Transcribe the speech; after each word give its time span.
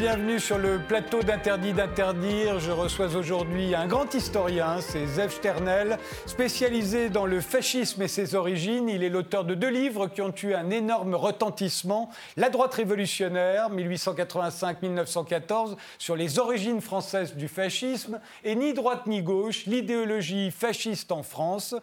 Bienvenue 0.00 0.40
sur 0.40 0.56
le 0.56 0.78
plateau 0.78 1.22
d'Interdit 1.22 1.74
d'interdire. 1.74 2.58
Je 2.58 2.70
reçois 2.70 3.14
aujourd'hui 3.16 3.74
un 3.74 3.86
grand 3.86 4.14
historien, 4.14 4.80
c'est 4.80 5.06
Zev 5.06 5.30
Sternel, 5.30 5.98
spécialisé 6.24 7.10
dans 7.10 7.26
le 7.26 7.42
fascisme 7.42 8.00
et 8.00 8.08
ses 8.08 8.34
origines. 8.34 8.88
Il 8.88 9.04
est 9.04 9.10
l'auteur 9.10 9.44
de 9.44 9.54
deux 9.54 9.68
livres 9.68 10.06
qui 10.06 10.22
ont 10.22 10.32
eu 10.42 10.54
un 10.54 10.70
énorme 10.70 11.14
retentissement. 11.14 12.08
La 12.38 12.48
droite 12.48 12.72
révolutionnaire, 12.72 13.70
1885-1914, 13.70 15.76
sur 15.98 16.16
les 16.16 16.38
origines 16.38 16.80
françaises 16.80 17.36
du 17.36 17.48
fascisme, 17.48 18.20
et 18.42 18.54
Ni 18.54 18.72
droite 18.72 19.06
ni 19.06 19.20
gauche, 19.20 19.66
l'idéologie 19.66 20.50
fasciste 20.50 21.12
en 21.12 21.22
France. 21.22 21.74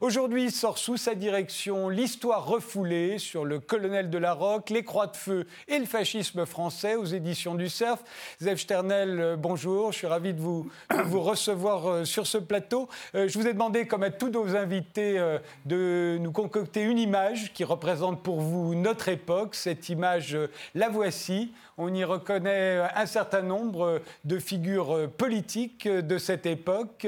Aujourd'hui 0.00 0.50
sort 0.50 0.78
sous 0.78 0.96
sa 0.96 1.14
direction 1.14 1.90
L'histoire 1.90 2.46
refoulée 2.46 3.18
sur 3.18 3.44
le 3.44 3.60
colonel 3.60 4.08
de 4.08 4.16
la 4.16 4.32
Roque, 4.32 4.70
les 4.70 4.82
croix 4.82 5.08
de 5.08 5.16
feu 5.16 5.46
et 5.68 5.78
le 5.78 5.84
fascisme 5.84 6.46
français 6.46 6.94
aux 6.94 7.04
éditions 7.04 7.54
du 7.54 7.65
Zev 7.68 8.56
Sternel, 8.58 9.20
euh, 9.20 9.36
bonjour, 9.36 9.92
je 9.92 9.98
suis 9.98 10.06
ravi 10.06 10.32
de 10.32 10.40
vous, 10.40 10.70
recevoir 11.12 11.86
euh, 11.86 12.04
sur 12.04 12.26
ce 12.26 12.38
plateau. 12.38 12.88
Euh, 13.14 13.28
je 13.28 13.38
vous 13.38 13.46
ai 13.46 13.52
demandé, 13.52 13.86
comme 13.86 14.02
à 14.02 14.10
tous 14.10 14.28
nos 14.28 14.54
invités, 14.56 15.18
de 15.64 16.18
nous 16.20 16.32
concocter 16.32 16.82
une 16.82 16.98
image 16.98 17.52
qui 17.52 17.64
représente 17.64 18.22
pour 18.22 18.40
vous 18.40 18.74
notre 18.74 19.08
époque. 19.08 19.54
Cette 19.54 19.88
image, 19.88 20.36
la 20.74 20.88
voici. 20.88 21.52
On 21.78 21.92
y 21.92 22.04
reconnaît 22.04 22.80
un 22.94 23.06
certain 23.06 23.42
nombre 23.42 24.00
de 24.24 24.38
figures 24.38 25.10
politiques 25.16 25.88
de 25.88 26.18
cette 26.18 26.46
époque. 26.46 27.06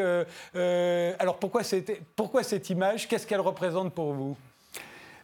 alors 0.54 1.38
pourquoi 1.38 1.62
cette 1.62 2.70
image? 2.70 3.08
Qu'est-ce 3.08 3.26
qu'elle 3.26 3.40
représente 3.40 3.94
pour 3.94 4.12
vous? 4.12 4.36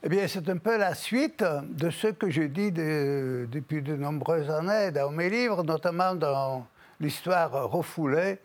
Eh 0.07 0.09
bien, 0.11 0.29
c'est 0.29 0.47
un 0.51 0.59
peu 0.59 0.77
la 0.77 0.95
suite 0.95 1.43
de 1.63 1.89
ce 1.89 2.09
que 2.09 2.29
je 2.29 2.43
dis 2.43 2.71
depuis 2.71 3.81
de 3.81 3.97
nombreuses 3.97 4.51
années 4.51 4.91
dans 4.91 5.11
mes 5.11 5.31
livres, 5.31 5.65
notamment 5.65 6.15
dans 6.15 6.67
l'histoire 7.01 7.71
refoulée. 7.71 8.39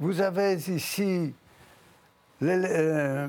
Vous 0.00 0.22
avez 0.22 0.54
ici 0.54 1.34
euh, 2.42 3.28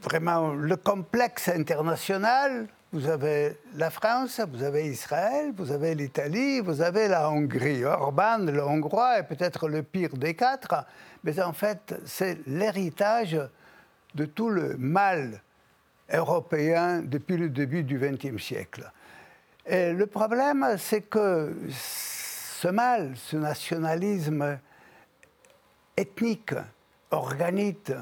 vraiment 0.00 0.54
le 0.54 0.76
complexe 0.76 1.50
international. 1.50 2.66
Vous 2.94 3.10
avez 3.10 3.58
la 3.74 3.90
France, 3.90 4.40
vous 4.50 4.62
avez 4.62 4.86
Israël, 4.86 5.52
vous 5.54 5.72
avez 5.72 5.94
l'Italie, 5.94 6.60
vous 6.60 6.80
avez 6.80 7.08
la 7.08 7.28
Hongrie. 7.28 7.84
Orban, 7.84 8.38
le 8.38 8.64
Hongrois, 8.64 9.18
est 9.18 9.24
peut-être 9.24 9.68
le 9.68 9.82
pire 9.82 10.16
des 10.16 10.32
quatre, 10.32 10.86
mais 11.24 11.38
en 11.42 11.52
fait, 11.52 11.94
c'est 12.06 12.38
l'héritage 12.46 13.38
de 14.14 14.24
tout 14.24 14.48
le 14.48 14.78
mal 14.78 15.42
européen 16.12 17.02
depuis 17.02 17.36
le 17.36 17.48
début 17.48 17.82
du 17.82 17.98
XXe 17.98 18.42
siècle. 18.42 18.90
Et 19.66 19.92
le 19.92 20.06
problème, 20.06 20.76
c'est 20.78 21.02
que 21.02 21.56
ce 21.70 22.68
mal, 22.68 23.14
ce 23.16 23.36
nationalisme 23.36 24.58
ethnique, 25.96 26.54
organique, 27.10 27.92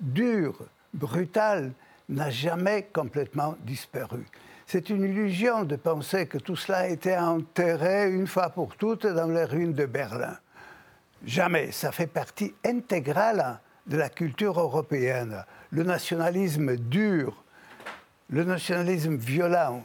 dur, 0.00 0.58
brutal, 0.92 1.72
n'a 2.08 2.30
jamais 2.30 2.88
complètement 2.92 3.56
disparu. 3.60 4.26
C'est 4.66 4.90
une 4.90 5.04
illusion 5.04 5.64
de 5.64 5.76
penser 5.76 6.26
que 6.26 6.38
tout 6.38 6.56
cela 6.56 6.78
a 6.78 6.86
été 6.86 7.16
enterré 7.16 8.10
une 8.10 8.26
fois 8.26 8.50
pour 8.50 8.76
toutes 8.76 9.06
dans 9.06 9.26
les 9.26 9.44
ruines 9.44 9.74
de 9.74 9.86
Berlin. 9.86 10.36
Jamais. 11.24 11.70
Ça 11.72 11.92
fait 11.92 12.06
partie 12.06 12.54
intégrale 12.64 13.60
de 13.86 13.96
la 13.96 14.08
culture 14.08 14.58
européenne. 14.58 15.44
Le 15.70 15.82
nationalisme 15.82 16.76
dur, 16.76 17.43
le 18.30 18.44
nationalisme 18.44 19.16
violent, 19.16 19.84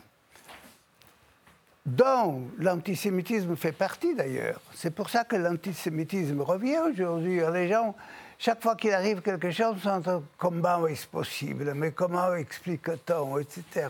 dont 1.86 2.44
l'antisémitisme 2.58 3.56
fait 3.56 3.72
partie 3.72 4.16
d'ailleurs. 4.16 4.62
C'est 4.76 4.94
pour 4.94 5.10
ça 5.10 5.24
que 5.24 5.36
l'antisémitisme 5.36 6.42
revient 6.42 6.80
aujourd'hui. 6.92 7.42
Les 7.54 7.68
gens, 7.68 7.96
chaque 8.38 8.62
fois 8.62 8.76
qu'il 8.76 8.94
arrive 8.94 9.22
quelque 9.22 9.52
chose, 9.52 9.82
sont 9.82 10.24
comment 10.38 10.88
est-ce 10.88 11.08
possible, 11.08 11.74
mais 11.74 11.92
comment 11.92 12.34
explique-t-on, 12.36 13.40
etc. 13.40 13.88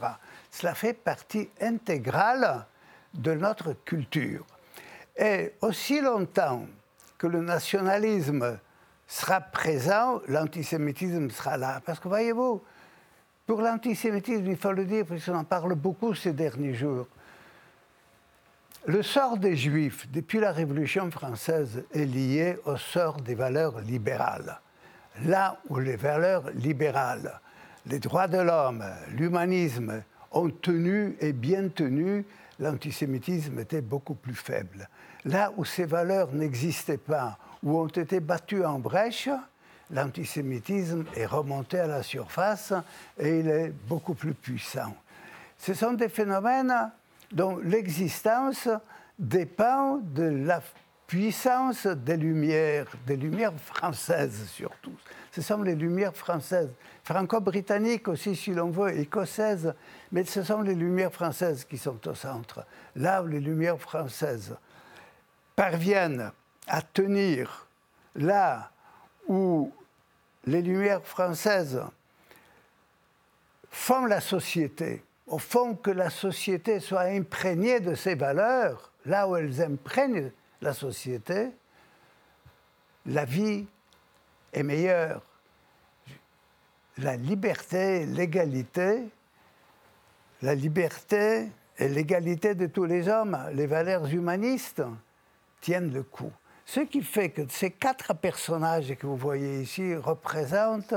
Cela 0.51 0.73
fait 0.75 0.93
partie 0.93 1.49
intégrale 1.61 2.65
de 3.13 3.33
notre 3.33 3.73
culture. 3.85 4.45
Et 5.17 5.53
aussi 5.61 5.99
longtemps 6.01 6.65
que 7.17 7.27
le 7.27 7.41
nationalisme 7.41 8.57
sera 9.07 9.41
présent, 9.41 10.21
l'antisémitisme 10.27 11.29
sera 11.29 11.57
là. 11.57 11.81
Parce 11.85 11.99
que 11.99 12.07
voyez-vous, 12.07 12.61
pour 13.49 13.63
l'antisémitisme, 13.63 14.45
il 14.45 14.57
faut 14.57 14.73
le 14.73 14.85
dire, 14.85 15.07
puisqu'on 15.07 15.33
en 15.33 15.43
parle 15.43 15.73
beaucoup 15.73 16.13
ces 16.13 16.33
derniers 16.33 16.75
jours, 16.75 17.07
le 18.85 19.01
sort 19.01 19.37
des 19.37 19.55
Juifs, 19.57 20.07
depuis 20.11 20.39
la 20.39 20.51
Révolution 20.51 21.09
française, 21.09 21.83
est 21.91 22.05
lié 22.05 22.59
au 22.65 22.77
sort 22.77 23.19
des 23.19 23.33
valeurs 23.33 23.79
libérales. 23.79 24.59
Là 25.25 25.57
où 25.67 25.79
les 25.79 25.95
valeurs 25.95 26.51
libérales, 26.51 27.41
les 27.87 27.97
droits 27.97 28.27
de 28.27 28.37
l'homme, 28.37 28.85
l'humanisme 29.17 30.03
ont 30.31 30.51
tenu 30.51 31.17
et 31.19 31.33
bien 31.33 31.69
tenu, 31.69 32.25
l'antisémitisme 32.59 33.57
était 33.57 33.81
beaucoup 33.81 34.13
plus 34.13 34.35
faible. 34.35 34.87
Là 35.25 35.51
où 35.57 35.65
ces 35.65 35.85
valeurs 35.85 36.31
n'existaient 36.33 36.97
pas, 36.97 37.39
ou 37.63 37.79
ont 37.79 37.87
été 37.87 38.19
battues 38.19 38.63
en 38.63 38.77
brèche, 38.77 39.27
l'antisémitisme 39.91 41.05
est 41.15 41.25
remonté 41.25 41.79
à 41.79 41.87
la 41.87 42.03
surface 42.03 42.73
et 43.17 43.39
il 43.39 43.47
est 43.47 43.69
beaucoup 43.87 44.13
plus 44.13 44.33
puissant. 44.33 44.95
Ce 45.57 45.73
sont 45.73 45.93
des 45.93 46.09
phénomènes 46.09 46.91
dont 47.31 47.57
l'existence 47.57 48.69
dépend 49.17 49.97
de 49.97 50.23
la 50.23 50.61
puissance 51.05 51.87
des 51.87 52.17
Lumières, 52.17 52.85
des 53.05 53.17
Lumières 53.17 53.53
françaises 53.59 54.47
surtout. 54.47 54.93
Ce 55.31 55.41
sont 55.41 55.61
les 55.61 55.75
Lumières 55.75 56.15
françaises, 56.15 56.69
franco-britanniques 57.03 58.07
aussi 58.07 58.35
si 58.35 58.51
l'on 58.51 58.69
veut, 58.69 58.97
écossaises, 58.97 59.73
mais 60.11 60.23
ce 60.23 60.43
sont 60.43 60.61
les 60.61 60.75
Lumières 60.75 61.11
françaises 61.11 61.65
qui 61.65 61.77
sont 61.77 62.07
au 62.07 62.15
centre. 62.15 62.65
Là 62.95 63.23
où 63.23 63.27
les 63.27 63.39
Lumières 63.39 63.79
françaises 63.79 64.55
parviennent 65.55 66.31
à 66.67 66.81
tenir, 66.81 67.67
là 68.15 68.71
où 69.27 69.71
les 70.49 70.61
Lumières 70.61 71.05
françaises 71.05 71.81
font 73.69 74.05
la 74.05 74.19
société, 74.19 75.03
au 75.27 75.37
fond 75.37 75.75
que 75.75 75.91
la 75.91 76.09
société 76.09 76.79
soit 76.79 77.01
imprégnée 77.01 77.79
de 77.79 77.93
ces 77.93 78.15
valeurs, 78.15 78.91
là 79.05 79.27
où 79.27 79.35
elles 79.35 79.61
imprègnent 79.61 80.31
la 80.61 80.73
société, 80.73 81.51
la 83.05 83.25
vie 83.25 83.67
est 84.51 84.63
meilleure. 84.63 85.21
La 86.97 87.15
liberté, 87.15 88.05
l'égalité, 88.07 89.03
la 90.41 90.55
liberté 90.55 91.47
et 91.77 91.87
l'égalité 91.87 92.55
de 92.55 92.65
tous 92.65 92.85
les 92.85 93.07
hommes, 93.07 93.37
les 93.53 93.67
valeurs 93.67 94.07
humanistes 94.07 94.81
tiennent 95.61 95.93
le 95.93 96.03
coup. 96.03 96.33
Ce 96.71 96.81
qui 96.81 97.01
fait 97.01 97.31
que 97.31 97.41
ces 97.49 97.71
quatre 97.71 98.13
personnages 98.13 98.93
que 98.93 99.07
vous 99.07 99.15
voyez 99.15 99.61
ici 99.61 99.95
représentent 99.95 100.93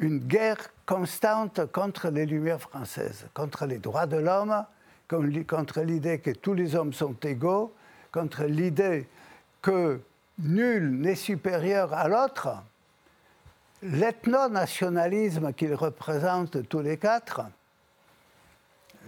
une 0.00 0.18
guerre 0.18 0.70
constante 0.86 1.70
contre 1.70 2.08
les 2.08 2.24
Lumières 2.24 2.62
françaises, 2.62 3.26
contre 3.34 3.66
les 3.66 3.76
droits 3.76 4.06
de 4.06 4.16
l'homme, 4.16 4.64
contre 5.46 5.82
l'idée 5.82 6.20
que 6.20 6.30
tous 6.30 6.54
les 6.54 6.74
hommes 6.74 6.94
sont 6.94 7.14
égaux, 7.22 7.74
contre 8.12 8.44
l'idée 8.44 9.06
que 9.60 10.00
nul 10.38 10.90
n'est 10.90 11.16
supérieur 11.16 11.92
à 11.92 12.08
l'autre, 12.08 12.48
l'ethno-nationalisme 13.82 15.52
qu'ils 15.52 15.74
représentent 15.74 16.66
tous 16.66 16.80
les 16.80 16.96
quatre, 16.96 17.42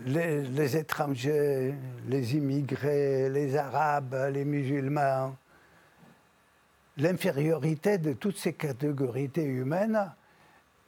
les, 0.04 0.42
les, 0.42 0.76
étrangers, 0.76 1.74
les 2.06 2.36
immigrés, 2.36 3.30
les 3.30 3.56
arabes, 3.56 4.28
les 4.30 4.44
musulmans, 4.44 5.34
l'infériorité 6.96 7.98
de 7.98 8.12
toutes 8.12 8.36
ces 8.36 8.52
catégories 8.52 9.30
humaines 9.36 10.12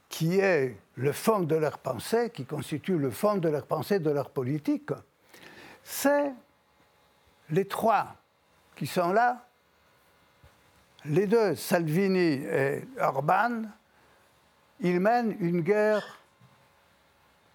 qui 0.09 0.39
est 0.39 0.77
le 0.95 1.11
fond 1.11 1.41
de 1.41 1.55
leur 1.55 1.79
pensée, 1.79 2.29
qui 2.29 2.45
constitue 2.45 2.97
le 2.97 3.11
fond 3.11 3.35
de 3.35 3.49
leur 3.49 3.65
pensée, 3.65 3.99
de 3.99 4.09
leur 4.09 4.29
politique, 4.29 4.91
c'est 5.83 6.31
les 7.49 7.65
trois 7.65 8.15
qui 8.75 8.87
sont 8.87 9.11
là, 9.11 9.45
les 11.05 11.27
deux, 11.27 11.55
Salvini 11.55 12.43
et 12.43 12.87
Orban, 12.99 13.63
ils 14.79 14.99
mènent 14.99 15.35
une 15.39 15.61
guerre 15.61 16.19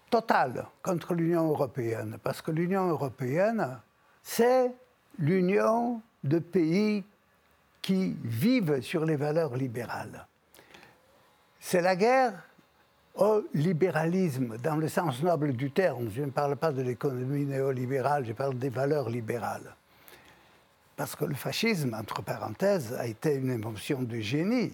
totale 0.09 0.67
contre 0.81 1.13
l'Union 1.13 1.49
européenne, 1.49 2.17
parce 2.23 2.41
que 2.41 2.51
l'Union 2.51 2.87
européenne, 2.87 3.79
c'est 4.21 4.71
l'union 5.17 6.01
de 6.23 6.39
pays 6.39 7.03
qui 7.83 8.15
vivent 8.23 8.81
sur 8.81 9.05
les 9.05 9.17
valeurs 9.17 9.55
libérales. 9.55 10.25
C'est 11.59 11.81
la 11.81 11.95
guerre 11.95 12.33
au 13.15 13.43
libéralisme, 13.53 14.57
dans 14.57 14.77
le 14.77 14.87
sens 14.87 15.21
noble 15.21 15.53
du 15.53 15.69
terme. 15.69 16.09
Je 16.09 16.23
ne 16.23 16.31
parle 16.31 16.55
pas 16.55 16.71
de 16.71 16.81
l'économie 16.81 17.45
néolibérale, 17.45 18.25
je 18.25 18.33
parle 18.33 18.57
des 18.57 18.69
valeurs 18.69 19.09
libérales. 19.09 19.75
parce 20.95 21.15
que 21.15 21.25
le 21.25 21.33
fascisme, 21.33 21.95
entre 21.95 22.21
parenthèses, 22.21 22.93
a 22.93 23.07
été 23.07 23.33
une 23.35 23.49
émotion 23.49 24.03
de 24.03 24.19
génie 24.19 24.71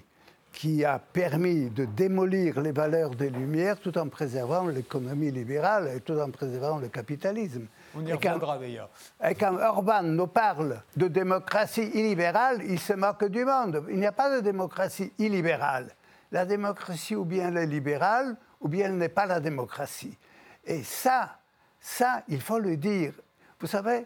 qui 0.51 0.83
a 0.83 0.99
permis 0.99 1.69
de 1.69 1.85
démolir 1.85 2.59
les 2.59 2.73
valeurs 2.73 3.11
des 3.11 3.29
Lumières 3.29 3.79
tout 3.79 3.97
en 3.97 4.09
préservant 4.09 4.67
l'économie 4.67 5.31
libérale 5.31 5.89
et 5.95 6.01
tout 6.01 6.19
en 6.19 6.29
préservant 6.29 6.77
le 6.77 6.89
capitalisme. 6.89 7.67
On 7.95 8.05
y 8.05 8.13
reviendra 8.13 8.57
d'ailleurs. 8.57 8.89
Et 9.23 9.35
quand 9.35 9.55
Orban 9.57 10.03
nous 10.03 10.27
parle 10.27 10.81
de 10.95 11.07
démocratie 11.07 11.89
illibérale, 11.93 12.61
il 12.65 12.79
se 12.79 12.93
moque 12.93 13.25
du 13.25 13.45
monde. 13.45 13.85
Il 13.89 13.99
n'y 13.99 14.05
a 14.05 14.11
pas 14.11 14.35
de 14.35 14.41
démocratie 14.41 15.11
illibérale. 15.17 15.89
La 16.31 16.45
démocratie, 16.45 17.15
ou 17.15 17.25
bien 17.25 17.49
elle 17.49 17.57
est 17.57 17.65
libérale, 17.65 18.35
ou 18.61 18.67
bien 18.67 18.87
elle 18.87 18.97
n'est 18.97 19.09
pas 19.09 19.25
la 19.25 19.39
démocratie. 19.39 20.17
Et 20.65 20.83
ça, 20.83 21.37
ça, 21.79 22.23
il 22.27 22.41
faut 22.41 22.59
le 22.59 22.77
dire. 22.77 23.13
Vous 23.59 23.67
savez, 23.67 24.05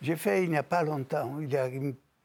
j'ai 0.00 0.16
fait 0.16 0.44
il 0.44 0.50
n'y 0.50 0.58
a 0.58 0.62
pas 0.62 0.82
longtemps, 0.82 1.38
il 1.40 1.52
y 1.52 1.56
a 1.56 1.68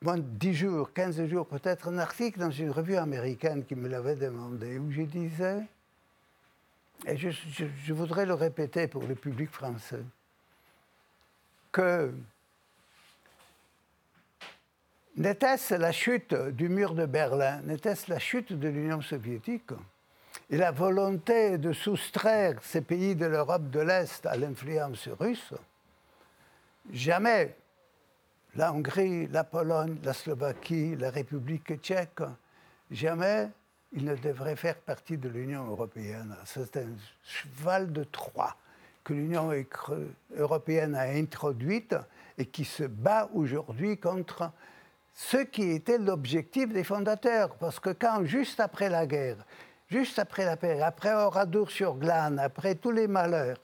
moins 0.01 0.17
de 0.17 0.21
10 0.21 0.53
jours, 0.53 0.94
15 0.94 1.25
jours 1.25 1.47
peut-être, 1.47 1.88
un 1.88 1.97
article 1.97 2.39
dans 2.39 2.51
une 2.51 2.71
revue 2.71 2.97
américaine 2.97 3.63
qui 3.65 3.75
me 3.75 3.88
l'avait 3.88 4.15
demandé, 4.15 4.77
où 4.77 4.91
je 4.91 5.03
disais, 5.03 5.63
et 7.06 7.18
je, 7.18 7.94
voudrais 7.94 8.25
le 8.25 8.33
répéter 8.33 8.88
pour 8.88 9.03
le 9.03 9.15
public 9.15 9.50
français, 9.51 10.03
que 11.71 12.13
n'était-ce 15.18 15.75
la 15.75 15.92
chute 15.92 16.33
du 16.33 16.69
mur 16.69 16.94
de 16.94 17.06
Berlin, 17.06 17.62
n'était-ce 17.63 18.09
la 18.09 18.19
chute 18.19 18.53
de 18.53 18.68
l'Union 18.68 19.01
soviétique 19.01 19.71
et 20.50 20.57
la 20.57 20.71
volonté 20.71 21.57
de 21.57 21.74
soustraire 21.74 22.62
ces 22.62 22.81
pays 22.81 23.15
de 23.15 23.25
l'Europe 23.25 23.69
de 23.69 23.80
l'Est 23.80 24.25
à 24.25 24.36
l'influence 24.36 25.07
russe, 25.19 25.53
jamais 26.92 27.56
la 28.56 28.74
Hongrie, 28.74 29.27
la 29.27 29.44
Pologne, 29.44 29.98
la 30.03 30.13
Slovaquie, 30.13 30.95
la 30.98 31.09
République 31.09 31.80
tchèque, 31.81 32.21
jamais 32.89 33.50
ils 33.93 34.05
ne 34.05 34.15
devraient 34.15 34.55
faire 34.55 34.77
partie 34.77 35.17
de 35.17 35.29
l'Union 35.29 35.65
européenne. 35.67 36.35
C'est 36.45 36.77
un 36.77 36.89
cheval 37.23 37.91
de 37.91 38.03
Troie 38.03 38.55
que 39.03 39.13
l'Union 39.13 39.51
européenne 40.38 40.95
a 40.95 41.09
introduite 41.09 41.95
et 42.38 42.45
qui 42.45 42.65
se 42.65 42.83
bat 42.83 43.29
aujourd'hui 43.33 43.97
contre 43.97 44.51
ce 45.13 45.38
qui 45.38 45.71
était 45.71 45.97
l'objectif 45.97 46.69
des 46.71 46.83
fondateurs. 46.83 47.55
Parce 47.55 47.79
que 47.79 47.89
quand, 47.89 48.23
juste 48.25 48.59
après 48.59 48.89
la 48.89 49.05
guerre, 49.05 49.38
juste 49.89 50.19
après 50.19 50.45
la 50.45 50.55
paix, 50.55 50.81
après 50.81 51.13
Oradour-sur-Glane, 51.13 52.39
après 52.39 52.75
tous 52.75 52.91
les 52.91 53.07
malheurs, 53.07 53.57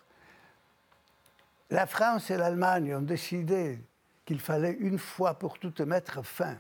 la 1.69 1.85
France 1.85 2.29
et 2.31 2.38
l'Allemagne 2.38 2.95
ont 2.95 3.01
décidé 3.01 3.79
qu'il 4.25 4.39
fallait 4.39 4.75
une 4.79 5.00
fois 5.00 5.35
pour 5.35 5.59
toutes 5.59 5.81
mettre 5.81 6.24
fin 6.24 6.57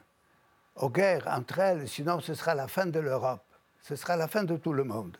aux 0.75 0.89
guerres 0.89 1.27
entre 1.27 1.59
elles, 1.59 1.87
sinon 1.87 2.19
ce 2.19 2.33
sera 2.33 2.55
la 2.55 2.67
fin 2.67 2.85
de 2.85 2.99
l'Europe, 2.99 3.43
ce 3.81 3.95
sera 3.95 4.15
la 4.15 4.27
fin 4.27 4.43
de 4.43 4.57
tout 4.57 4.73
le 4.73 4.83
monde. 4.83 5.17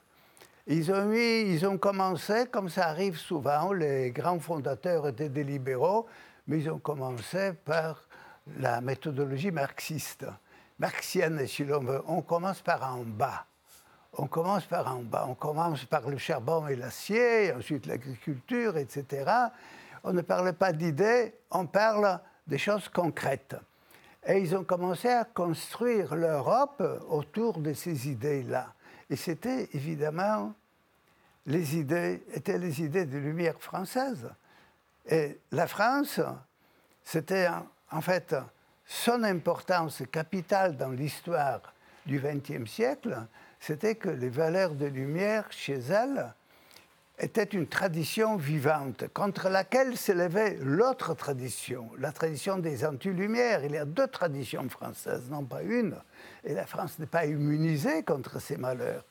Ils 0.70 0.92
ont, 1.66 1.78
commencé, 1.78 2.48
comme 2.52 2.68
ça 2.68 2.88
arrive 2.88 3.18
souvent, 3.18 3.72
les 3.72 4.12
grands 4.12 4.40
fondateurs 4.40 5.08
étaient 5.08 5.30
des 5.30 5.46
libéraux, 5.46 6.08
mais 6.46 6.60
ils 6.60 6.70
ont 6.70 6.80
commencé 6.80 7.54
par 7.54 8.06
la 8.60 8.82
méthodologie 8.82 9.52
marxiste, 9.52 10.26
marxienne 10.78 11.48
si 11.48 11.64
l'on 11.64 11.80
veut. 11.80 12.02
On 12.08 12.22
commence 12.22 12.62
par 12.62 12.84
en 12.84 13.04
bas. 13.04 13.46
On 14.18 14.28
commence 14.28 14.66
par 14.66 14.94
en 14.94 15.04
bas. 15.04 15.26
On 15.30 15.36
commence 15.36 15.86
par 15.86 16.10
le 16.10 16.18
charbon 16.18 16.68
et 16.68 16.76
l'acier, 16.76 17.54
ensuite 17.54 17.86
l'agriculture, 17.86 18.76
etc. 18.78 19.32
On 20.04 20.12
ne 20.12 20.22
parle 20.22 20.52
pas 20.52 20.74
d'idées, 20.74 21.34
on 21.50 21.66
parle 21.66 22.20
des 22.46 22.58
choses 22.58 22.90
concrètes. 22.90 23.56
Et 24.28 24.40
ils 24.40 24.56
ont 24.56 24.66
commencé 24.66 25.08
à 25.08 25.24
construire 25.24 26.14
l'Europe 26.16 26.84
autour 27.10 27.60
de 27.60 27.74
ces 27.74 28.10
idées-là. 28.10 28.74
Et 29.10 29.16
c'était 29.16 29.70
évidemment 29.74 30.54
les 31.46 31.78
idées, 31.78 32.22
étaient 32.34 32.58
les 32.58 32.82
idées 32.82 33.06
de 33.06 33.18
lumière 33.18 33.60
française. 33.60 34.30
Et 35.10 35.40
la 35.52 35.66
France, 35.66 36.20
c'était 37.06 37.48
en 37.90 38.02
fait 38.02 38.36
son 38.86 39.24
importance 39.24 40.04
capitale 40.12 40.76
dans 40.76 40.90
l'histoire 40.90 41.62
du 42.06 42.20
XXe 42.20 42.70
siècle, 42.70 43.18
c'était 43.60 43.96
que 43.96 44.10
les 44.10 44.30
valeurs 44.30 44.76
de 44.76 44.86
lumière 44.86 45.46
chez 45.52 45.80
elle 45.80 46.34
était 47.20 47.44
une 47.44 47.68
tradition 47.68 48.36
vivante 48.36 49.06
contre 49.14 49.50
laquelle 49.50 49.98
s'élevait 49.98 50.58
l'autre 50.62 51.16
tradition, 51.16 51.90
la 51.98 52.12
tradition 52.12 52.58
des 52.60 52.86
anti-lumières. 52.86 53.64
Il 53.66 53.72
y 53.72 53.78
a 53.78 53.86
deux 53.86 54.08
traditions 54.08 54.70
françaises, 54.70 55.30
non 55.30 55.44
pas 55.44 55.64
une. 55.64 55.96
Et 56.44 56.54
la 56.54 56.68
France 56.68 57.00
n'est 57.00 57.08
pas 57.08 57.26
immunisée 57.26 58.04
contre 58.04 58.40
ces 58.40 58.58
malheurs. 58.58 59.04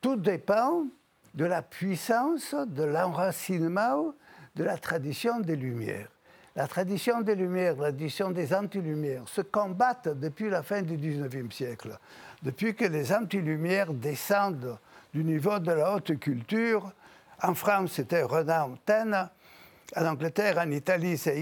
Tout 0.00 0.16
dépend 0.16 0.84
de 1.34 1.44
la 1.44 1.62
puissance, 1.62 2.54
de 2.54 2.84
l'enracinement 2.84 4.14
de 4.54 4.62
la 4.62 4.78
tradition 4.78 5.40
des 5.40 5.56
Lumières. 5.56 6.08
La 6.54 6.68
tradition 6.68 7.20
des 7.22 7.34
Lumières, 7.34 7.74
la 7.76 7.90
tradition 7.90 8.30
des 8.30 8.54
anti-lumières 8.54 9.28
se 9.28 9.40
combattent 9.40 10.08
depuis 10.08 10.48
la 10.48 10.62
fin 10.62 10.82
du 10.82 10.96
XIXe 10.96 11.52
siècle, 11.52 11.98
depuis 12.42 12.76
que 12.76 12.84
les 12.84 13.12
anti-lumières 13.12 13.92
descendent 13.92 14.78
du 15.14 15.22
niveau 15.22 15.60
de 15.60 15.70
la 15.70 15.94
haute 15.94 16.18
culture. 16.18 16.92
En 17.40 17.54
France, 17.54 17.92
c'était 17.92 18.22
Renan 18.22 18.72
Antenne. 18.72 19.30
En 19.94 20.06
Angleterre, 20.06 20.58
en 20.58 20.70
Italie, 20.72 21.16
ça, 21.16 21.32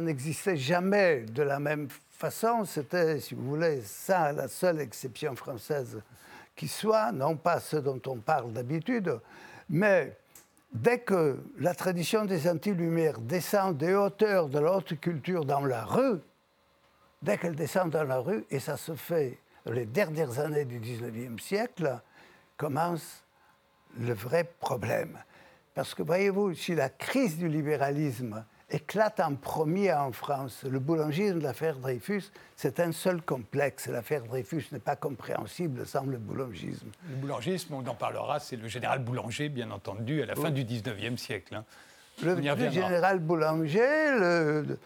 n'existait 0.00 0.56
jamais 0.58 1.20
de 1.22 1.42
la 1.42 1.58
même 1.58 1.88
façon. 2.10 2.66
C'était, 2.66 3.18
si 3.20 3.34
vous 3.34 3.48
voulez, 3.48 3.80
ça 3.82 4.32
la 4.32 4.48
seule 4.48 4.80
exception 4.80 5.34
française 5.34 6.02
qui 6.54 6.68
soit, 6.68 7.10
non 7.10 7.36
pas 7.36 7.58
ce 7.58 7.76
dont 7.76 8.02
on 8.06 8.16
parle 8.16 8.52
d'habitude, 8.52 9.18
mais 9.70 10.14
dès 10.74 10.98
que 10.98 11.38
la 11.58 11.74
tradition 11.74 12.26
des 12.26 12.50
anti-lumières 12.50 13.18
descend 13.18 13.78
des 13.78 13.94
hauteurs 13.94 14.50
de 14.50 14.58
la 14.58 14.72
haute 14.76 15.00
culture 15.00 15.46
dans 15.46 15.64
la 15.64 15.86
rue, 15.86 16.20
dès 17.22 17.38
qu'elle 17.38 17.56
descend 17.56 17.88
dans 17.88 18.04
la 18.04 18.18
rue, 18.18 18.44
et 18.50 18.60
ça 18.60 18.76
se 18.76 18.94
fait 18.94 19.38
les 19.64 19.86
dernières 19.86 20.38
années 20.38 20.66
du 20.66 20.80
19e 20.80 21.40
siècle, 21.40 21.98
commence 22.60 23.24
le 23.98 24.12
vrai 24.12 24.44
problème. 24.60 25.16
Parce 25.74 25.94
que 25.94 26.02
voyez-vous, 26.02 26.52
si 26.52 26.74
la 26.74 26.90
crise 26.90 27.38
du 27.38 27.48
libéralisme 27.48 28.44
éclate 28.68 29.18
en 29.20 29.34
premier 29.34 29.94
en 29.94 30.12
France, 30.12 30.64
le 30.70 30.78
boulangisme 30.78 31.38
de 31.38 31.42
l'affaire 31.42 31.78
Dreyfus, 31.78 32.24
c'est 32.56 32.78
un 32.78 32.92
seul 32.92 33.22
complexe. 33.22 33.88
L'affaire 33.88 34.24
Dreyfus 34.24 34.64
n'est 34.72 34.78
pas 34.78 34.94
compréhensible 34.94 35.86
sans 35.86 36.04
le 36.04 36.18
boulangisme. 36.18 36.88
Le 37.08 37.16
boulangisme, 37.16 37.72
on 37.72 37.86
en 37.86 37.94
parlera, 37.94 38.38
c'est 38.40 38.56
le 38.56 38.68
général 38.68 38.98
Boulanger, 38.98 39.48
bien 39.48 39.70
entendu, 39.70 40.22
à 40.22 40.26
la 40.26 40.36
fin 40.36 40.50
du 40.50 40.64
19e 40.64 41.16
siècle. 41.16 41.54
Hein. 41.54 41.64
Le, 42.22 42.36
général 42.42 43.20
Boulanger, 43.20 44.18
le, 44.18 44.78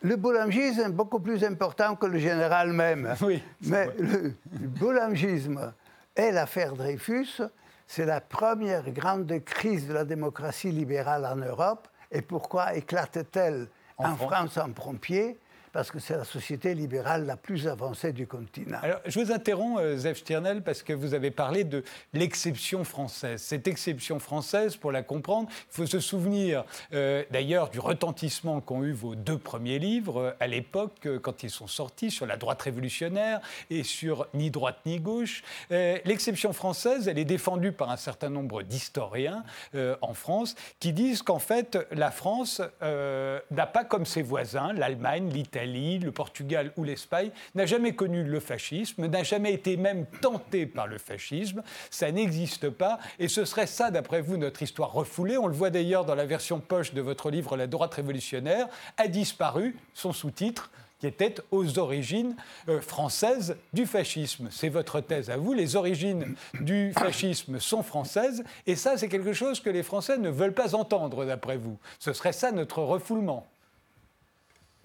le 0.00 0.16
boulangisme 0.16 0.80
est 0.80 0.88
beaucoup 0.88 1.20
plus 1.20 1.44
important 1.44 1.94
que 1.94 2.06
le 2.06 2.18
général 2.18 2.72
même. 2.72 3.14
Oui, 3.20 3.42
Mais 3.60 3.90
le 3.98 4.34
boulangisme 4.68 5.74
et 6.16 6.30
l'affaire 6.32 6.74
Dreyfus, 6.74 7.42
c'est 7.86 8.06
la 8.06 8.20
première 8.20 8.90
grande 8.90 9.32
crise 9.44 9.86
de 9.86 9.92
la 9.92 10.04
démocratie 10.04 10.70
libérale 10.70 11.24
en 11.26 11.36
Europe. 11.36 11.88
Et 12.10 12.22
pourquoi 12.22 12.74
éclate-t-elle 12.74 13.68
en, 13.98 14.16
France 14.16 14.56
en 14.58 14.72
premier 14.72 15.38
parce 15.76 15.90
que 15.90 15.98
c'est 15.98 16.16
la 16.16 16.24
société 16.24 16.72
libérale 16.72 17.26
la 17.26 17.36
plus 17.36 17.68
avancée 17.68 18.14
du 18.14 18.26
continent. 18.26 18.78
Alors, 18.80 19.00
je 19.04 19.20
vous 19.20 19.30
interromps, 19.30 19.78
euh, 19.78 19.98
Zef 19.98 20.16
Stirnel, 20.16 20.62
parce 20.62 20.82
que 20.82 20.94
vous 20.94 21.12
avez 21.12 21.30
parlé 21.30 21.64
de 21.64 21.84
l'exception 22.14 22.82
française. 22.82 23.42
Cette 23.42 23.68
exception 23.68 24.18
française, 24.18 24.78
pour 24.78 24.90
la 24.90 25.02
comprendre, 25.02 25.50
il 25.50 25.76
faut 25.76 25.84
se 25.84 26.00
souvenir 26.00 26.64
euh, 26.94 27.24
d'ailleurs 27.30 27.68
du 27.68 27.78
retentissement 27.78 28.62
qu'ont 28.62 28.84
eu 28.84 28.92
vos 28.92 29.14
deux 29.14 29.36
premiers 29.36 29.78
livres 29.78 30.18
euh, 30.18 30.32
à 30.40 30.46
l'époque, 30.46 31.06
quand 31.20 31.42
ils 31.42 31.50
sont 31.50 31.66
sortis, 31.66 32.10
sur 32.10 32.24
la 32.24 32.38
droite 32.38 32.62
révolutionnaire 32.62 33.42
et 33.68 33.82
sur 33.82 34.28
Ni 34.32 34.50
droite 34.50 34.78
ni 34.86 34.98
gauche. 34.98 35.42
l'exception 35.70 36.54
française, 36.54 37.06
elle 37.06 37.18
est 37.18 37.26
défendue 37.26 37.72
par 37.72 37.90
un 37.90 37.98
certain 37.98 38.30
nombre 38.30 38.62
d'historiens 38.62 39.44
en 39.74 40.14
France 40.14 40.54
qui 40.80 40.92
disent 40.92 41.22
qu'en 41.22 41.38
fait, 41.38 41.78
la 41.90 42.10
France 42.10 42.62
n'a 42.80 43.66
pas 43.66 43.84
comme 43.84 44.06
ses 44.06 44.22
voisins, 44.22 44.72
l'Allemagne, 44.72 45.28
l'Italie, 45.30 45.65
le 45.66 46.10
Portugal 46.10 46.72
ou 46.76 46.84
l'Espagne, 46.84 47.30
n'a 47.54 47.66
jamais 47.66 47.94
connu 47.94 48.24
le 48.24 48.40
fascisme, 48.40 49.06
n'a 49.06 49.22
jamais 49.22 49.52
été 49.52 49.76
même 49.76 50.06
tenté 50.20 50.66
par 50.66 50.86
le 50.86 50.98
fascisme. 50.98 51.62
Ça 51.90 52.10
n'existe 52.10 52.70
pas. 52.70 52.98
Et 53.18 53.28
ce 53.28 53.44
serait 53.44 53.66
ça, 53.66 53.90
d'après 53.90 54.20
vous, 54.20 54.36
notre 54.36 54.62
histoire 54.62 54.92
refoulée. 54.92 55.36
On 55.36 55.46
le 55.46 55.54
voit 55.54 55.70
d'ailleurs 55.70 56.04
dans 56.04 56.14
la 56.14 56.26
version 56.26 56.60
poche 56.60 56.94
de 56.94 57.00
votre 57.00 57.30
livre 57.30 57.56
La 57.56 57.66
droite 57.66 57.94
révolutionnaire, 57.94 58.68
a 58.96 59.08
disparu 59.08 59.76
son 59.94 60.12
sous-titre 60.12 60.70
qui 60.98 61.06
était 61.06 61.34
aux 61.50 61.78
origines 61.78 62.36
euh, 62.68 62.80
françaises 62.80 63.56
du 63.72 63.86
fascisme. 63.86 64.48
C'est 64.50 64.68
votre 64.68 65.00
thèse 65.00 65.30
à 65.30 65.36
vous, 65.36 65.52
les 65.52 65.76
origines 65.76 66.34
du 66.60 66.92
fascisme 66.98 67.60
sont 67.60 67.82
françaises, 67.82 68.44
et 68.66 68.76
ça 68.76 68.96
c'est 68.96 69.08
quelque 69.08 69.32
chose 69.32 69.60
que 69.60 69.70
les 69.70 69.82
Français 69.82 70.18
ne 70.18 70.30
veulent 70.30 70.54
pas 70.54 70.74
entendre, 70.74 71.26
d'après 71.26 71.56
vous. 71.56 71.78
Ce 71.98 72.12
serait 72.12 72.32
ça 72.32 72.50
notre 72.50 72.78
refoulement. 72.82 73.46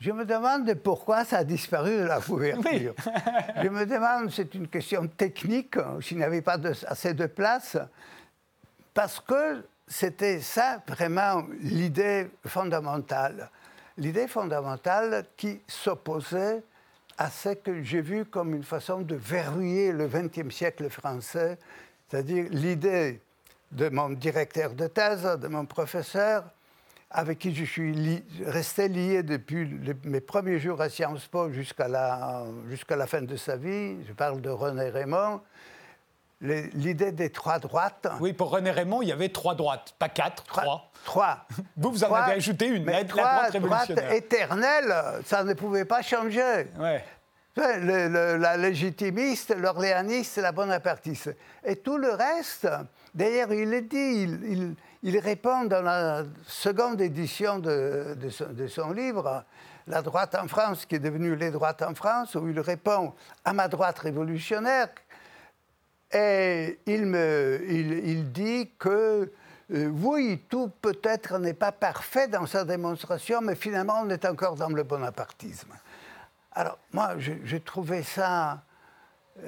Je 0.01 0.11
me 0.11 0.25
demande 0.25 0.73
pourquoi 0.83 1.23
ça 1.25 1.37
a 1.37 1.43
disparu 1.43 1.91
de 1.91 2.05
la 2.05 2.19
couverture. 2.19 2.95
je 3.63 3.67
me 3.69 3.85
demande, 3.85 4.31
c'est 4.31 4.51
une 4.55 4.67
question 4.67 5.05
technique, 5.05 5.75
s'il 6.01 6.17
n'y 6.17 6.23
avait 6.23 6.41
pas 6.41 6.57
assez 6.87 7.13
de 7.13 7.27
place, 7.27 7.77
parce 8.95 9.19
que 9.19 9.63
c'était 9.87 10.39
ça 10.39 10.81
vraiment 10.87 11.43
l'idée 11.59 12.31
fondamentale. 12.47 13.51
L'idée 13.95 14.27
fondamentale 14.27 15.27
qui 15.37 15.61
s'opposait 15.67 16.63
à 17.19 17.29
ce 17.29 17.49
que 17.49 17.83
j'ai 17.83 18.01
vu 18.01 18.25
comme 18.25 18.55
une 18.55 18.63
façon 18.63 19.01
de 19.01 19.13
verrouiller 19.13 19.91
le 19.91 20.07
XXe 20.07 20.49
siècle 20.49 20.89
français, 20.89 21.59
c'est-à-dire 22.09 22.47
l'idée 22.49 23.21
de 23.71 23.89
mon 23.89 24.09
directeur 24.09 24.73
de 24.73 24.87
thèse, 24.87 25.21
de 25.39 25.47
mon 25.47 25.67
professeur, 25.67 26.45
avec 27.13 27.39
qui 27.39 27.53
je 27.53 27.65
suis 27.65 28.23
resté 28.45 28.87
lié 28.87 29.23
depuis 29.23 29.69
mes 30.05 30.21
premiers 30.21 30.59
jours 30.59 30.81
à 30.81 30.89
Sciences 30.89 31.27
Po 31.27 31.51
jusqu'à 31.51 31.87
la, 31.87 32.45
jusqu'à 32.69 32.95
la 32.95 33.07
fin 33.07 33.21
de 33.21 33.35
sa 33.35 33.57
vie. 33.57 33.97
Je 34.07 34.13
parle 34.13 34.41
de 34.41 34.49
René 34.49 34.89
Raymond. 34.89 35.41
L'idée 36.41 37.11
des 37.11 37.29
trois 37.29 37.59
droites. 37.59 38.07
Oui, 38.19 38.33
pour 38.33 38.49
René 38.49 38.71
Raymond, 38.71 39.03
il 39.03 39.09
y 39.09 39.11
avait 39.11 39.29
trois 39.29 39.53
droites, 39.53 39.93
pas 39.99 40.09
quatre, 40.09 40.43
trois. 40.43 40.89
Trois. 41.05 41.45
Vous, 41.77 41.91
vous 41.91 42.03
en 42.03 42.13
avez 42.13 42.33
ajouté 42.33 42.65
une, 42.67 42.83
mais 42.83 43.05
trois 43.05 43.23
la 43.23 43.35
droite 43.35 43.51
révolutionnaire. 43.51 44.11
éternelles, 44.11 44.95
ça 45.25 45.43
ne 45.43 45.53
pouvait 45.53 45.85
pas 45.85 46.01
changer. 46.01 46.67
Ouais. 46.79 47.03
Le, 47.57 48.37
la 48.37 48.57
légitimiste, 48.57 49.53
l'orléaniste, 49.55 50.37
la 50.37 50.51
bonapartiste. 50.51 51.35
Et 51.63 51.75
tout 51.75 51.97
le 51.97 52.11
reste, 52.11 52.67
d'ailleurs, 53.13 53.51
il 53.53 53.73
est 53.73 53.81
dit, 53.81 54.23
il 54.23 54.39
il 54.49 54.75
répond 55.19 55.65
dans 55.65 55.81
la 55.81 56.23
seconde 56.47 57.01
édition 57.01 57.59
de, 57.59 58.15
son, 58.67 58.91
livre, 58.91 59.43
La 59.87 60.01
droite 60.01 60.35
en 60.35 60.47
France, 60.47 60.85
qui 60.85 60.95
est 60.95 60.99
devenue 60.99 61.35
Les 61.35 61.51
droites 61.51 61.81
en 61.81 61.95
France, 61.95 62.35
où 62.35 62.47
il 62.47 62.59
répond 62.59 63.13
à 63.43 63.53
ma 63.53 63.67
droite 63.67 63.99
révolutionnaire. 63.99 64.89
Et 66.13 66.79
il, 66.85 67.05
me, 67.05 67.61
il, 67.67 68.31
dit 68.31 68.71
que 68.77 69.31
euh, 69.73 69.87
oui, 69.87 70.43
tout 70.49 70.69
peut-être 70.81 71.39
n'est 71.39 71.53
pas 71.53 71.71
parfait 71.71 72.27
dans 72.27 72.45
sa 72.45 72.65
démonstration, 72.65 73.39
mais 73.41 73.55
finalement 73.55 74.01
on 74.03 74.09
est 74.09 74.25
encore 74.25 74.55
dans 74.55 74.67
le 74.67 74.83
bonapartisme. 74.83 75.73
Alors 76.51 76.77
moi, 76.91 77.15
j'ai 77.17 77.61
trouvé 77.61 78.03
ça 78.03 78.61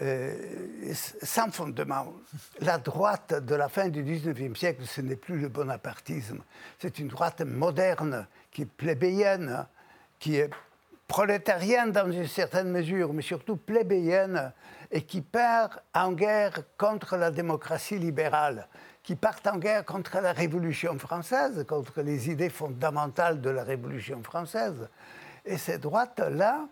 euh, 0.01 0.93
sans 1.21 1.51
fondement. 1.51 2.13
La 2.59 2.77
droite 2.77 3.33
de 3.33 3.55
la 3.55 3.69
fin 3.69 3.89
du 3.89 4.03
19e 4.03 4.55
siècle, 4.55 4.83
ce 4.85 5.01
n'est 5.01 5.15
plus 5.15 5.37
le 5.37 5.49
bonapartisme. 5.49 6.41
C'est 6.79 6.99
une 6.99 7.09
droite 7.09 7.41
moderne, 7.41 8.25
qui 8.51 8.63
est 8.63 8.65
plébéienne, 8.65 9.65
qui 10.19 10.37
est 10.37 10.49
prolétarienne 11.07 11.91
dans 11.91 12.11
une 12.11 12.27
certaine 12.27 12.71
mesure, 12.71 13.13
mais 13.13 13.21
surtout 13.21 13.55
plébéienne, 13.55 14.51
et 14.89 15.03
qui 15.03 15.21
part 15.21 15.79
en 15.93 16.11
guerre 16.11 16.63
contre 16.77 17.17
la 17.17 17.29
démocratie 17.29 17.99
libérale, 17.99 18.67
qui 19.03 19.15
part 19.15 19.39
en 19.45 19.57
guerre 19.57 19.85
contre 19.85 20.19
la 20.21 20.33
Révolution 20.33 20.97
française, 20.97 21.65
contre 21.67 22.01
les 22.01 22.29
idées 22.29 22.49
fondamentales 22.49 23.41
de 23.41 23.49
la 23.49 23.63
Révolution 23.63 24.23
française. 24.23 24.87
Et 25.45 25.57
cette 25.57 25.81
droite-là 25.81 26.67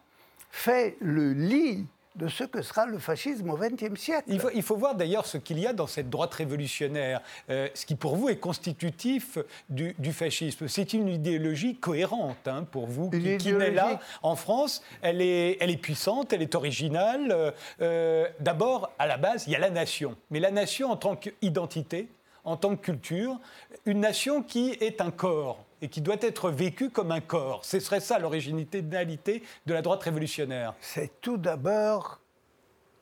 fait 0.49 0.97
le 1.01 1.33
lit 1.33 1.87
de 2.15 2.27
ce 2.27 2.43
que 2.43 2.61
sera 2.61 2.85
le 2.85 2.99
fascisme 2.99 3.49
au 3.49 3.57
XXe 3.57 3.99
siècle. 3.99 4.25
Il 4.53 4.61
faut, 4.61 4.75
voir 4.75 4.95
d'ailleurs 4.95 5.25
ce 5.25 5.37
qu'il 5.37 5.59
y 5.59 5.67
a 5.67 5.73
dans 5.73 5.87
cette 5.87 6.09
droite 6.09 6.33
révolutionnaire, 6.33 7.21
euh, 7.49 7.69
ce 7.73 7.85
qui 7.85 7.95
pour 7.95 8.15
vous 8.15 8.29
est 8.29 8.37
constitutif 8.37 9.37
du, 9.69 9.95
fascisme. 10.11 10.67
C'est 10.67 10.93
une 10.93 11.07
idéologie 11.07 11.75
cohérente 11.75 12.47
hein, 12.47 12.65
pour 12.69 12.87
vous, 12.87 13.09
qui, 13.09 13.37
qui 13.37 13.53
naît 13.53 13.71
là 13.71 13.99
en 14.23 14.35
France. 14.35 14.83
Elle 15.01 15.21
est, 15.21 15.57
elle 15.61 15.69
est 15.69 15.77
puissante, 15.77 16.33
elle 16.33 16.41
est 16.41 16.55
originale. 16.55 17.31
Euh, 17.31 17.51
euh, 17.81 18.27
d'abord, 18.39 18.91
à 18.99 19.07
la 19.07 19.17
base, 19.17 19.45
il 19.47 19.53
y 19.53 19.55
a 19.55 19.59
la 19.59 19.69
nation. 19.69 20.15
Mais 20.31 20.39
la 20.39 20.51
nation 20.51 20.91
en 20.91 20.97
tant 20.97 21.15
qu'identité, 21.15 22.09
en 22.43 22.57
tant 22.57 22.75
que 22.75 22.81
culture, 22.81 23.39
une 23.85 24.01
nation 24.01 24.43
qui 24.43 24.71
est 24.81 24.99
un 24.99 25.11
corps 25.11 25.63
et 25.81 25.89
qui 25.89 26.01
doit 26.01 26.17
être 26.21 26.51
vécu 26.51 26.89
comme 26.89 27.11
un 27.11 27.21
corps. 27.21 27.65
Ce 27.65 27.79
serait 27.79 27.99
ça 27.99 28.19
l'originalité 28.19 28.81
de 28.81 29.73
la 29.73 29.81
droite 29.81 30.03
révolutionnaire. 30.03 30.75
C'est 30.79 31.21
tout 31.21 31.37
d'abord 31.37 32.19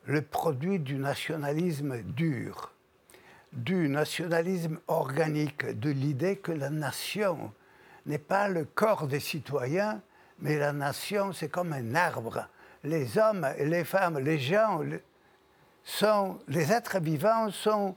le 0.04 0.22
produit 0.22 0.78
du 0.78 0.96
nationalisme 0.96 2.02
dur, 2.02 2.72
du 3.52 3.88
nationalisme 3.88 4.78
organique, 4.88 5.66
de 5.78 5.90
l'idée 5.90 6.36
que 6.36 6.52
la 6.52 6.70
nation 6.70 7.52
n'est 8.06 8.18
pas 8.18 8.48
le 8.48 8.64
corps 8.64 9.06
des 9.06 9.20
citoyens, 9.20 10.00
mais 10.38 10.56
la 10.58 10.72
nation, 10.72 11.32
c'est 11.32 11.50
comme 11.50 11.74
un 11.74 11.94
arbre. 11.94 12.48
Les 12.82 13.18
hommes 13.18 13.46
les 13.58 13.84
femmes, 13.84 14.18
les 14.18 14.38
gens, 14.38 14.80
sont, 15.84 16.38
les 16.48 16.72
êtres 16.72 16.98
vivants 16.98 17.50
sont 17.50 17.94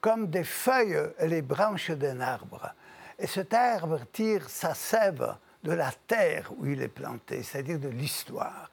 comme 0.00 0.28
des 0.28 0.44
feuilles 0.44 1.10
et 1.18 1.26
les 1.26 1.42
branches 1.42 1.90
d'un 1.90 2.20
arbre. 2.20 2.72
Et 3.18 3.26
cet 3.26 3.54
arbre 3.54 4.00
tire 4.12 4.48
sa 4.48 4.74
sève 4.74 5.36
de 5.62 5.72
la 5.72 5.90
terre 6.06 6.52
où 6.58 6.66
il 6.66 6.82
est 6.82 6.88
planté, 6.88 7.42
c'est-à-dire 7.42 7.80
de 7.80 7.88
l'histoire. 7.88 8.70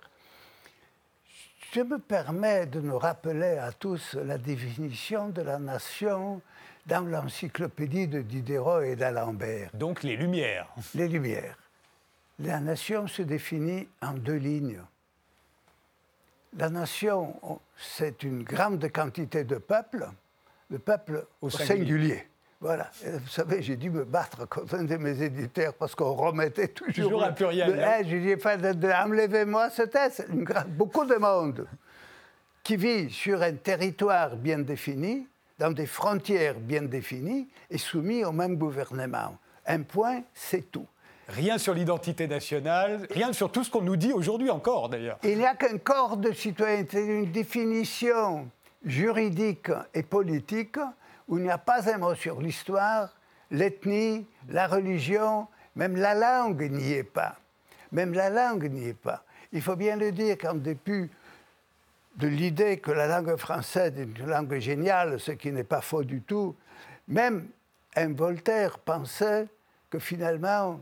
Je 1.72 1.82
me 1.82 1.98
permets 1.98 2.68
de 2.68 2.80
nous 2.82 3.00
rappeler 3.00 3.58
à 3.58 3.72
tous 3.72 4.14
la 4.14 4.38
définition 4.38 5.30
de 5.30 5.42
la 5.42 5.58
nation 5.58 6.42
dans 6.86 7.02
l'encyclopédie 7.02 8.08
de 8.08 8.22
Diderot 8.22 8.82
et 8.82 8.96
d'Alembert. 8.96 9.72
Donc 9.74 10.04
les 10.04 10.16
Lumières. 10.16 10.68
Les 10.94 11.08
Lumières. 11.08 11.58
La 12.40 12.60
nation 12.60 13.08
se 13.08 13.22
définit 13.22 13.88
en 14.02 14.14
deux 14.14 14.36
lignes. 14.36 14.82
La 16.58 16.70
nation, 16.70 17.60
c'est 17.76 18.22
une 18.22 18.44
grande 18.44 18.92
quantité 18.92 19.44
de 19.44 19.58
peuples, 19.58 20.08
le 20.70 20.78
peuple 20.78 21.26
au 21.42 21.50
singulier. 21.50 22.28
Voilà. 22.64 22.90
vous 23.04 23.28
savez, 23.28 23.62
j'ai 23.62 23.76
dû 23.76 23.90
me 23.90 24.06
battre 24.06 24.48
contre 24.48 24.76
un 24.76 24.86
de 24.86 24.96
mes 24.96 25.22
éditeurs 25.22 25.74
parce 25.74 25.94
qu'on 25.96 26.14
remettait 26.14 26.70
toujours. 26.70 27.04
Toujours 27.04 27.24
un 27.26 27.34
pluriel. 27.34 27.78
Hein. 27.78 28.04
J'ai 28.06 28.22
dit, 28.22 28.36
enlevez-moi 28.42 29.70
ce 29.70 29.82
test. 29.82 30.26
beaucoup 30.70 31.04
de 31.04 31.16
monde 31.16 31.68
qui 32.64 32.78
vit 32.78 33.10
sur 33.10 33.42
un 33.42 33.56
territoire 33.56 34.38
bien 34.38 34.60
défini, 34.60 35.28
dans 35.60 35.72
des 35.72 35.86
frontières 35.86 36.58
bien 36.58 36.84
définies 36.84 37.50
et 37.70 37.78
soumis 37.78 38.24
au 38.24 38.32
même 38.32 38.56
gouvernement. 38.56 39.38
Un 39.68 39.82
point, 39.82 40.22
c'est 40.34 40.72
tout. 40.72 40.88
Rien 41.28 41.58
sur 41.58 41.74
l'identité 41.74 42.30
nationale, 42.30 43.08
rien 43.10 43.34
sur 43.34 43.52
tout 43.52 43.66
ce 43.66 43.72
qu'on 43.72 43.82
nous 43.82 43.98
dit 43.98 44.14
aujourd'hui 44.14 44.50
encore 44.50 44.88
d'ailleurs. 44.88 45.18
Il 45.24 45.38
n'y 45.38 45.46
a 45.46 45.56
qu'un 45.56 45.78
corps 45.80 46.16
de 46.16 46.32
citoyenneté, 46.32 47.02
une 47.02 47.30
définition 47.30 48.48
juridique 48.86 49.70
et 49.94 50.04
politique 50.04 50.78
où 51.28 51.38
il 51.38 51.44
n'y 51.44 51.52
a 51.52 51.58
pas 51.58 51.90
un 51.92 51.98
mot 51.98 52.16
sur 52.16 52.42
l'histoire, 52.42 53.10
l'ethnie, 53.52 54.26
la 54.50 54.68
religion, 54.68 55.48
même 55.76 55.96
la 55.96 56.14
langue 56.14 56.70
n'y 56.72 56.94
est 56.94 57.04
pas. 57.04 57.38
Même 57.92 58.14
la 58.14 58.30
langue 58.30 58.70
n'y 58.70 58.88
est 58.90 58.94
pas. 58.94 59.24
Il 59.52 59.62
faut 59.62 59.76
bien 59.76 59.96
le 59.96 60.12
dire 60.12 60.38
qu'en 60.38 60.56
dépit 60.56 61.10
de 62.16 62.28
l'idée 62.28 62.78
que 62.78 62.92
la 62.92 63.08
langue 63.08 63.36
française 63.38 63.94
est 63.98 64.20
une 64.20 64.28
langue 64.28 64.58
géniale, 64.60 65.20
ce 65.20 65.32
qui 65.32 65.52
n'est 65.52 65.64
pas 65.64 65.82
faux 65.82 66.04
du 66.04 66.22
tout, 66.22 66.56
même 67.08 67.48
un 67.96 68.14
Voltaire 68.14 68.80
pensait 68.80 69.48
que 69.90 70.00
finalement, 70.00 70.80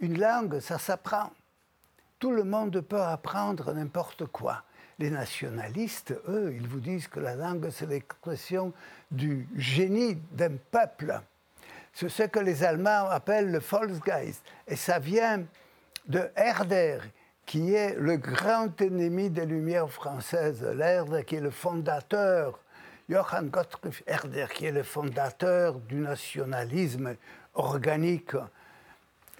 une 0.00 0.18
langue, 0.18 0.60
ça 0.60 0.78
s'apprend. 0.78 1.30
Tout 2.18 2.32
le 2.32 2.44
monde 2.44 2.80
peut 2.80 3.00
apprendre 3.00 3.72
n'importe 3.72 4.26
quoi. 4.26 4.62
Les 4.98 5.10
nationalistes, 5.10 6.14
eux, 6.28 6.52
ils 6.54 6.66
vous 6.66 6.80
disent 6.80 7.08
que 7.08 7.20
la 7.20 7.34
langue, 7.34 7.68
c'est 7.70 7.86
l'expression 7.86 8.72
du 9.10 9.48
génie 9.56 10.16
d'un 10.32 10.56
peuple. 10.70 11.20
C'est 11.92 12.08
ce 12.08 12.24
que 12.24 12.38
les 12.38 12.62
Allemands 12.62 13.08
appellent 13.10 13.50
le 13.50 13.58
Volksgeist. 13.58 14.42
Et 14.66 14.76
ça 14.76 14.98
vient 14.98 15.42
de 16.06 16.28
Herder, 16.36 16.98
qui 17.44 17.74
est 17.74 17.94
le 17.98 18.16
grand 18.16 18.80
ennemi 18.80 19.30
des 19.30 19.46
Lumières 19.46 19.90
françaises. 19.90 20.62
Herder, 20.62 21.24
qui 21.24 21.36
est 21.36 21.40
le 21.40 21.50
fondateur, 21.50 22.58
Johann 23.08 23.48
Gottfried 23.48 24.04
Herder, 24.06 24.46
qui 24.54 24.66
est 24.66 24.72
le 24.72 24.82
fondateur 24.82 25.74
du 25.80 25.96
nationalisme 25.96 27.16
organique. 27.54 28.34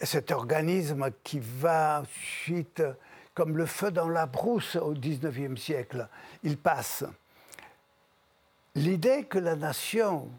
Et 0.00 0.06
cet 0.06 0.30
organisme 0.30 1.10
qui 1.22 1.40
va 1.40 2.02
ensuite, 2.02 2.82
comme 3.34 3.56
le 3.56 3.66
feu 3.66 3.90
dans 3.90 4.08
la 4.08 4.26
brousse 4.26 4.76
au 4.76 4.94
XIXe 4.94 5.60
siècle, 5.60 6.08
il 6.42 6.56
passe 6.56 7.04
l'idée 8.74 9.24
que 9.24 9.38
la 9.38 9.56
nation, 9.56 10.30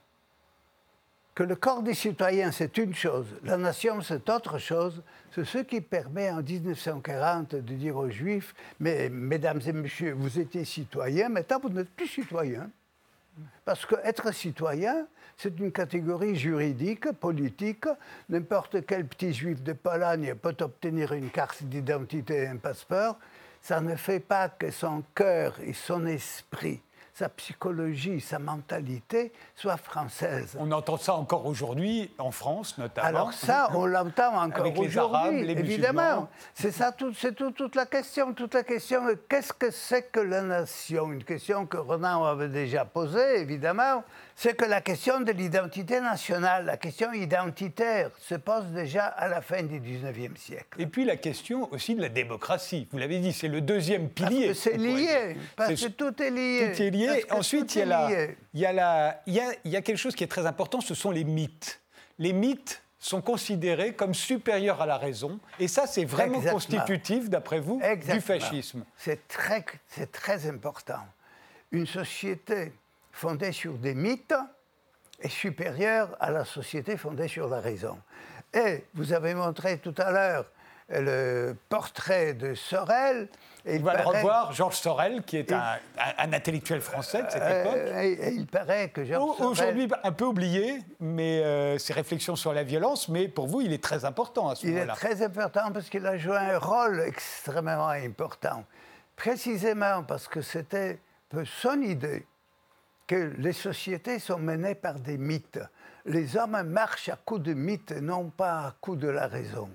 que 1.36 1.44
le 1.44 1.56
corps 1.56 1.84
des 1.84 1.94
citoyens, 1.94 2.52
c'est 2.52 2.78
une 2.78 2.94
chose, 2.94 3.28
la 3.44 3.58
nation, 3.58 4.02
c'est 4.02 4.30
autre 4.30 4.58
chose, 4.58 5.02
c'est 5.32 5.46
ce 5.46 5.60
qui 5.60 5.82
permet 5.82 6.30
en 6.30 6.42
1940 6.42 7.56
de 7.56 7.74
dire 7.76 7.96
aux 7.96 8.10
Juifs, 8.10 8.54
mais 8.80 9.10
mesdames 9.10 9.62
et 9.66 9.74
messieurs, 9.74 10.14
vous 10.18 10.40
étiez 10.40 10.66
citoyens, 10.66 11.30
maintenant 11.30 11.60
vous 11.62 11.70
n'êtes 11.70 11.90
plus 11.92 12.08
citoyens. 12.08 12.70
Parce 13.64 13.86
qu'être 13.86 14.34
citoyen, 14.34 15.08
c'est 15.38 15.58
une 15.60 15.72
catégorie 15.72 16.36
juridique, 16.36 17.12
politique. 17.14 17.86
N'importe 18.28 18.86
quel 18.86 19.06
petit 19.06 19.34
juif 19.34 19.64
de 19.64 19.74
Pologne 19.74 20.36
peut 20.36 20.58
obtenir 20.60 21.14
une 21.14 21.30
carte 21.30 21.64
d'identité 21.64 22.44
et 22.44 22.48
un 22.48 22.58
passeport. 22.58 23.18
Ça 23.62 23.80
ne 23.80 23.96
fait 23.96 24.20
pas 24.20 24.50
que 24.50 24.72
son 24.72 25.04
cœur 25.16 25.58
et 25.62 25.74
son 25.74 26.06
esprit 26.06 26.82
sa 27.20 27.28
psychologie, 27.28 28.22
sa 28.22 28.40
mentalité 28.40 29.34
soit 29.54 29.76
française. 29.76 30.56
On 30.58 30.72
entend 30.72 30.96
ça 30.96 31.16
encore 31.16 31.46
aujourd'hui 31.46 32.10
en 32.18 32.32
France, 32.32 32.78
notamment. 32.78 33.08
Alors 33.08 33.34
ça, 33.34 33.70
on 33.74 33.86
l'entend 33.86 34.42
encore 34.42 34.80
aujourd'hui, 34.80 35.52
évidemment. 35.52 36.30
C'est 36.54 36.72
ça, 36.72 36.96
c'est 37.18 37.36
tout, 37.36 37.52
toute 37.52 37.76
la 37.76 37.86
question. 37.86 38.34
Toute 38.34 38.54
la 38.54 38.64
question, 38.64 39.02
qu'est-ce 39.28 39.52
que 39.52 39.70
c'est 39.70 40.04
que 40.04 40.22
la 40.22 40.44
nation? 40.44 41.12
Une 41.12 41.26
question 41.26 41.66
que 41.66 41.76
Renan 41.76 42.24
avait 42.24 42.48
déjà 42.48 42.86
posée, 42.86 43.42
évidemment 43.42 44.04
c'est 44.42 44.56
que 44.56 44.64
la 44.64 44.80
question 44.80 45.20
de 45.20 45.34
l'identité 45.34 46.00
nationale, 46.00 46.64
la 46.64 46.78
question 46.78 47.12
identitaire, 47.12 48.10
se 48.22 48.36
pose 48.36 48.68
déjà 48.68 49.04
à 49.04 49.28
la 49.28 49.42
fin 49.42 49.64
du 49.64 49.82
19e 49.82 50.38
siècle. 50.38 50.82
Et 50.82 50.88
puis 50.88 51.04
la 51.04 51.18
question 51.18 51.70
aussi 51.74 51.94
de 51.94 52.00
la 52.00 52.08
démocratie. 52.08 52.88
Vous 52.94 52.98
l'avez 53.00 53.20
dit, 53.20 53.34
c'est 53.34 53.50
le 53.50 53.60
deuxième 53.60 54.08
pilier. 54.08 54.54
C'est 54.54 54.78
lié, 54.78 55.36
parce 55.58 55.74
que 55.74 55.90
tout 55.90 56.24
est 56.24 56.32
lié. 56.32 56.72
Tout 56.74 56.84
est 56.84 56.90
lié. 56.90 57.26
Ensuite, 57.32 57.76
il 57.76 57.80
y, 57.80 57.92
a 57.92 58.10
il, 58.54 58.60
y 58.62 58.66
a 58.66 59.22
il, 59.26 59.34
y 59.34 59.40
a, 59.42 59.52
il 59.66 59.72
y 59.72 59.76
a 59.76 59.82
quelque 59.82 59.98
chose 59.98 60.16
qui 60.16 60.24
est 60.24 60.28
très 60.28 60.46
important, 60.46 60.80
ce 60.80 60.96
sont 60.96 61.12
les 61.12 61.26
mythes. 61.26 61.82
Les 62.18 62.32
mythes 62.32 62.82
sont 62.98 63.22
considérés 63.22 63.94
comme 63.94 64.14
supérieurs 64.14 64.82
à 64.82 64.86
la 64.86 64.98
raison. 64.98 65.42
Et 65.60 65.68
ça, 65.68 65.86
c'est 65.86 66.06
vraiment 66.06 66.40
constitutif, 66.40 67.30
d'après 67.30 67.60
vous, 67.60 67.82
du 68.10 68.22
fascisme. 68.22 68.86
C'est 68.96 69.28
très, 69.28 69.66
très 70.14 70.50
important. 70.50 71.02
Une 71.74 71.86
société 71.86 72.72
fondée 73.20 73.52
sur 73.52 73.74
des 73.74 73.94
mythes 73.94 74.34
est 75.20 75.28
supérieure 75.28 76.16
à 76.22 76.32
la 76.32 76.46
société 76.46 76.96
fondée 76.96 77.28
sur 77.28 77.50
la 77.50 77.60
raison. 77.60 77.98
Et 78.54 78.86
vous 78.94 79.12
avez 79.12 79.34
montré 79.36 79.78
tout 79.78 79.94
à 79.98 80.12
l'heure 80.12 80.46
le 80.88 81.54
portrait 81.68 82.34
de 82.34 82.56
Sorel. 82.56 83.28
Et 83.66 83.78
On 83.78 83.84
va 83.84 83.98
le 83.98 84.08
revoir, 84.08 84.54
Georges 84.54 84.78
Sorel, 84.78 85.22
qui 85.24 85.36
est 85.38 85.52
un, 85.52 85.78
intellectuel 86.32 86.80
français 86.80 87.22
de 87.24 87.30
cette 87.30 87.44
euh, 87.44 87.62
époque. 87.62 88.22
Et, 88.22 88.34
il 88.34 88.48
paraît 88.48 88.90
que 88.90 89.04
Georges 89.04 89.38
Sorel... 89.38 89.52
Aujourd'hui, 89.52 89.88
un 90.02 90.12
peu 90.14 90.26
oublié, 90.26 90.80
mais 91.02 91.44
euh, 91.44 91.78
ses 91.78 91.94
réflexions 91.94 92.38
sur 92.38 92.54
la 92.54 92.64
violence, 92.64 93.10
mais 93.10 93.28
pour 93.28 93.48
vous, 93.48 93.60
il 93.62 93.74
est 93.74 93.84
très 93.84 94.06
important 94.06 94.48
à 94.48 94.56
ce 94.56 94.66
moment-là. 94.66 94.86
Il 94.86 94.90
est 94.90 94.94
très 94.94 95.22
important 95.22 95.72
parce 95.74 95.90
qu'il 95.90 96.08
a 96.08 96.18
joué 96.18 96.38
un 96.38 96.58
rôle 96.58 97.02
extrêmement 97.02 97.90
important. 97.90 98.64
Précisément 99.18 100.04
parce 100.04 100.30
que 100.30 100.42
c'était 100.42 101.02
son 101.46 101.82
idée 101.82 102.26
que 103.10 103.34
les 103.40 103.54
sociétés 103.54 104.20
sont 104.20 104.38
menées 104.38 104.76
par 104.76 105.00
des 105.00 105.18
mythes. 105.18 105.60
Les 106.06 106.38
hommes 106.38 106.62
marchent 106.62 107.10
à 107.10 107.16
coups 107.16 107.42
de 107.42 107.54
mythes, 107.56 107.92
non 107.92 108.30
pas 108.30 108.68
à 108.68 108.76
coups 108.80 109.00
de 109.00 109.08
la 109.08 109.26
raison. 109.26 109.68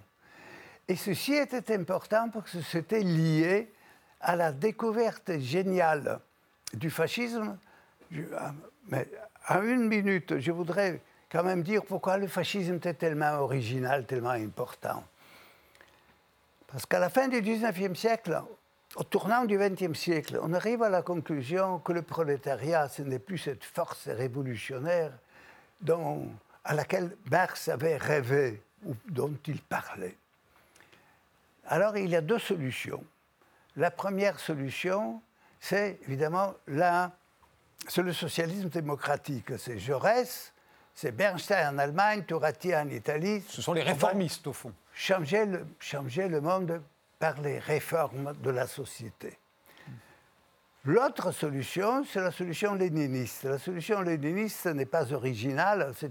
Et 0.87 0.95
ceci 0.95 1.35
était 1.35 1.75
important 1.75 2.31
parce 2.31 2.53
que 2.53 2.61
c'était 2.61 3.01
lié 3.01 3.73
à 4.21 4.37
la 4.37 4.53
découverte 4.53 5.37
géniale 5.41 6.21
du 6.75 6.91
fascisme. 6.91 7.59
Mais 8.89 9.09
à 9.47 9.59
une 9.59 9.89
minute, 9.89 10.39
je 10.39 10.53
voudrais 10.53 11.01
quand 11.29 11.43
même 11.43 11.65
dire 11.65 11.85
pourquoi 11.85 12.19
le 12.19 12.29
fascisme 12.29 12.77
était 12.77 12.95
tellement 12.95 13.41
original, 13.41 14.07
tellement 14.07 14.31
important. 14.31 15.03
Parce 16.69 16.87
qu'à 16.87 17.01
la 17.01 17.11
fin 17.11 17.27
du 17.27 17.43
19e 17.43 17.97
siècle, 17.97 18.41
au 18.97 19.03
tournant 19.03 19.45
du 19.45 19.59
XXe 19.59 19.99
siècle, 19.99 20.39
on 20.43 20.53
arrive 20.53 20.83
à 20.83 20.89
la 20.89 21.03
conclusion 21.03 21.79
que 21.81 21.93
le 21.93 22.03
prolétariat, 22.03 22.89
ce 22.89 23.03
n'est 23.03 23.19
plus 23.19 23.39
cette 23.39 23.65
force 23.65 24.09
révolutionnaire 24.09 25.13
dont, 25.81 26.29
à 26.65 26.75
laquelle 26.75 27.17
Marx 27.31 27.69
avait 27.69 27.97
rêvé 27.97 28.63
ou 28.85 28.95
dont 29.09 29.35
il 29.47 29.61
parlait. 29.61 30.17
Alors 31.67 31.97
il 31.97 32.11
y 32.11 32.17
a 32.17 32.21
deux 32.21 32.39
solutions. 32.39 33.03
La 33.77 33.91
première 33.91 34.39
solution, 34.39 35.21
c'est 35.59 35.99
évidemment 36.07 36.55
la, 36.69 37.11
c'est 37.89 38.03
le 38.03 38.13
socialisme 38.13 38.69
démocratique. 38.69 39.59
C'est 39.59 39.79
Jaurès, 39.79 40.53
c'est 40.95 41.11
Bernstein 41.11 41.75
en 41.75 41.79
Allemagne, 41.79 42.25
Turati 42.25 42.75
en 42.77 42.89
Italie. 42.89 43.43
Ce 43.49 43.61
sont 43.61 43.73
les 43.73 43.83
réformistes, 43.83 44.47
au 44.47 44.53
fond. 44.53 44.73
Changer 44.95 45.47
le, 45.47 45.67
changer 45.81 46.29
le 46.29 46.41
monde 46.41 46.81
par 47.19 47.41
les 47.41 47.59
réformes 47.59 48.35
de 48.43 48.51
la 48.51 48.67
société. 48.67 49.39
L'autre 50.87 51.33
solution, 51.33 52.05
c'est 52.05 52.21
la 52.21 52.31
solution 52.31 52.75
léniniste. 52.75 53.45
La 53.45 53.59
solution 53.59 54.03
léniniste 54.03 54.67
n'est 54.67 54.85
pas 54.85 55.15
originale, 55.15 55.95
c'est 55.97 56.11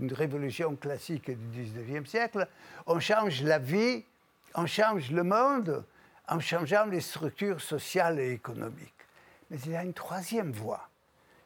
une, 0.00 0.12
révolution 0.12 0.74
classique 0.74 1.30
du 1.30 1.62
19e 1.62 2.04
siècle. 2.04 2.48
On 2.86 2.98
change 2.98 3.42
la 3.44 3.60
vie, 3.60 4.04
on 4.56 4.66
change 4.66 5.12
le 5.12 5.22
monde 5.22 5.84
en 6.26 6.40
changeant 6.40 6.86
les 6.86 7.00
structures 7.00 7.60
sociales 7.60 8.18
et 8.18 8.32
économiques. 8.32 8.94
Mais 9.48 9.58
il 9.64 9.70
y 9.70 9.76
a 9.76 9.84
une 9.84 9.94
troisième 9.94 10.50
voie, 10.50 10.88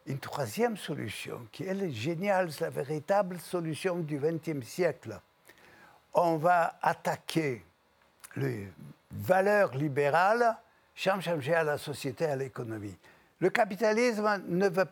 une 0.06 0.18
troisième 0.18 0.78
solution 0.78 1.46
qui 1.52 1.64
est 1.64 1.90
géniale, 1.90 2.50
c'est 2.50 2.64
la 2.64 2.70
véritable 2.70 3.40
solution 3.40 3.98
du 3.98 4.18
XXe 4.18 4.66
siècle. 4.66 5.20
On 6.14 6.38
va 6.38 6.78
attaquer 6.80 7.62
les 8.36 8.68
valeurs 9.10 9.74
libérales 9.74 10.56
changer 10.94 11.54
à 11.54 11.64
la 11.64 11.78
société, 11.78 12.26
à 12.26 12.36
l'économie. 12.36 12.96
Le 13.40 13.50
capitalisme 13.50 14.42
ne 14.46 14.68
va 14.68 14.86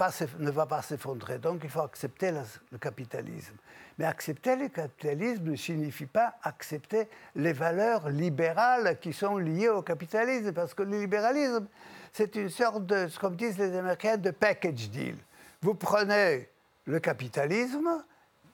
pas 0.67 0.83
s'effondrer, 0.83 1.39
donc 1.39 1.61
il 1.63 1.71
faut 1.71 1.83
accepter 1.83 2.33
le 2.73 2.79
capitalisme. 2.79 3.55
Mais 3.97 4.07
accepter 4.07 4.57
le 4.57 4.69
capitalisme 4.69 5.51
ne 5.51 5.57
signifie 5.57 6.07
pas 6.07 6.35
accepter 6.43 7.09
les 7.37 7.53
valeurs 7.53 8.09
libérales 8.09 8.99
qui 8.99 9.13
sont 9.13 9.37
liées 9.37 9.69
au 9.69 9.83
capitalisme, 9.83 10.53
parce 10.53 10.75
que 10.75 10.83
le 10.83 10.99
libéralisme, 10.99 11.67
c'est 12.13 12.35
une 12.35 12.49
sorte 12.49 12.87
de, 12.87 13.09
comme 13.21 13.37
disent 13.37 13.59
les 13.59 13.77
Américains, 13.77 14.17
de 14.17 14.33
package 14.33 14.91
deal. 14.91 15.17
Vous 15.63 15.75
prenez 15.75 16.49
le 16.87 16.99
capitalisme 16.99 18.03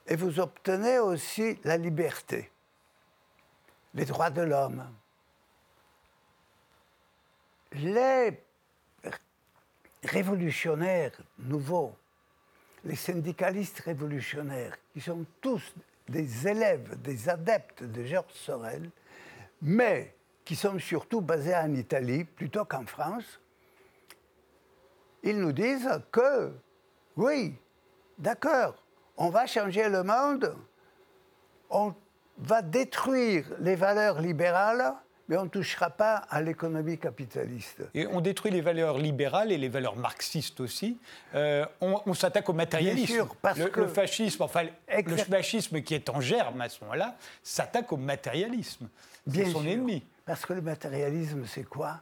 et 0.05 0.15
vous 0.15 0.39
obtenez 0.39 0.99
aussi 0.99 1.57
la 1.63 1.77
liberté 1.77 2.51
les 3.97 4.05
droits 4.05 4.29
de 4.29 4.43
l'homme. 4.43 4.87
Les 7.73 8.39
révolutionnaires 10.03 11.19
nouveaux, 11.39 11.95
les 12.85 12.95
syndicalistes 12.95 13.79
révolutionnaires, 13.79 14.77
qui 14.93 15.01
sont 15.01 15.25
tous 15.41 15.73
des 16.07 16.47
élèves, 16.47 17.01
des 17.01 17.27
adeptes 17.27 17.83
de 17.83 18.05
Georges 18.05 18.33
Sorel, 18.33 18.89
mais 19.63 20.13
qui 20.45 20.55
sont 20.55 20.77
surtout 20.77 21.19
basés 21.19 21.55
en 21.55 21.73
Italie 21.73 22.23
plutôt 22.23 22.65
qu'en 22.65 22.85
France, 22.85 23.39
ils 25.23 25.39
nous 25.39 25.51
disent 25.51 25.89
que, 26.11 26.53
oui, 27.17 27.55
d'accord, 28.19 28.75
on 29.17 29.29
va 29.29 29.47
changer 29.47 29.89
le 29.89 30.03
monde, 30.03 30.55
on 31.71 31.95
va 32.39 32.61
détruire 32.61 33.45
les 33.59 33.75
valeurs 33.75 34.21
libérales, 34.21 34.93
mais 35.27 35.37
on 35.37 35.43
ne 35.43 35.49
touchera 35.49 35.89
pas 35.89 36.15
à 36.29 36.41
l'économie 36.41 36.97
capitaliste. 36.97 37.83
Et 37.93 38.07
on 38.07 38.21
détruit 38.21 38.51
les 38.51 38.61
valeurs 38.61 38.97
libérales 38.97 39.51
et 39.51 39.57
les 39.57 39.67
valeurs 39.67 39.97
marxistes 39.97 40.59
aussi. 40.59 40.97
Euh, 41.35 41.65
on, 41.81 42.13
s'attaque 42.13 42.47
au 42.47 42.53
matérialisme. 42.53 43.07
Bien 43.07 43.15
sûr, 43.15 43.35
parce 43.41 43.59
le, 43.59 43.67
que... 43.67 43.81
le 43.81 43.87
fascisme, 43.87 44.43
enfin 44.43 44.63
le 44.87 45.17
fascisme 45.17 45.81
qui 45.81 45.95
est 45.95 46.09
en 46.09 46.21
germe 46.21 46.61
à 46.61 46.69
ce 46.69 46.81
moment-là, 46.83 47.15
s'attaque 47.43 47.91
au 47.91 47.97
matérialisme. 47.97 48.87
C'est 49.31 49.45
son 49.45 49.65
ennemi. 49.65 50.03
Parce 50.25 50.45
que 50.45 50.53
le 50.53 50.61
matérialisme, 50.61 51.45
c'est 51.45 51.63
quoi? 51.63 52.01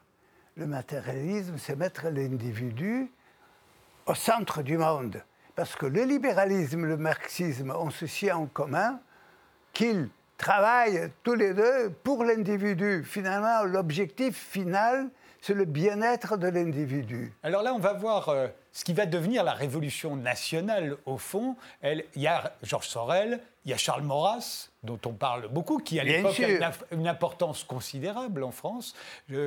Le 0.55 0.67
matérialisme, 0.67 1.55
c'est 1.57 1.75
mettre 1.75 2.09
l'individu 2.09 3.11
au 4.05 4.13
centre 4.13 4.61
du 4.61 4.77
monde. 4.77 5.21
Parce 5.55 5.75
que 5.75 5.85
le 5.85 6.03
libéralisme, 6.03 6.85
le 6.85 6.97
marxisme 6.97 7.71
ont 7.71 7.89
ceci 7.89 8.31
en 8.31 8.45
commun 8.45 8.99
qu'ils 9.73 10.09
travaillent 10.37 11.11
tous 11.23 11.35
les 11.35 11.53
deux 11.53 11.91
pour 12.03 12.23
l'individu. 12.23 13.03
Finalement, 13.03 13.63
l'objectif 13.63 14.35
final, 14.35 15.09
c'est 15.41 15.53
le 15.53 15.65
bien-être 15.65 16.37
de 16.37 16.47
l'individu. 16.47 17.31
Alors 17.43 17.61
là, 17.61 17.73
on 17.73 17.79
va 17.79 17.93
voir 17.93 18.29
euh, 18.29 18.47
ce 18.71 18.83
qui 18.83 18.93
va 18.93 19.05
devenir 19.05 19.43
la 19.43 19.53
révolution 19.53 20.15
nationale, 20.15 20.97
au 21.05 21.17
fond. 21.17 21.55
il 21.83 22.03
y 22.15 22.27
a 22.27 22.53
Georges 22.63 22.87
Sorel, 22.87 23.39
il 23.63 23.71
y 23.71 23.73
a 23.73 23.77
Charles 23.77 24.03
Maurras, 24.03 24.69
dont 24.83 24.99
on 25.05 25.13
parle 25.13 25.47
beaucoup, 25.47 25.77
qui 25.77 25.99
à 25.99 26.03
l'époque 26.03 26.39
a 26.39 26.71
une, 26.91 27.07
importance 27.07 27.63
considérable 27.63 28.43
en 28.43 28.51
France. 28.51 28.95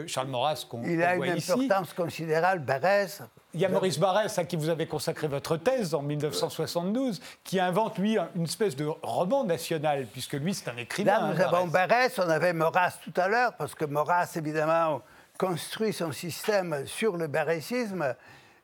Charles 0.06 0.28
Maurras, 0.28 0.64
qu'on 0.68 0.82
Il 0.84 1.02
a 1.02 1.16
une 1.16 1.30
importance 1.30 1.92
considérable, 1.92 2.62
Barès. 2.62 3.22
Il 3.54 3.60
y 3.60 3.64
a 3.64 3.70
Maurice 3.70 3.98
Barrès, 3.98 4.38
à 4.38 4.44
qui 4.44 4.56
vous 4.56 4.68
avez 4.68 4.86
consacré 4.86 5.26
votre 5.26 5.56
thèse 5.56 5.94
en 5.94 6.02
1972, 6.02 7.20
qui 7.44 7.58
invente, 7.58 7.96
lui, 7.98 8.18
une 8.36 8.44
espèce 8.44 8.76
de 8.76 8.84
roman 9.02 9.44
national, 9.44 10.06
puisque 10.12 10.34
lui, 10.34 10.52
c'est 10.52 10.68
un 10.68 10.76
écrivain. 10.76 11.32
Là, 11.32 11.34
nous 11.34 11.40
avons 11.40 11.66
Barrès, 11.66 12.18
on 12.18 12.28
avait 12.28 12.52
Maurras 12.52 12.98
tout 13.02 13.14
à 13.16 13.26
l'heure, 13.26 13.54
parce 13.56 13.74
que 13.74 13.86
Maurras, 13.86 14.30
évidemment, 14.36 15.00
construit 15.38 15.94
son 15.94 16.12
système 16.12 16.86
sur 16.86 17.16
le 17.16 17.26
barrésisme, 17.26 18.14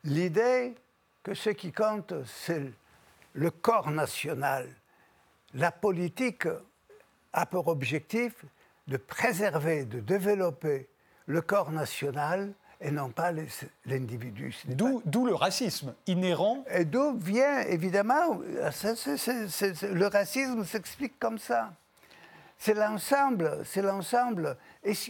l'idée 0.03 0.75
que 1.23 1.33
ce 1.33 1.49
qui 1.49 1.71
compte, 1.71 2.13
c'est 2.25 2.71
le 3.33 3.49
corps 3.49 3.89
national. 3.89 4.69
La 5.55 5.71
politique 5.71 6.47
a 7.33 7.45
pour 7.47 7.69
objectif 7.69 8.45
de 8.87 8.97
préserver, 8.97 9.85
de 9.85 9.99
développer 9.99 10.89
le 11.25 11.41
corps 11.41 11.71
national 11.71 12.53
et 12.85 12.91
non 12.91 13.09
pas 13.09 13.31
l'individu. 13.85 14.55
D'où 14.67 15.25
le 15.25 15.33
racisme 15.33 15.95
inhérent. 16.05 16.63
Et 16.69 16.85
d'où 16.85 17.17
vient, 17.17 17.61
évidemment, 17.61 18.39
le 18.39 20.07
racisme 20.07 20.63
s'explique 20.63 21.17
comme 21.19 21.39
ça. 21.39 21.73
C'est 22.59 22.75
l'ensemble, 22.75 23.63
c'est 23.65 23.81
l'ensemble 23.81 24.55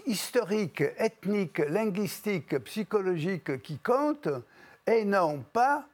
historique, 0.08 0.84
ethnique, 0.98 1.60
linguistique, 1.60 2.58
psychologique 2.60 3.62
qui 3.62 3.78
compte, 3.80 4.30
et 4.88 5.04
non 5.04 5.44
pas 5.52 5.86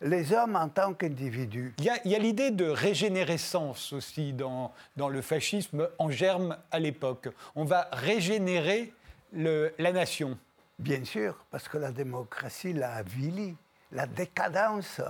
les 0.00 0.32
hommes 0.32 0.54
en 0.54 0.68
tant 0.68 0.94
qu'individus. 0.94 1.74
Il 1.78 1.84
y 1.84 2.14
a, 2.14 2.18
l'idée 2.18 2.52
de 2.52 2.66
régénérescence 2.66 3.92
aussi 3.92 4.32
dans, 4.32 4.72
dans 4.96 5.08
le 5.08 5.20
fascisme 5.20 5.88
en 5.98 6.10
germe 6.10 6.56
à 6.70 6.78
l'époque. 6.78 7.28
On 7.56 7.64
va 7.64 7.88
régénérer 7.92 8.92
le, 9.32 9.74
la 9.78 9.92
nation. 9.92 10.38
Bien 10.78 11.04
sûr, 11.04 11.36
parce 11.50 11.68
que 11.68 11.78
la 11.78 11.92
démocratie 11.92 12.72
l'a 12.72 12.94
avili. 12.94 13.56
La 13.92 14.06
décadence, 14.06 15.00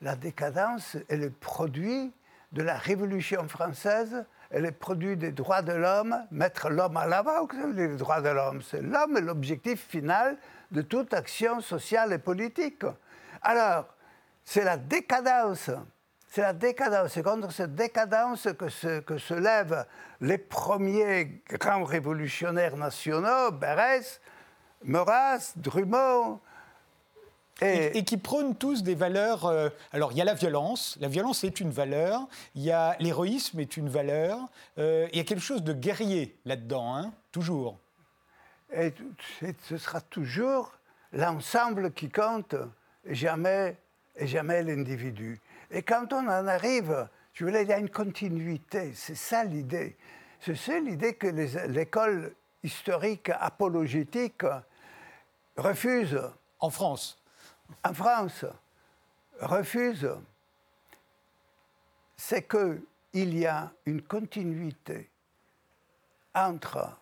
la 0.00 0.16
décadence 0.16 0.96
est 1.08 1.16
le 1.16 1.30
produit 1.30 2.12
de 2.52 2.62
la 2.62 2.76
Révolution 2.76 3.46
française, 3.48 4.24
elle 4.50 4.64
est 4.64 4.70
le 4.70 4.76
produit 4.76 5.16
des 5.16 5.32
droits 5.32 5.60
de 5.60 5.72
l'homme, 5.72 6.16
mettre 6.30 6.70
l'homme 6.70 6.96
à 6.96 7.06
l'avant, 7.06 7.46
les 7.74 7.96
droits 7.96 8.22
de 8.22 8.30
l'homme. 8.30 8.62
C'est 8.62 8.80
l'homme 8.80 9.18
l'objectif 9.18 9.86
final 9.86 10.38
de 10.70 10.80
toute 10.82 11.12
action 11.12 11.60
sociale 11.60 12.12
et 12.12 12.18
politique. 12.18 12.84
Alors, 13.42 13.86
c'est 14.44 14.64
la 14.64 14.76
décadence. 14.76 15.70
C'est 16.28 16.42
la 16.42 16.52
décadence. 16.52 17.12
C'est 17.12 17.22
contre 17.22 17.50
cette 17.52 17.74
décadence 17.74 18.48
que 18.58 18.68
se, 18.68 19.00
que 19.00 19.18
se 19.18 19.34
lèvent 19.34 19.84
les 20.20 20.38
premiers 20.38 21.42
grands 21.48 21.84
révolutionnaires 21.84 22.76
nationaux, 22.76 23.50
Berès, 23.50 24.20
Maurras, 24.84 25.52
Drummond. 25.56 26.40
Et... 27.62 28.04
qui 28.04 28.18
prônent 28.18 28.54
tous 28.54 28.82
des 28.82 28.94
valeurs. 28.94 29.46
Euh, 29.46 29.70
alors, 29.92 30.12
il 30.12 30.18
y 30.18 30.20
a 30.20 30.24
la 30.24 30.34
violence. 30.34 30.98
La 31.00 31.08
violence 31.08 31.42
est 31.42 31.58
une 31.60 31.70
valeur. 31.70 32.28
Il 32.54 32.62
y 32.62 32.70
a 32.70 32.96
l'héroïsme 33.00 33.60
est 33.60 33.78
une 33.78 33.88
valeur. 33.88 34.38
Euh, 34.78 35.08
il 35.12 35.16
y 35.16 35.20
a 35.20 35.24
quelque 35.24 35.42
chose 35.42 35.62
de 35.62 35.72
guerrier 35.72 36.36
là-dedans, 36.44 36.94
hein, 36.94 37.12
toujours. 37.32 37.78
Et 38.74 38.92
ce 39.62 39.78
sera 39.78 40.00
toujours 40.02 40.72
l'ensemble 41.12 41.92
qui 41.92 42.10
compte, 42.10 42.56
jamais 43.06 43.76
et 44.16 44.26
jamais 44.26 44.62
l'individu. 44.62 45.40
Et 45.70 45.82
quand 45.82 46.12
on 46.12 46.28
en 46.28 46.46
arrive, 46.46 47.08
je 47.32 47.44
voulais, 47.44 47.62
il 47.62 47.68
y 47.68 47.72
a 47.72 47.78
une 47.78 47.90
continuité, 47.90 48.92
c'est 48.94 49.14
ça 49.14 49.44
l'idée. 49.44 49.96
C'est 50.40 50.56
ça 50.56 50.78
l'idée 50.78 51.14
que 51.14 51.26
l'école 51.68 52.34
historique 52.66 53.30
apologétique 53.30 54.44
refuse. 55.56 56.20
En 56.58 56.70
France 56.70 57.18
En 57.84 57.94
France, 57.94 58.44
refuse. 59.40 60.08
C'est 62.16 62.48
qu'il 62.48 63.38
y 63.38 63.46
a 63.46 63.70
une 63.84 64.02
continuité 64.02 65.10
entre, 66.34 66.98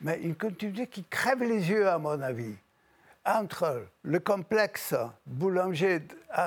mais 0.00 0.20
une 0.20 0.34
continuité 0.34 0.86
qui 0.88 1.04
crève 1.04 1.42
les 1.42 1.70
yeux, 1.70 1.88
à 1.88 1.98
mon 1.98 2.20
avis, 2.20 2.56
entre 3.24 3.86
le 4.02 4.18
complexe 4.20 4.94
boulanger, 5.26 6.00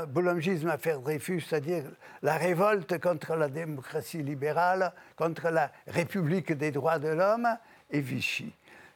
boulangisme 0.09 0.69
affaire 0.69 0.99
Dreyfus, 0.99 1.41
c'est-à-dire 1.41 1.85
la 2.21 2.37
révolte 2.37 2.99
contre 2.99 3.35
la 3.35 3.49
démocratie 3.49 4.23
libérale, 4.23 4.93
contre 5.15 5.49
la 5.49 5.71
République 5.87 6.51
des 6.53 6.71
droits 6.71 6.99
de 6.99 7.09
l'homme, 7.09 7.47
et 7.91 8.01
Vichy. 8.01 8.51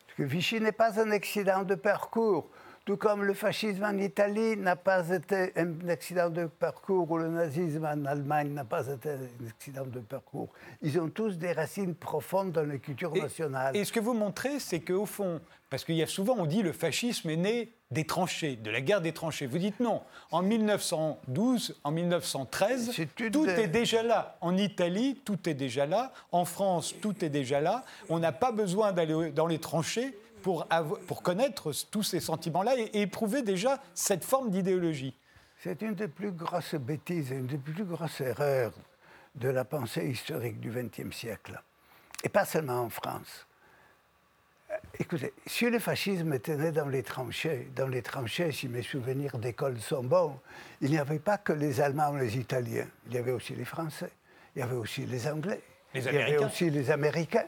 Parce 0.05 0.17
que 0.17 0.23
Vichy 0.23 0.59
n'est 0.59 0.71
pas 0.71 0.99
un 0.99 1.11
accident 1.11 1.63
de 1.63 1.75
parcours 1.75 2.49
tout 2.85 2.97
comme 2.97 3.23
le 3.23 3.33
fascisme 3.33 3.83
en 3.83 3.97
Italie 3.97 4.55
n'a 4.57 4.75
pas 4.75 5.09
été 5.09 5.51
un 5.55 5.89
accident 5.89 6.29
de 6.29 6.45
parcours 6.45 7.09
ou 7.09 7.17
le 7.17 7.29
nazisme 7.29 7.83
en 7.83 8.05
Allemagne 8.05 8.53
n'a 8.53 8.63
pas 8.63 8.87
été 8.87 9.09
un 9.09 9.47
accident 9.49 9.85
de 9.85 9.99
parcours. 10.01 10.49
Ils 10.83 10.99
ont 10.99 11.09
tous 11.09 11.39
des 11.39 11.51
racines 11.51 11.95
profondes 11.95 12.51
dans 12.51 12.63
la 12.63 12.77
culture 12.77 13.11
nationale. 13.15 13.75
Et 13.75 13.83
ce 13.85 13.91
que 13.91 13.99
vous 13.99 14.13
montrez, 14.13 14.59
c'est 14.59 14.81
qu'au 14.81 15.07
fond, 15.07 15.41
parce 15.71 15.83
qu'il 15.83 15.95
y 15.95 16.03
a 16.03 16.07
souvent, 16.07 16.35
on 16.37 16.45
dit 16.45 16.61
le 16.61 16.73
fascisme 16.73 17.31
est 17.31 17.37
né 17.37 17.74
des 17.91 18.05
tranchées, 18.05 18.55
de 18.55 18.71
la 18.71 18.81
guerre 18.81 19.01
des 19.01 19.13
tranchées. 19.13 19.47
Vous 19.47 19.57
dites 19.57 19.79
non. 19.79 20.01
En 20.31 20.41
1912, 20.41 21.79
en 21.83 21.91
1913, 21.91 22.91
tout 23.31 23.47
est 23.47 23.67
déjà 23.67 24.03
là. 24.03 24.37
En 24.41 24.57
Italie, 24.57 25.21
tout 25.23 25.47
est 25.47 25.53
déjà 25.53 25.85
là. 25.85 26.11
En 26.31 26.45
France, 26.45 26.95
tout 27.01 27.23
est 27.23 27.29
déjà 27.29 27.61
là. 27.61 27.83
On 28.09 28.19
n'a 28.19 28.31
pas 28.31 28.51
besoin 28.51 28.91
d'aller 28.91 29.31
dans 29.31 29.47
les 29.47 29.59
tranchées 29.59 30.17
pour, 30.41 30.67
pour 31.07 31.21
connaître 31.21 31.71
tous 31.91 32.03
ces 32.03 32.19
sentiments-là 32.19 32.75
et, 32.77 33.01
éprouver 33.01 33.41
déjà 33.41 33.81
cette 33.93 34.23
forme 34.23 34.49
d'idéologie 34.49 35.15
C'est 35.59 35.81
une 35.81 35.95
des 35.95 36.07
plus 36.07 36.31
grosses 36.31 36.75
bêtises, 36.75 37.31
une 37.31 37.47
des 37.47 37.57
plus 37.57 37.83
grosses 37.83 38.21
erreurs 38.21 38.73
de 39.35 39.49
la 39.49 39.65
pensée 39.65 40.07
historique 40.07 40.59
du 40.59 40.71
XXe 40.71 41.15
siècle. 41.15 41.61
Et 42.23 42.29
pas 42.29 42.45
seulement 42.45 42.81
en 42.81 42.89
France. 42.89 43.45
Écoutez, 44.97 45.33
si 45.45 45.69
le 45.69 45.79
fascisme 45.79 46.33
était 46.33 46.55
né 46.55 46.71
dans 46.71 46.87
les 46.87 47.03
tranchées, 47.03 47.69
dans 47.75 47.87
les 47.87 48.01
tranchées, 48.01 48.51
si 48.51 48.69
mes 48.69 48.81
souvenirs 48.81 49.37
d'école 49.37 49.79
sont 49.79 50.03
bons, 50.03 50.39
il 50.81 50.91
n'y 50.91 50.97
avait 50.97 51.19
pas 51.19 51.37
que 51.37 51.53
les 51.53 51.81
Allemands 51.81 52.11
ou 52.11 52.17
les 52.17 52.37
Italiens. 52.37 52.87
Il 53.07 53.13
y 53.13 53.17
avait 53.17 53.31
aussi 53.31 53.55
les 53.55 53.65
Français, 53.65 54.11
il 54.55 54.59
y 54.59 54.61
avait 54.61 54.75
aussi 54.75 55.05
les 55.05 55.27
Anglais, 55.27 55.61
il 55.93 56.03
y 56.03 56.07
avait 56.07 56.37
aussi 56.37 56.69
les 56.69 56.91
Américains. 56.91 57.45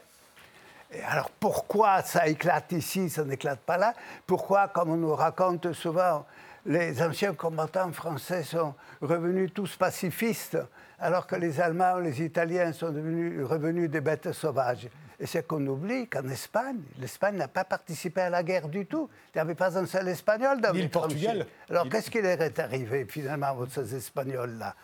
Alors 1.06 1.30
pourquoi 1.30 2.02
ça 2.02 2.28
éclate 2.28 2.72
ici, 2.72 3.10
ça 3.10 3.24
n'éclate 3.24 3.60
pas 3.60 3.78
là? 3.78 3.94
Pourquoi, 4.26 4.68
comme 4.68 4.90
on 4.90 4.96
nous 4.96 5.14
raconte 5.14 5.72
souvent, 5.72 6.26
les 6.66 7.02
anciens 7.02 7.34
combattants 7.34 7.92
français 7.92 8.42
sont 8.42 8.74
revenus 9.00 9.52
tous 9.54 9.76
pacifistes, 9.76 10.58
alors 11.00 11.26
que 11.26 11.36
les 11.36 11.60
Allemands, 11.60 11.98
les 11.98 12.22
Italiens 12.22 12.72
sont 12.72 12.90
devenus, 12.90 13.44
revenus 13.44 13.90
des 13.90 14.00
bêtes 14.00 14.32
sauvages 14.32 14.88
Et 15.20 15.26
c'est 15.26 15.46
qu'on 15.46 15.64
oublie 15.66 16.08
qu'en 16.08 16.28
Espagne, 16.28 16.80
l'Espagne 16.98 17.36
n'a 17.36 17.48
pas 17.48 17.64
participé 17.64 18.22
à 18.22 18.30
la 18.30 18.42
guerre 18.42 18.68
du 18.68 18.86
tout. 18.86 19.08
Il 19.34 19.38
n'y 19.38 19.40
avait 19.40 19.54
pas 19.54 19.78
un 19.78 19.86
seul 19.86 20.08
Espagnol 20.08 20.60
dans 20.60 20.72
le 20.72 20.88
Portugal. 20.88 21.46
Alors 21.70 21.88
qu'est-ce 21.88 22.10
qui 22.10 22.20
leur 22.20 22.40
est 22.40 22.58
arrivé 22.58 23.06
finalement, 23.08 23.56
ces 23.68 23.94
Espagnols-là? 23.94 24.74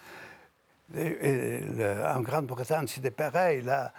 En 0.94 2.20
Grande-Bretagne, 2.20 2.86
c'était 2.86 3.10
pareil. 3.10 3.62
La 3.62 3.92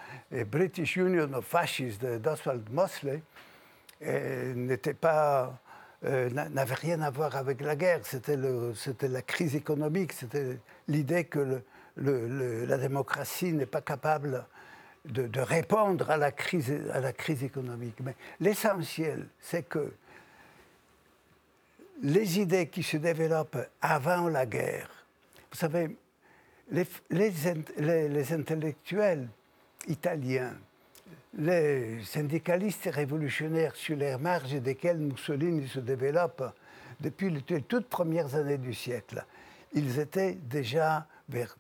British 0.46 0.96
Union 0.96 1.34
of 1.34 1.46
Fascists 1.46 2.06
d'Oswald 2.06 2.70
Mosley 2.72 3.22
n'était 4.02 4.94
pas 4.94 5.60
euh, 6.06 6.30
n'avait 6.30 6.76
rien 6.76 7.02
à 7.02 7.10
voir 7.10 7.36
avec 7.36 7.62
la 7.62 7.76
guerre. 7.76 8.02
C'était 8.04 8.38
la 9.08 9.22
crise 9.24 9.56
économique, 9.56 10.14
c'était 10.14 10.60
l'idée 10.88 11.24
que 11.24 11.40
le, 11.40 11.64
la 11.98 12.78
démocratie 12.78 13.54
n'est 13.54 13.66
pas 13.66 13.82
capable 13.82 14.46
de, 15.06 15.40
répondre 15.40 16.10
à 16.10 16.18
la 16.18 16.32
crise, 16.32 16.74
à 16.92 17.00
la 17.00 17.14
crise 17.14 17.44
économique. 17.44 17.98
Mais 18.02 18.16
l'essentiel, 18.40 19.28
c'est 19.40 19.64
que 19.64 19.94
les 22.02 22.40
idées 22.40 22.68
qui 22.68 22.84
se 22.84 22.98
développent 22.98 23.70
avant 23.82 24.28
la 24.28 24.46
guerre, 24.46 24.90
vous 25.52 25.58
savez, 25.58 25.96
les, 26.72 28.34
intellectuels 28.34 29.28
italiens, 29.88 30.54
les 31.38 32.04
syndicalistes 32.04 32.90
révolutionnaires 32.92 33.76
sur 33.76 33.96
les 33.96 34.18
marges 34.18 34.56
desquels 34.56 34.98
Mussolini 34.98 35.68
se 35.68 35.80
développe 35.80 36.44
depuis 37.00 37.30
les 37.30 37.62
toutes 37.62 37.88
premières 37.88 38.36
années 38.36 38.58
du 38.58 38.74
siècle, 38.74 39.24
ils 39.74 40.00
étaient 40.00 40.34
déjà 40.34 41.06
vers 41.28 41.56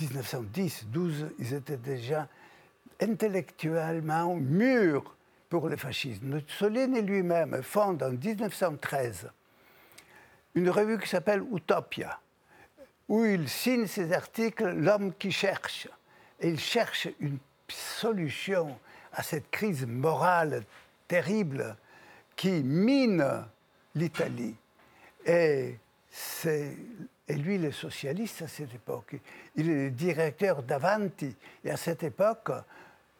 1910-12, 0.00 1.30
ils 1.38 1.54
étaient 1.54 1.76
déjà 1.76 2.28
intellectuellement 3.00 4.34
mûrs 4.36 5.16
pour 5.48 5.68
le 5.68 5.76
fascisme. 5.76 6.26
Mussolini 6.26 7.02
lui-même 7.02 7.62
fonde 7.62 8.02
en 8.02 8.12
1913 8.12 9.30
une 10.54 10.70
revue 10.70 10.98
qui 10.98 11.08
s'appelle 11.08 11.44
Utopia 11.52 12.18
où 13.08 13.24
il 13.24 13.48
signe 13.48 13.86
ses 13.86 14.12
articles 14.12 14.68
L'homme 14.68 15.14
qui 15.14 15.32
cherche. 15.32 15.88
Et 16.40 16.48
il 16.48 16.60
cherche 16.60 17.08
une 17.20 17.38
solution 17.68 18.78
à 19.12 19.22
cette 19.22 19.50
crise 19.50 19.86
morale 19.86 20.64
terrible 21.06 21.76
qui 22.36 22.62
mine 22.62 23.44
l'Italie. 23.94 24.54
Et, 25.24 25.78
et 27.28 27.34
lui, 27.34 27.56
il 27.56 27.64
est 27.66 27.72
socialiste 27.72 28.42
à 28.42 28.48
cette 28.48 28.74
époque. 28.74 29.16
Il 29.54 29.68
est 29.68 29.90
directeur 29.90 30.62
d'Avanti. 30.62 31.36
Et 31.62 31.70
à 31.70 31.76
cette 31.76 32.02
époque, 32.02 32.50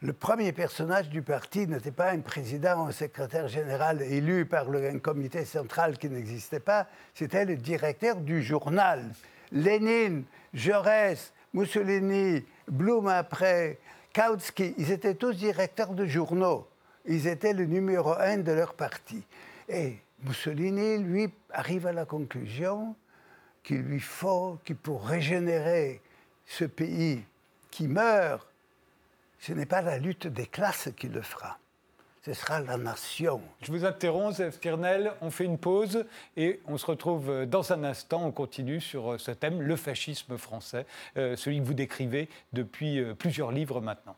le 0.00 0.12
premier 0.14 0.52
personnage 0.52 1.10
du 1.10 1.20
parti 1.20 1.66
n'était 1.66 1.90
pas 1.90 2.12
un 2.12 2.20
président 2.20 2.84
ou 2.84 2.88
un 2.88 2.92
secrétaire 2.92 3.48
général 3.48 4.00
élu 4.00 4.46
par 4.46 4.70
le, 4.70 4.88
un 4.88 4.98
comité 4.98 5.44
central 5.44 5.98
qui 5.98 6.08
n'existait 6.08 6.60
pas, 6.60 6.86
c'était 7.12 7.44
le 7.44 7.56
directeur 7.56 8.16
du 8.16 8.42
journal. 8.42 9.04
Lénine, 9.52 10.24
Jaurès, 10.54 11.32
Mussolini, 11.52 12.44
Blum 12.66 13.08
après, 13.08 13.78
Kautsky, 14.14 14.74
ils 14.78 14.90
étaient 14.90 15.14
tous 15.14 15.32
directeurs 15.32 15.92
de 15.92 16.06
journaux. 16.06 16.66
Ils 17.04 17.26
étaient 17.26 17.52
le 17.52 17.66
numéro 17.66 18.12
un 18.12 18.38
de 18.38 18.52
leur 18.52 18.74
parti. 18.74 19.22
Et 19.68 19.98
Mussolini, 20.24 20.98
lui, 20.98 21.28
arrive 21.50 21.86
à 21.86 21.92
la 21.92 22.04
conclusion 22.04 22.94
qu'il 23.68 23.82
lui 23.82 24.00
faut, 24.00 24.58
qu'il 24.64 24.76
pour 24.76 25.06
régénérer 25.06 26.00
ce 26.46 26.64
pays 26.64 27.22
qui 27.70 27.86
meurt, 27.86 28.48
ce 29.40 29.52
n'est 29.52 29.66
pas 29.66 29.82
la 29.82 29.98
lutte 29.98 30.26
des 30.26 30.46
classes 30.46 30.88
qui 30.96 31.08
le 31.08 31.20
fera. 31.20 31.58
Ce 32.24 32.32
sera 32.32 32.60
la 32.60 32.78
nation. 32.78 33.42
Je 33.60 33.70
vous 33.70 33.84
interromps, 33.84 34.38
Zef 34.38 34.58
Tirnel. 34.58 35.12
On 35.20 35.30
fait 35.30 35.44
une 35.44 35.58
pause 35.58 36.06
et 36.38 36.60
on 36.66 36.78
se 36.78 36.86
retrouve 36.86 37.44
dans 37.44 37.70
un 37.70 37.84
instant. 37.84 38.24
On 38.24 38.32
continue 38.32 38.80
sur 38.80 39.20
ce 39.20 39.32
thème, 39.32 39.60
le 39.60 39.76
fascisme 39.76 40.38
français, 40.38 40.86
euh, 41.18 41.36
celui 41.36 41.60
que 41.60 41.64
vous 41.64 41.74
décrivez 41.74 42.30
depuis 42.54 42.98
euh, 42.98 43.14
plusieurs 43.14 43.52
livres 43.52 43.82
maintenant. 43.82 44.16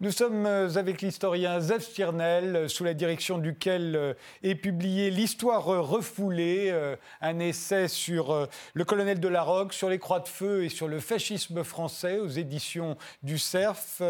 Nous 0.00 0.12
sommes 0.12 0.46
euh, 0.46 0.76
avec 0.76 1.02
l'historien 1.02 1.58
Zev 1.58 1.80
Stirnel, 1.80 2.54
euh, 2.54 2.68
sous 2.68 2.84
la 2.84 2.94
direction 2.94 3.36
duquel 3.36 3.96
euh, 3.96 4.14
est 4.44 4.54
publié 4.54 5.10
L'histoire 5.10 5.64
refoulée, 5.64 6.72
un 7.20 7.38
essai 7.40 7.88
sur 7.88 8.48
le 8.74 8.84
colonel 8.84 9.18
de 9.18 9.26
la 9.26 9.42
Roque, 9.42 9.72
sur 9.72 9.88
les 9.88 9.98
croix 9.98 10.20
de 10.20 10.28
feu 10.28 10.64
et 10.64 10.68
sur 10.68 10.86
le 10.86 11.00
fascisme 11.00 11.64
français 11.64 12.18
aux 12.18 12.28
éditions 12.28 12.96
du 13.22 13.38
Cerf. 13.38 14.00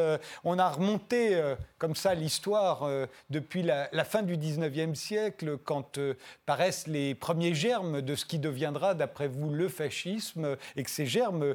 On 0.44 0.58
a 0.58 0.68
remonté 0.68 1.40
comme 1.78 1.94
ça 1.94 2.14
l'histoire 2.14 2.88
depuis 3.30 3.62
la, 3.62 3.88
fin 4.04 4.22
du 4.22 4.36
19e 4.36 4.94
siècle, 4.94 5.56
quand 5.58 5.98
paraissent 6.46 6.86
les 6.86 7.14
premiers 7.14 7.54
germes 7.54 8.02
de 8.02 8.14
ce 8.14 8.24
qui 8.24 8.38
deviendra, 8.38 8.94
d'après 8.94 9.28
vous, 9.28 9.50
le 9.50 9.68
fascisme, 9.68 10.56
et 10.76 10.82
que 10.82 10.90
ces 10.90 11.06
germes 11.06 11.54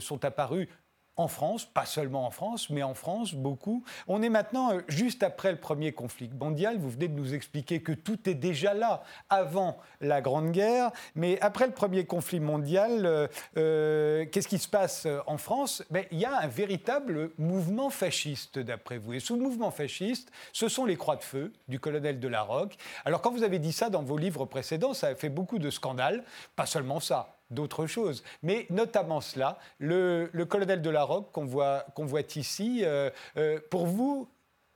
sont 0.00 0.24
apparus 0.24 0.68
en 1.16 1.28
France, 1.28 1.64
pas 1.64 1.86
seulement 1.86 2.26
en 2.26 2.30
France, 2.30 2.70
mais 2.70 2.82
en 2.82 2.94
France, 2.94 3.34
beaucoup. 3.34 3.84
On 4.08 4.22
est 4.22 4.28
maintenant 4.28 4.72
euh, 4.72 4.80
juste 4.88 5.22
après 5.22 5.52
le 5.52 5.58
premier 5.58 5.92
conflit 5.92 6.28
mondial. 6.28 6.78
Vous 6.78 6.90
venez 6.90 7.08
de 7.08 7.14
nous 7.14 7.34
expliquer 7.34 7.82
que 7.82 7.92
tout 7.92 8.28
est 8.28 8.34
déjà 8.34 8.74
là 8.74 9.02
avant 9.30 9.78
la 10.00 10.20
Grande 10.20 10.50
Guerre. 10.50 10.90
Mais 11.14 11.40
après 11.40 11.66
le 11.66 11.72
premier 11.72 12.04
conflit 12.04 12.40
mondial, 12.40 13.06
euh, 13.06 13.28
euh, 13.56 14.26
qu'est-ce 14.26 14.48
qui 14.48 14.58
se 14.58 14.68
passe 14.68 15.06
en 15.26 15.38
France? 15.38 15.84
Ben, 15.90 16.04
Il 16.10 16.18
y 16.18 16.24
a 16.24 16.36
un 16.40 16.48
véritable 16.48 17.30
mouvement 17.38 17.90
fasciste, 17.90 18.58
d'après 18.58 18.98
vous. 18.98 19.14
Et 19.14 19.20
sous 19.20 19.36
le 19.36 19.42
mouvement 19.42 19.70
fasciste, 19.70 20.30
ce 20.52 20.68
sont 20.68 20.84
les 20.84 20.96
croix 20.96 21.16
de 21.16 21.22
feu 21.22 21.52
du 21.68 21.78
colonel 21.78 22.18
de 22.18 22.28
la 22.28 22.42
Roque. 22.42 22.76
Alors 23.04 23.22
quand 23.22 23.30
vous 23.30 23.44
avez 23.44 23.58
dit 23.58 23.72
ça 23.72 23.88
dans 23.88 24.02
vos 24.02 24.16
livres 24.16 24.46
précédents, 24.46 24.94
ça 24.94 25.08
a 25.08 25.14
fait 25.14 25.28
beaucoup 25.28 25.58
de 25.58 25.70
scandales. 25.70 26.24
Pas 26.56 26.66
seulement 26.66 27.00
ça 27.00 27.33
d'autres 27.54 27.86
choses. 27.86 28.22
Mais 28.42 28.66
notamment 28.70 29.20
cela, 29.20 29.58
le, 29.78 30.28
colonel 30.48 30.82
de 30.82 30.90
la 30.90 31.04
Roque 31.04 31.32
qu'on 31.32 31.44
voit, 31.44 31.86
voit, 31.96 32.36
ici, 32.36 32.82
euh, 32.84 33.10
euh, 33.36 33.58
pour 33.70 33.86
vous, 33.86 34.28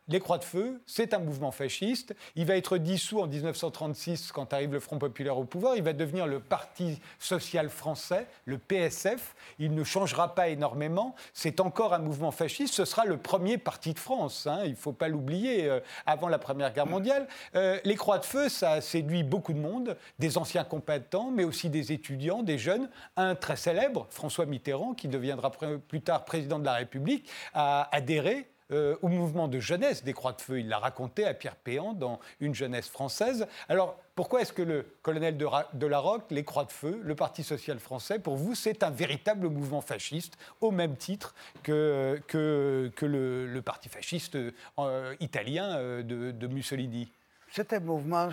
les 0.09 0.21
Croix 0.21 0.39
de 0.39 0.45
Feu, 0.45 0.81
c'est 0.87 1.13
un 1.13 1.19
mouvement 1.19 1.51
fasciste. 1.51 2.15
Il 2.35 2.47
va 2.47 2.57
être 2.57 2.79
dissous 2.79 3.21
en 3.21 3.27
1936 3.27 4.33
quand 4.33 4.53
arrive 4.53 4.73
le 4.73 4.81
Front 4.81 4.99
populaire 4.99 5.37
au 5.37 5.45
pouvoir. 5.45 5.77
Il 5.77 5.83
va 5.83 5.93
devenir 5.93 6.27
le 6.27 6.41
Parti 6.41 6.99
social 7.19 7.69
français, 7.69 8.27
le 8.47 8.57
PSF. 8.57 9.35
Il 9.59 9.75
ne 9.75 9.85
changera 9.85 10.35
pas 10.35 10.49
énormément. 10.49 11.15
C'est 11.35 11.61
encore 11.61 11.93
un 11.93 11.99
mouvement 11.99 12.31
fasciste. 12.31 12.75
Ce 12.75 12.87
sera 12.87 13.05
le 13.05 13.19
premier 13.19 13.59
parti 13.59 13.93
de 13.93 13.99
France. 13.99 14.47
Hein. 14.47 14.61
Il 14.65 14.71
ne 14.71 14.77
faut 14.77 14.93
pas 14.93 15.09
l'oublier. 15.09 15.69
Euh, 15.69 15.81
avant 16.07 16.29
la 16.29 16.39
Première 16.39 16.73
Guerre 16.73 16.87
mondiale, 16.87 17.29
euh, 17.55 17.79
les 17.85 17.97
Croix 17.97 18.19
de 18.19 18.25
Feu, 18.25 18.49
ça 18.49 18.73
a 18.73 18.81
séduit 18.81 19.23
beaucoup 19.23 19.53
de 19.53 19.59
monde, 19.59 19.97
des 20.19 20.39
anciens 20.39 20.65
combattants, 20.65 21.31
mais 21.31 21.45
aussi 21.45 21.69
des 21.69 21.93
étudiants, 21.93 22.43
des 22.43 22.59
jeunes. 22.59 22.89
Un 23.17 23.35
très 23.35 23.57
célèbre, 23.57 24.07
François 24.11 24.47
Mitterrand, 24.47 24.95
qui 24.95 25.09
deviendra 25.09 25.51
plus 25.51 26.01
tard 26.01 26.25
président 26.25 26.59
de 26.59 26.65
la 26.65 26.75
République, 26.75 27.29
a 27.53 27.95
adhéré 27.95 28.49
euh, 28.71 28.97
au 29.01 29.09
mouvement 29.09 29.49
de 29.49 29.61
jeunesse 29.61 30.05
des 30.05 30.13
Croix 30.13 30.35
de 30.35 30.43
Feu. 30.43 30.61
Il 30.61 30.69
l'a 30.69 30.79
raconté 30.79 31.25
à 31.25 31.33
Pierre 31.33 31.57
Péan 31.57 31.95
dans 31.95 32.21
Une 32.39 32.55
jeunesse 32.55 32.89
française. 32.89 33.47
Alors, 33.71 33.99
pourquoi 34.15 34.43
est-ce 34.43 34.53
que 34.53 34.61
le 34.61 34.85
colonel 35.01 35.39
de, 35.39 35.47
de 35.73 35.87
la 35.87 35.99
Roque, 35.99 36.25
les 36.31 36.45
Croix 36.45 36.67
de 36.67 36.73
Feu, 36.73 37.01
le 37.03 37.15
Parti 37.15 37.43
social 37.43 37.79
français, 37.79 38.19
pour 38.19 38.37
vous, 38.37 38.55
c'est 38.55 38.83
un 38.83 38.91
véritable 38.91 39.49
mouvement 39.49 39.81
fasciste, 39.81 40.37
au 40.61 40.71
même 40.71 40.97
titre 40.97 41.35
que, 41.63 42.21
que, 42.27 42.91
le, 43.07 43.63
parti 43.63 43.89
fasciste 43.89 44.37
euh, 44.37 45.15
italien 45.21 45.79
euh, 45.79 46.03
de, 46.03 46.47
Mussolini? 46.47 47.11
C'est 47.51 47.73
un 47.73 47.81
mouvement 47.81 48.29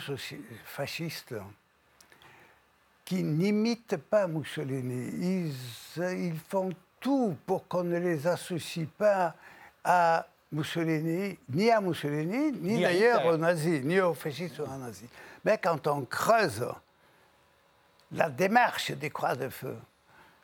fasciste 0.65 1.33
qui 3.05 3.23
n'imite 3.23 3.95
pas 3.95 4.27
Mussolini. 4.27 5.53
Ils 5.95 6.39
font 6.49 6.71
tout 6.99 7.37
pour 7.45 7.69
qu'on 7.69 7.85
ne 7.85 7.99
les 7.99 8.27
associe 8.27 8.87
pas 8.97 9.33
à 9.85 10.27
Mussolini, 10.51 11.37
ni 11.49 11.71
à 11.71 11.79
Mussolini, 11.79 12.51
ni, 12.53 12.81
d'ailleurs 12.81 13.25
aux 13.27 13.37
nazis, 13.37 13.81
ni 13.83 14.01
aux 14.01 14.15
fascistes 14.15 14.59
ou 14.59 14.63
aux 14.63 14.77
nazis. 14.77 15.07
Mais 15.43 15.57
quand 15.57 15.87
on 15.87 16.05
creuse 16.05 16.65
la 18.11 18.29
démarche 18.29 18.91
des 18.91 19.09
croix 19.09 19.35
de 19.35 19.49
feu, 19.49 19.75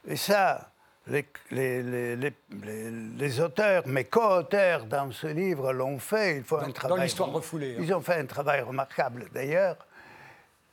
et 0.07 0.15
ça, 0.15 0.71
les, 1.07 1.27
les, 1.49 2.15
les, 2.15 2.33
les 3.17 3.39
auteurs, 3.39 3.87
mes 3.87 4.03
co-auteurs 4.05 4.85
dans 4.85 5.11
ce 5.11 5.25
livre 5.27 5.71
l'ont 5.73 5.99
fait, 5.99 6.37
il 6.37 6.43
faut 6.43 6.57
un 6.57 6.71
travail. 6.71 6.97
Dans 6.97 7.03
l'histoire 7.03 7.31
refoulée. 7.31 7.75
Ils 7.79 7.93
ont 7.93 8.01
fait 8.01 8.19
un 8.19 8.25
travail 8.25 8.61
remarquable 8.61 9.27
d'ailleurs. 9.33 9.77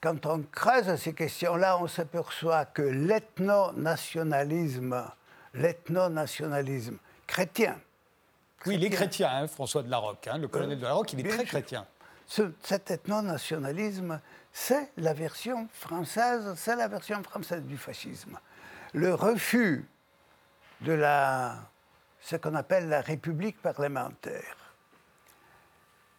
Quand 0.01 0.25
on 0.27 0.43
creuse 0.43 0.95
ces 0.97 1.13
questions-là, 1.13 1.77
on 1.79 1.89
s'aperçoit 1.89 2.65
que 2.67 2.83
l'ethno-nationalisme, 2.83 5.05
l'ethno-nationalisme 5.55 6.99
chrétien, 7.27 7.77
oui, 8.67 8.75
il 8.75 8.85
est 8.85 8.91
chrétien, 8.91 9.31
hein, 9.31 9.47
François 9.47 9.83
de 9.83 9.91
la 9.91 9.99
Roque. 9.99 10.27
Hein, 10.27 10.39
le 10.39 10.49
colonel 10.49 10.79
de 10.79 10.85
la 10.85 10.93
Roque, 10.93 11.13
il 11.13 11.21
est 11.21 11.29
très 11.29 11.45
chrétien. 11.45 11.87
cet 12.27 12.91
ethno-nationalisme, 12.91 14.21
c'est 14.53 14.91
la 14.97 15.15
version 15.15 15.69
française, 15.73 16.55
c'est 16.57 16.77
la 16.77 16.89
version 16.89 17.23
française 17.23 17.63
du 17.63 17.79
fascisme. 17.79 18.39
Le 18.95 19.15
refus 19.15 19.89
de 20.81 20.93
la, 20.93 21.57
ce 22.21 22.37
qu'on 22.37 22.55
appelle 22.55 22.89
la 22.89 23.01
république 23.01 23.61
parlementaire, 23.63 24.57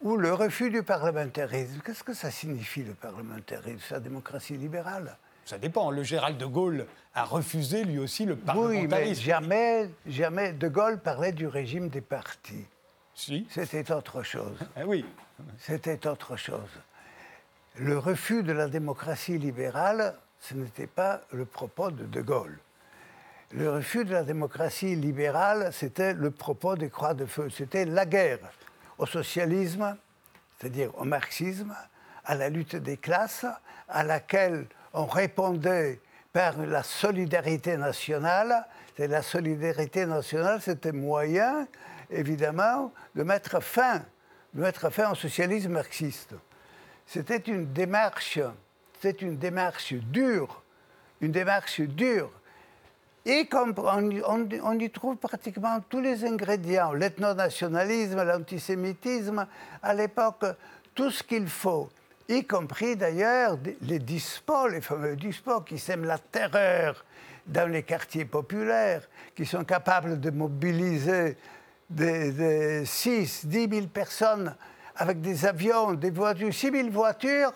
ou 0.00 0.16
le 0.16 0.32
refus 0.32 0.70
du 0.70 0.82
parlementarisme. 0.82 1.80
Qu'est-ce 1.84 2.04
que 2.04 2.14
ça 2.14 2.30
signifie 2.30 2.82
le 2.82 2.94
parlementarisme 2.94 3.84
La 3.90 4.00
démocratie 4.00 4.56
libérale? 4.56 5.18
Ça 5.44 5.58
dépend. 5.58 5.90
Le 5.90 6.02
Gérald 6.02 6.38
de 6.38 6.46
Gaulle 6.46 6.86
a 7.14 7.24
refusé 7.24 7.84
lui 7.84 7.98
aussi 7.98 8.24
le 8.24 8.36
parlementarisme. 8.36 8.86
Oui, 8.86 8.88
mais 8.88 9.14
jamais, 9.14 9.90
jamais 10.06 10.52
de 10.52 10.68
Gaulle 10.68 10.98
parlait 10.98 11.32
du 11.32 11.46
régime 11.46 11.88
des 11.88 12.00
partis. 12.00 12.66
Si. 13.14 13.46
C'était 13.50 13.92
autre 13.92 14.22
chose. 14.22 14.56
Ah 14.76 14.82
oui. 14.86 15.04
C'était 15.58 16.06
autre 16.06 16.36
chose. 16.36 16.70
Le 17.76 17.98
refus 17.98 18.42
de 18.42 18.52
la 18.52 18.68
démocratie 18.68 19.38
libérale, 19.38 20.14
ce 20.40 20.54
n'était 20.54 20.86
pas 20.86 21.20
le 21.32 21.44
propos 21.44 21.90
de 21.90 22.04
De 22.04 22.20
Gaulle. 22.20 22.58
Le 23.52 23.70
refus 23.70 24.04
de 24.04 24.12
la 24.12 24.22
démocratie 24.22 24.94
libérale, 24.94 25.70
c'était 25.72 26.14
le 26.14 26.30
propos 26.30 26.76
des 26.76 26.88
Croix 26.88 27.14
de 27.14 27.26
Feu. 27.26 27.50
C'était 27.50 27.84
la 27.84 28.06
guerre 28.06 28.38
au 28.96 29.06
socialisme, 29.06 29.96
c'est-à-dire 30.58 30.96
au 30.96 31.04
marxisme, 31.04 31.74
à 32.24 32.36
la 32.36 32.48
lutte 32.48 32.76
des 32.76 32.96
classes, 32.96 33.46
à 33.88 34.04
laquelle 34.04 34.66
on 34.92 35.06
répondait 35.06 36.00
par 36.32 36.58
la 36.58 36.82
solidarité 36.82 37.76
nationale. 37.76 38.66
Et 38.98 39.06
la 39.06 39.22
solidarité 39.22 40.04
nationale, 40.04 40.60
c'était 40.60 40.92
moyen, 40.92 41.66
évidemment, 42.10 42.92
de 43.14 43.22
mettre 43.22 43.62
fin, 43.62 44.02
de 44.52 44.60
mettre 44.60 44.90
fin 44.90 45.12
au 45.12 45.14
socialisme 45.14 45.72
marxiste. 45.72 46.34
C'était 47.06 47.38
une 47.38 47.72
démarche, 47.72 48.38
c'était 49.00 49.24
une 49.24 49.36
démarche 49.36 49.94
dure, 49.94 50.62
une 51.20 51.32
démarche 51.32 51.80
dure. 51.80 52.30
Et 53.24 53.46
comme 53.46 53.74
on, 53.78 54.78
y 54.78 54.90
trouve 54.90 55.16
pratiquement 55.16 55.80
tous 55.88 56.00
les 56.00 56.24
ingrédients, 56.24 56.92
l'ethnonationalisme, 56.92 58.22
l'antisémitisme, 58.22 59.46
à 59.82 59.94
l'époque, 59.94 60.44
tout 60.94 61.10
ce 61.10 61.22
qu'il 61.22 61.48
faut 61.48 61.88
y 62.28 62.44
compris 62.44 62.96
d'ailleurs 62.96 63.58
les 63.82 63.98
dispos, 63.98 64.68
les 64.68 64.80
fameux 64.80 65.16
dispos 65.16 65.60
qui 65.62 65.78
sèment 65.78 66.04
la 66.04 66.18
terreur 66.18 67.04
dans 67.46 67.70
les 67.70 67.82
quartiers 67.82 68.24
populaires, 68.24 69.08
qui 69.34 69.44
sont 69.44 69.64
capables 69.64 70.20
de 70.20 70.30
mobiliser 70.30 71.36
des, 71.88 72.84
6, 72.84 73.46
10 73.46 73.68
000 73.68 73.86
personnes 73.88 74.54
avec 74.96 75.20
des 75.20 75.44
avions, 75.46 75.94
des 75.94 76.10
voitures, 76.10 76.54
6 76.54 76.70
000 76.70 76.90
voitures 76.90 77.52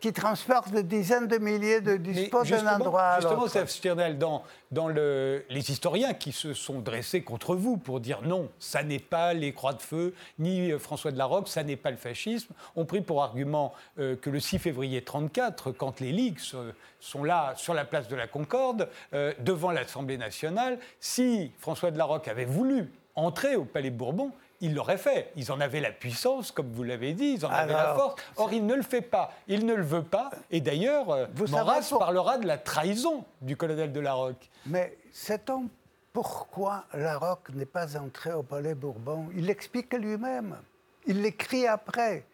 qui 0.00 0.12
transportent 0.12 0.70
des 0.70 0.82
dizaines 0.82 1.26
de 1.26 1.38
milliers 1.38 1.80
de 1.80 1.96
disposent 1.96 2.50
d'un 2.50 2.76
endroit 2.76 3.02
à 3.02 3.20
Justement, 3.20 3.48
Seth 3.48 3.68
Stirnel, 3.68 4.18
dans, 4.18 4.42
dans 4.70 4.88
le, 4.88 5.44
les 5.48 5.70
historiens 5.70 6.12
qui 6.12 6.32
se 6.32 6.52
sont 6.52 6.80
dressés 6.80 7.22
contre 7.22 7.56
vous 7.56 7.76
pour 7.76 8.00
dire 8.00 8.20
non, 8.22 8.50
ça 8.58 8.82
n'est 8.82 8.98
pas 8.98 9.32
les 9.32 9.52
Croix 9.52 9.72
de 9.72 9.82
Feu, 9.82 10.14
ni 10.38 10.70
euh, 10.70 10.78
François 10.78 11.12
de 11.12 11.18
la 11.18 11.24
Roque, 11.24 11.48
ça 11.48 11.62
n'est 11.62 11.76
pas 11.76 11.90
le 11.90 11.96
fascisme, 11.96 12.52
ont 12.76 12.84
pris 12.84 13.00
pour 13.00 13.22
argument 13.22 13.72
euh, 13.98 14.16
que 14.16 14.30
le 14.30 14.40
6 14.40 14.58
février 14.58 14.98
1934, 14.98 15.72
quand 15.72 16.00
les 16.00 16.12
ligues 16.12 16.38
sont 17.00 17.24
là 17.24 17.54
sur 17.56 17.74
la 17.74 17.84
place 17.84 18.08
de 18.08 18.16
la 18.16 18.26
Concorde, 18.26 18.88
euh, 19.14 19.32
devant 19.40 19.70
l'Assemblée 19.70 20.18
nationale, 20.18 20.78
si 21.00 21.52
François 21.58 21.90
de 21.90 21.98
la 21.98 22.04
Roque 22.04 22.28
avait 22.28 22.44
voulu 22.44 22.90
entrer 23.14 23.56
au 23.56 23.64
Palais 23.64 23.90
Bourbon, 23.90 24.32
il 24.64 24.74
l'aurait 24.74 24.98
fait. 24.98 25.30
Ils 25.36 25.52
en 25.52 25.60
avaient 25.60 25.80
la 25.80 25.90
puissance, 25.90 26.50
comme 26.50 26.72
vous 26.72 26.84
l'avez 26.84 27.12
dit, 27.12 27.34
ils 27.36 27.44
en 27.44 27.50
avaient 27.50 27.74
la 27.74 27.94
force. 27.94 28.22
Or, 28.36 28.50
il 28.52 28.64
ne 28.64 28.74
le 28.74 28.82
fait 28.82 29.02
pas. 29.02 29.30
Il 29.46 29.66
ne 29.66 29.74
le 29.74 29.82
veut 29.82 30.02
pas. 30.02 30.30
Et 30.50 30.62
d'ailleurs, 30.62 31.10
euh, 31.10 31.26
Maurras 31.50 31.94
parlera 31.98 32.38
de 32.38 32.46
la 32.46 32.56
trahison 32.56 33.26
du 33.42 33.58
colonel 33.58 33.92
de 33.92 34.00
Larocque. 34.00 34.50
Mais 34.66 34.96
sait-on 35.12 35.68
pourquoi 36.14 36.84
Larocque 36.94 37.50
n'est 37.50 37.66
pas 37.66 37.96
entré 37.98 38.32
au 38.32 38.42
Palais 38.42 38.74
Bourbon? 38.74 39.26
Il 39.36 39.46
l'explique 39.46 39.92
lui-même. 39.92 40.56
Il 41.06 41.20
l'écrit 41.20 41.66
après. 41.66 42.24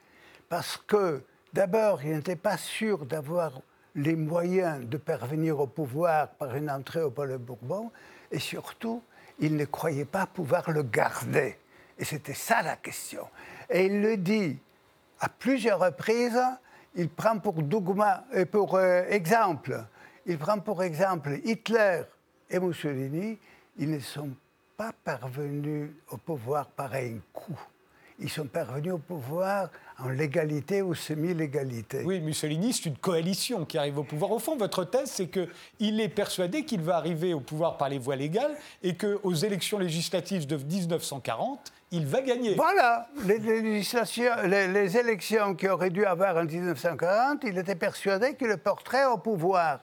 Parce 0.48 0.76
que, 0.76 1.24
d'abord, 1.52 2.02
il 2.04 2.12
n'était 2.12 2.36
pas 2.36 2.56
sûr 2.56 3.06
d'avoir 3.06 3.60
les 3.96 4.14
moyens 4.14 4.86
de 4.86 4.96
parvenir 4.98 5.58
au 5.58 5.66
pouvoir 5.66 6.28
par 6.28 6.54
une 6.54 6.70
entrée 6.70 7.02
au 7.02 7.10
Palais 7.10 7.38
Bourbon. 7.38 7.90
Et 8.30 8.38
surtout, 8.38 9.02
il 9.40 9.56
ne 9.56 9.64
croyait 9.64 10.04
pas 10.04 10.26
pouvoir 10.26 10.70
le 10.70 10.84
garder. 10.84 11.58
Et 12.00 12.04
c'était 12.04 12.34
ça 12.34 12.62
la 12.62 12.76
question. 12.76 13.28
Et 13.68 13.86
il 13.86 14.00
le 14.00 14.16
dit 14.16 14.58
à 15.20 15.28
plusieurs 15.28 15.78
reprises. 15.78 16.40
Il 16.96 17.10
prend 17.10 17.38
pour 17.38 17.62
dogma 17.62 18.24
et 18.32 18.46
pour 18.46 18.74
euh, 18.74 19.04
exemple, 19.10 19.84
il 20.26 20.38
prend 20.38 20.58
pour 20.58 20.82
exemple 20.82 21.38
Hitler 21.44 22.02
et 22.48 22.58
Mussolini. 22.58 23.38
Ils 23.78 23.90
ne 23.90 24.00
sont 24.00 24.30
pas 24.76 24.92
parvenus 25.04 25.90
au 26.10 26.16
pouvoir 26.16 26.66
par 26.66 26.94
un 26.94 27.18
coup 27.32 27.60
ils 28.20 28.28
sont 28.28 28.46
parvenus 28.46 28.92
au 28.92 28.98
pouvoir 28.98 29.70
en 29.98 30.08
légalité 30.08 30.82
ou 30.82 30.94
semi-légalité. 30.94 32.02
Oui, 32.04 32.20
Mussolini, 32.20 32.72
c'est 32.72 32.86
une 32.86 32.96
coalition 32.96 33.64
qui 33.64 33.78
arrive 33.78 33.98
au 33.98 34.04
pouvoir. 34.04 34.30
Au 34.32 34.38
fond, 34.38 34.56
votre 34.56 34.84
thèse, 34.84 35.10
c'est 35.10 35.28
qu'il 35.28 36.00
est 36.00 36.08
persuadé 36.08 36.64
qu'il 36.64 36.82
va 36.82 36.96
arriver 36.96 37.34
au 37.34 37.40
pouvoir 37.40 37.76
par 37.76 37.88
les 37.88 37.98
voies 37.98 38.16
légales 38.16 38.54
et 38.82 38.94
qu'aux 38.94 39.34
élections 39.34 39.78
législatives 39.78 40.46
de 40.46 40.56
1940, 40.56 41.72
il 41.90 42.06
va 42.06 42.22
gagner. 42.22 42.54
Voilà, 42.54 43.08
les, 43.24 43.38
les, 43.38 44.96
élections 44.96 45.54
qui 45.54 45.68
auraient 45.68 45.90
dû 45.90 46.04
avoir 46.04 46.36
en 46.36 46.44
1940, 46.44 47.44
il 47.44 47.58
était 47.58 47.74
persuadé 47.74 48.34
qu'il 48.34 48.48
le 48.48 48.56
porterait 48.56 49.06
au 49.06 49.18
pouvoir. 49.18 49.80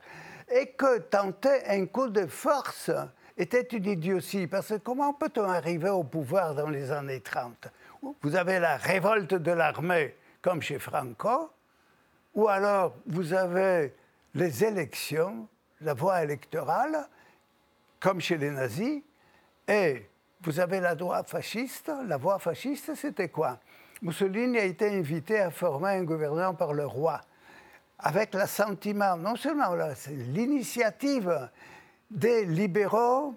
Et 0.49 0.67
que 0.67 0.99
tenter 0.99 1.65
un 1.67 1.85
coup 1.85 2.07
de 2.07 2.25
force 2.25 2.91
était 3.37 3.63
une 3.63 3.85
idiotie. 3.85 4.47
Parce 4.47 4.69
que 4.69 4.75
comment 4.75 5.13
peut-on 5.13 5.43
arriver 5.43 5.89
au 5.89 6.03
pouvoir 6.03 6.55
dans 6.55 6.69
les 6.69 6.91
années 6.91 7.19
30 7.19 7.67
vous 8.21 8.35
avez 8.35 8.59
la 8.59 8.77
révolte 8.77 9.33
de 9.33 9.51
l'armée, 9.51 10.15
comme 10.41 10.61
chez 10.61 10.79
Franco, 10.79 11.51
ou 12.35 12.47
alors 12.47 12.95
vous 13.07 13.33
avez 13.33 13.93
les 14.33 14.63
élections, 14.63 15.47
la 15.81 15.93
voie 15.93 16.23
électorale, 16.23 17.07
comme 17.99 18.21
chez 18.21 18.37
les 18.37 18.51
nazis, 18.51 19.01
et 19.67 20.07
vous 20.41 20.59
avez 20.59 20.79
la 20.79 20.95
droite 20.95 21.29
fasciste. 21.29 21.91
La 22.05 22.17
voie 22.17 22.39
fasciste, 22.39 22.95
c'était 22.95 23.29
quoi? 23.29 23.59
Mussolini 24.01 24.57
a 24.57 24.63
été 24.63 24.89
invité 24.89 25.39
à 25.39 25.49
former 25.49 25.89
un 25.89 26.03
gouvernement 26.03 26.53
par 26.53 26.73
le 26.73 26.85
roi, 26.85 27.21
avec 27.99 28.33
l'assentiment, 28.33 29.17
non 29.17 29.35
seulement 29.35 29.75
l'initiative 30.07 31.49
des 32.11 32.45
libéraux 32.45 33.35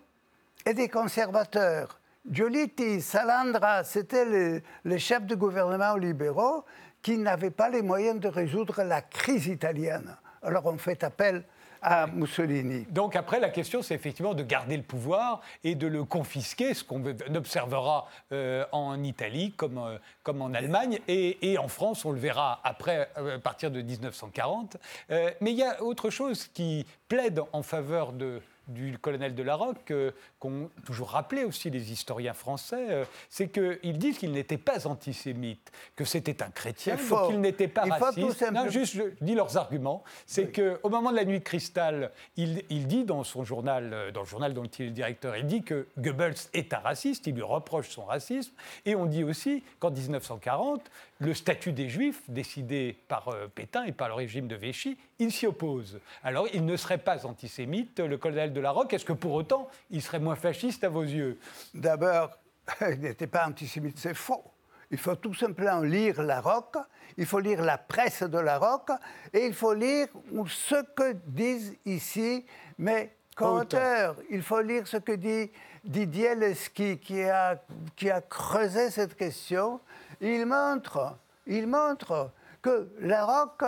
et 0.67 0.75
des 0.75 0.89
conservateurs. 0.89 1.99
Giolitti, 2.31 3.01
Salandra, 3.01 3.83
c'était 3.85 4.63
les, 4.85 4.99
chefs 4.99 5.25
de 5.25 5.35
gouvernement 5.35 5.97
libéraux 5.97 6.65
qui 7.01 7.17
n'avaient 7.17 7.51
pas 7.51 7.71
les 7.71 7.81
moyens 7.81 8.21
de 8.21 8.29
résoudre 8.29 8.83
la 8.83 9.01
crise 9.01 9.47
italienne. 9.47 10.15
Alors 10.43 10.67
on 10.67 10.77
fait 10.77 11.03
appel 11.03 11.45
à 11.83 12.07
Mussolini. 12.07 12.87
Donc 12.91 13.17
après, 13.17 13.41
la 13.41 13.51
question, 13.51 13.83
c'est 13.83 13.95
effectivement 13.95 14.35
de 14.35 14.43
garder 14.43 14.77
le 14.77 14.83
pouvoir 14.83 15.41
et 15.65 15.75
de 15.75 15.87
le 15.87 16.05
confisquer, 16.05 16.75
ce 16.75 16.85
qu'on 16.85 17.03
observera 17.35 18.09
euh, 18.33 18.65
en 18.73 19.03
Italie 19.03 19.53
comme, 19.57 19.79
euh, 19.79 19.99
comme 20.23 20.43
en 20.43 20.53
Allemagne, 20.53 20.99
et, 21.09 21.57
en 21.59 21.69
France, 21.69 22.05
on 22.05 22.13
le 22.13 22.19
verra 22.19 22.61
après, 22.65 23.11
euh, 23.19 23.37
à 23.37 23.39
partir 23.39 23.71
de 23.71 23.83
1940. 23.83 24.77
mais 25.09 25.53
il 25.53 25.57
y 25.57 25.63
a 25.63 25.83
autre 25.83 26.11
chose 26.11 26.49
qui 26.55 26.87
plaide 27.09 27.43
en 27.53 27.63
faveur 27.63 28.13
de, 28.13 28.41
du 28.69 28.99
colonel 28.99 29.35
de 29.35 29.43
Larocque, 29.43 29.93
qu'ont 30.41 30.71
toujours 30.87 31.11
rappelé 31.11 31.45
aussi 31.45 31.71
les 31.71 31.93
historiens 31.93 32.33
français, 32.33 32.87
euh, 32.89 33.05
c'est 33.29 33.49
qu'ils 33.49 33.99
disent 33.99 34.19
qu'il 34.19 34.33
n'était 34.33 34.59
pas 34.59 34.87
antisémite, 34.87 35.71
que 35.95 36.05
c'était 36.05 36.43
un 36.43 36.51
chrétien, 36.51 36.97
qu'il 37.29 37.41
n'était 37.41 37.69
pas 37.69 37.85
raciste. 37.85 38.51
Non, 38.51 38.69
juste, 38.69 38.95
je 38.95 39.03
dis 39.21 39.35
leurs 39.35 39.59
arguments. 39.59 40.03
C'est 40.27 40.51
qu'au 40.51 40.89
moment 40.89 41.11
de 41.11 41.17
la 41.17 41.25
nuit 41.25 41.39
de 41.39 41.45
cristal, 41.45 42.11
il, 42.37 42.65
il, 42.71 42.87
dit 42.87 43.05
dans 43.05 43.23
son 43.23 43.45
journal, 43.45 43.91
euh, 43.93 44.11
dans 44.11 44.21
le 44.21 44.27
journal 44.27 44.55
dont 44.55 44.65
il 44.65 44.87
est 44.87 44.91
directeur, 44.91 45.37
il 45.37 45.47
dit 45.47 45.63
que 45.63 45.87
Goebbels 45.99 46.35
est 46.55 46.73
un 46.73 46.79
raciste, 46.79 47.27
il 47.27 47.35
lui 47.35 47.43
reproche 47.43 47.91
son 47.91 48.07
racisme, 48.07 48.53
et 48.87 48.95
on 48.95 49.05
dit 49.05 49.25
aussi 49.25 49.63
qu'en 49.79 49.91
1940, 49.91 50.91
le 51.21 51.35
statut 51.35 51.73
des 51.73 51.91
Juifs, 51.91 52.23
décidé 52.29 52.97
par 53.07 53.29
euh, 53.29 53.47
Pétain 53.47 53.85
et 53.85 53.93
par 53.93 54.09
le 54.09 54.15
régime 54.15 54.49
de 54.49 54.57
Vichy, 54.57 54.97
il 55.19 55.31
s'y 55.31 55.47
oppose. 55.47 56.01
Alors, 56.25 56.49
il 56.55 56.65
ne 56.65 56.77
serait 56.77 56.99
pas 56.99 57.27
antisémite, 57.27 58.01
le 58.01 58.17
colonel 58.17 58.55
de 58.55 58.61
la 58.61 58.71
Roque. 58.71 58.95
Est-ce 58.95 59.05
que 59.05 59.13
pour 59.13 59.35
autant, 59.35 59.69
il 59.91 60.01
serait 60.01 60.19
moins 60.19 60.30
fasciste 60.37 60.85
à 60.85 60.89
vos 60.89 61.03
yeux 61.03 61.39
D'abord, 61.75 62.31
il 62.81 63.01
n'était 63.01 63.27
pas 63.27 63.47
antisémite, 63.47 63.99
c'est 63.99 64.15
faux. 64.15 64.45
Il 64.91 64.99
faut 64.99 65.15
tout 65.15 65.35
simplement 65.35 65.81
lire 65.81 66.21
la 66.23 66.41
Roque, 66.41 66.79
il 67.17 67.27
faut 67.27 67.39
lire 67.39 67.63
la 67.63 67.79
presse 67.79 68.25
de 68.25 68.39
la 68.39 68.59
Roque, 68.59 68.91
et 69.33 69.47
il 69.47 69.55
faut 69.55 69.75
lire 69.75 70.09
ce 70.49 70.83
que 70.95 71.13
disent 71.27 71.77
ici 71.85 72.45
mes 72.79 73.13
co-auteurs. 73.37 74.17
Il 74.31 74.43
faut 74.43 74.61
lire 74.61 74.89
ce 74.89 74.97
que 74.97 75.13
dit 75.13 75.51
Didier 75.85 76.35
Leski, 76.35 76.99
qui 76.99 77.23
a, 77.23 77.63
qui 77.95 78.11
a 78.11 78.21
creusé 78.21 78.91
cette 78.91 79.15
question 79.15 79.81
il 80.21 80.45
montre, 80.45 81.19
il 81.47 81.67
montre 81.67 82.33
que 82.61 82.91
la 83.01 83.25
ROC 83.25 83.65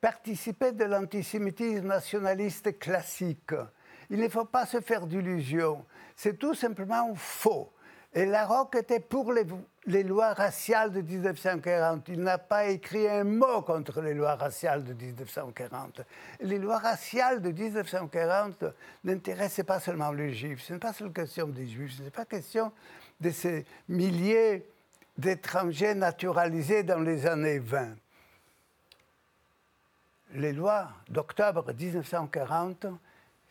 participait 0.00 0.72
de 0.72 0.84
l'antisémitisme 0.84 1.86
nationaliste 1.86 2.78
classique. 2.78 3.54
Il 4.12 4.20
ne 4.20 4.28
faut 4.28 4.44
pas 4.44 4.66
se 4.66 4.78
faire 4.82 5.06
d'illusions. 5.06 5.86
C'est 6.14 6.38
tout 6.38 6.54
simplement 6.54 7.14
faux. 7.14 7.72
Et 8.12 8.26
Larocque 8.26 8.76
était 8.76 9.00
pour 9.00 9.32
les, 9.32 10.02
lois 10.02 10.34
raciales 10.34 10.92
de 10.92 11.00
1940. 11.00 12.08
Il 12.08 12.20
n'a 12.20 12.36
pas 12.36 12.66
écrit 12.66 13.08
un 13.08 13.24
mot 13.24 13.62
contre 13.62 14.02
les 14.02 14.12
lois 14.12 14.34
raciales 14.34 14.84
de 14.84 14.92
1940. 14.92 16.02
Les 16.40 16.58
lois 16.58 16.76
raciales 16.76 17.40
de 17.40 17.50
1940 17.52 18.66
n'intéressaient 19.04 19.64
pas 19.64 19.80
seulement 19.80 20.12
les 20.12 20.34
juifs. 20.34 20.62
Ce 20.62 20.74
n'est 20.74 20.78
pas 20.78 20.92
seulement 20.92 21.14
question 21.14 21.46
des 21.46 21.66
juifs. 21.66 21.96
Ce 21.96 22.02
n'est 22.02 22.10
pas 22.10 22.26
question 22.26 22.70
de 23.18 23.30
ces 23.30 23.64
milliers 23.88 24.68
d'étrangers 25.16 25.94
naturalisés 25.94 26.82
dans 26.82 27.00
les 27.00 27.26
années 27.26 27.60
20. 27.60 27.94
Les 30.34 30.52
lois 30.52 30.90
d'octobre 31.08 31.72
1940, 31.72 32.88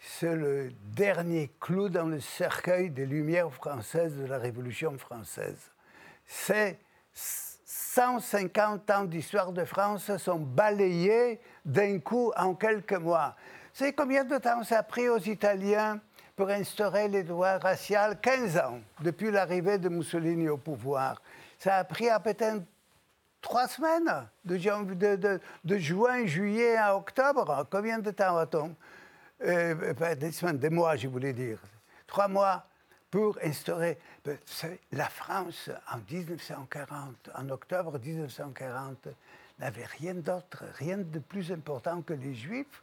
c'est 0.01 0.35
le 0.35 0.71
dernier 0.95 1.51
clou 1.59 1.87
dans 1.87 2.05
le 2.05 2.19
cercueil 2.19 2.89
des 2.89 3.05
Lumières 3.05 3.53
françaises 3.53 4.17
de 4.17 4.25
la 4.25 4.39
Révolution 4.39 4.97
française. 4.97 5.71
C'est 6.25 6.79
150 7.13 8.89
ans 8.89 9.03
d'histoire 9.03 9.51
de 9.51 9.63
France 9.63 10.15
sont 10.17 10.39
balayés 10.39 11.39
d'un 11.63 11.99
coup 11.99 12.31
en 12.35 12.55
quelques 12.55 12.93
mois. 12.93 13.35
C'est 13.73 13.93
combien 13.93 14.23
de 14.23 14.37
temps 14.37 14.63
ça 14.63 14.79
a 14.79 14.83
pris 14.83 15.07
aux 15.07 15.19
Italiens 15.19 15.99
pour 16.35 16.49
instaurer 16.49 17.07
les 17.07 17.23
lois 17.23 17.59
raciales 17.59 18.19
15 18.19 18.57
ans, 18.57 18.79
depuis 19.01 19.29
l'arrivée 19.29 19.77
de 19.77 19.89
Mussolini 19.89 20.49
au 20.49 20.57
pouvoir. 20.57 21.21
Ça 21.59 21.75
a 21.75 21.83
pris 21.83 22.09
à 22.09 22.19
peut-être 22.19 22.63
trois 23.39 23.67
semaines, 23.67 24.27
de, 24.45 25.77
juin, 25.77 26.25
juillet 26.25 26.75
à 26.77 26.95
octobre. 26.95 27.67
Combien 27.69 27.99
de 27.99 28.09
temps 28.09 28.37
a-t-on? 28.37 28.75
Euh, 29.43 30.15
Des 30.15 30.31
semaines, 30.31 30.57
des 30.57 30.69
mois, 30.69 30.95
je 30.95 31.07
voulais 31.07 31.33
dire. 31.33 31.59
Trois 32.07 32.27
mois 32.27 32.65
pour 33.09 33.37
instaurer. 33.43 33.97
La 34.91 35.09
France, 35.09 35.69
en 35.91 35.97
1940, 36.09 37.29
en 37.35 37.49
octobre 37.49 37.99
1940, 37.99 39.07
n'avait 39.59 39.85
rien 39.85 40.15
d'autre, 40.15 40.63
rien 40.77 40.97
de 40.97 41.19
plus 41.19 41.51
important 41.51 42.01
que 42.01 42.13
les 42.13 42.33
Juifs. 42.33 42.81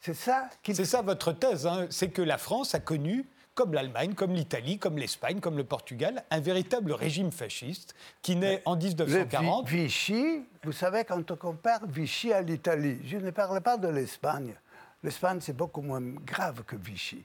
C'est 0.00 0.14
ça 0.14 0.48
C'est 0.62 0.84
ça 0.84 1.02
votre 1.02 1.32
thèse, 1.32 1.66
hein. 1.66 1.86
c'est 1.90 2.10
que 2.10 2.22
la 2.22 2.38
France 2.38 2.74
a 2.74 2.80
connu 2.80 3.26
comme 3.56 3.72
l'Allemagne, 3.72 4.14
comme 4.14 4.34
l'Italie, 4.34 4.78
comme 4.78 4.98
l'Espagne, 4.98 5.40
comme 5.40 5.56
le 5.56 5.64
Portugal, 5.64 6.24
un 6.30 6.40
véritable 6.40 6.92
régime 6.92 7.32
fasciste 7.32 7.94
qui 8.20 8.36
naît 8.36 8.62
en 8.66 8.76
1940. 8.76 9.66
Vichy, 9.66 10.44
vous 10.62 10.72
savez, 10.72 11.04
quand 11.04 11.30
on 11.30 11.36
compare 11.36 11.86
Vichy 11.86 12.34
à 12.34 12.42
l'Italie, 12.42 12.98
je 13.04 13.16
ne 13.16 13.30
parle 13.30 13.62
pas 13.62 13.78
de 13.78 13.88
l'Espagne. 13.88 14.54
L'Espagne, 15.02 15.40
c'est 15.40 15.56
beaucoup 15.56 15.82
moins 15.82 16.00
grave 16.00 16.64
que 16.64 16.76
Vichy. 16.76 17.24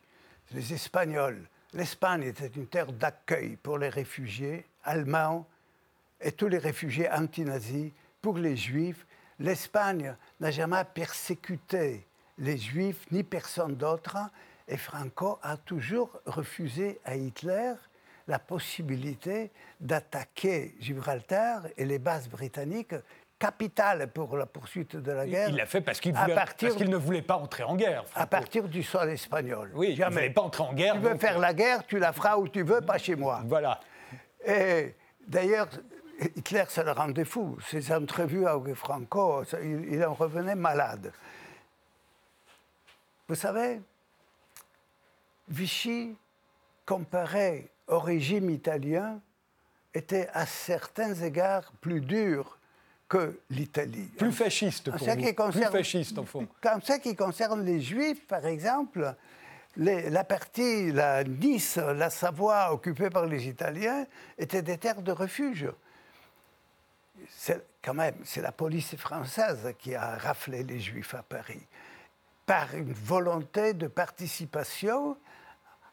Les 0.52 0.74
Espagnols. 0.74 1.48
L'Espagne 1.74 2.24
était 2.24 2.48
une 2.48 2.68
terre 2.68 2.92
d'accueil 2.92 3.56
pour 3.56 3.78
les 3.78 3.90
réfugiés 3.90 4.66
allemands 4.84 5.48
et 6.20 6.32
tous 6.34 6.48
les 6.48 6.58
réfugiés 6.58 7.10
anti-nazis, 7.10 7.92
pour 8.22 8.38
les 8.38 8.58
Juifs. 8.58 9.06
L'Espagne 9.40 10.16
n'a 10.40 10.52
jamais 10.52 10.84
persécuté 10.94 12.06
les 12.38 12.58
Juifs 12.58 13.06
ni 13.12 13.24
personne 13.24 13.76
d'autre. 13.76 14.18
Et 14.68 14.78
Franco 14.78 15.40
a 15.42 15.58
toujours 15.58 16.20
refusé 16.26 17.00
à 17.06 17.16
Hitler 17.16 17.74
la 18.28 18.40
possibilité 18.40 19.52
d'attaquer 19.80 20.76
Gibraltar 20.80 21.64
et 21.76 21.86
les 21.86 22.00
bases 22.00 22.30
britanniques 22.30 22.96
capitales 23.42 24.08
pour 24.12 24.38
la 24.38 24.46
poursuite 24.46 24.96
de 24.96 25.12
la 25.12 25.26
guerre. 25.26 25.50
Il 25.50 25.56
l'a 25.56 25.66
fait 25.66 25.82
parce 25.82 26.00
qu'il 26.00 26.14
ne 26.14 26.96
voulait 26.96 27.24
pas 27.24 27.38
entrer 27.38 27.64
en 27.64 27.76
guerre. 27.76 28.06
À 28.14 28.28
partir 28.28 28.70
du 28.70 28.84
sol 28.84 29.10
espagnol. 29.10 29.72
Oui, 29.74 29.96
Jamais. 29.96 29.98
il 29.98 30.10
ne 30.10 30.14
voulait 30.14 30.30
pas 30.30 30.42
entrer 30.44 30.64
en 30.64 30.74
guerre. 30.74 30.94
Tu 30.94 31.00
veux 31.00 31.18
faire 31.18 31.40
la 31.40 31.52
guerre, 31.56 31.88
tu 31.88 31.98
la 31.98 32.14
feras 32.14 32.38
où 32.38 32.48
tu 32.48 32.62
veux, 32.62 32.82
pas 32.82 33.00
chez 33.00 33.16
moi. 33.16 33.42
Voilà. 33.46 33.80
Et 34.46 34.94
d'ailleurs, 35.28 35.70
Hitler, 36.36 36.66
ça 36.68 36.84
le 36.84 36.92
rendait 36.92 37.26
fou. 37.26 37.58
Ses 37.68 37.92
entrevues 37.92 38.46
avec 38.46 38.76
Franco, 38.76 39.44
il 39.64 40.06
en 40.06 40.14
revenait 40.14 40.54
malade. 40.54 41.12
Vous 43.28 43.36
savez, 43.36 43.82
Vichy, 45.48 46.16
comparé 46.86 47.72
au 47.88 47.98
régime 47.98 48.52
italien, 48.52 49.20
était 49.96 50.30
à 50.34 50.46
certains 50.46 51.16
égards 51.16 51.72
plus 51.82 52.02
dur 52.02 52.60
que 53.12 53.42
l'Italie. 53.50 54.10
Plus 54.18 54.32
fasciste, 54.32 54.90
pour 54.90 54.98
vous. 54.98 55.34
Concerne, 55.34 55.52
plus 55.52 55.84
fasciste, 55.84 56.18
au 56.18 56.24
fond. 56.24 56.48
Comme 56.62 56.82
ce 56.82 56.94
qui 56.94 57.14
concerne 57.14 57.66
les 57.66 57.82
Juifs, 57.82 58.26
par 58.26 58.46
exemple, 58.46 59.14
la 59.76 60.24
partie, 60.24 60.94
la 60.94 61.26
Nice, 61.26 61.76
la 61.76 62.10
Savoie 62.10 62.72
occupée 62.72 63.10
par 63.10 63.26
les 63.26 63.48
Italiens, 63.48 64.06
étaient 64.38 64.62
des 64.62 64.78
terres 64.78 65.02
de 65.02 65.12
refuge. 65.12 65.68
C'est 67.30 67.62
quand 67.84 67.94
même, 67.94 68.16
c'est 68.24 68.42
la 68.42 68.54
police 68.54 68.96
française 68.96 69.74
qui 69.78 69.94
a 69.94 70.16
raflé 70.16 70.64
les 70.64 70.80
Juifs 70.80 71.14
à 71.14 71.22
Paris 71.22 71.68
par 72.46 72.74
une 72.76 72.94
volonté 72.94 73.74
de 73.74 73.88
participation 73.88 75.18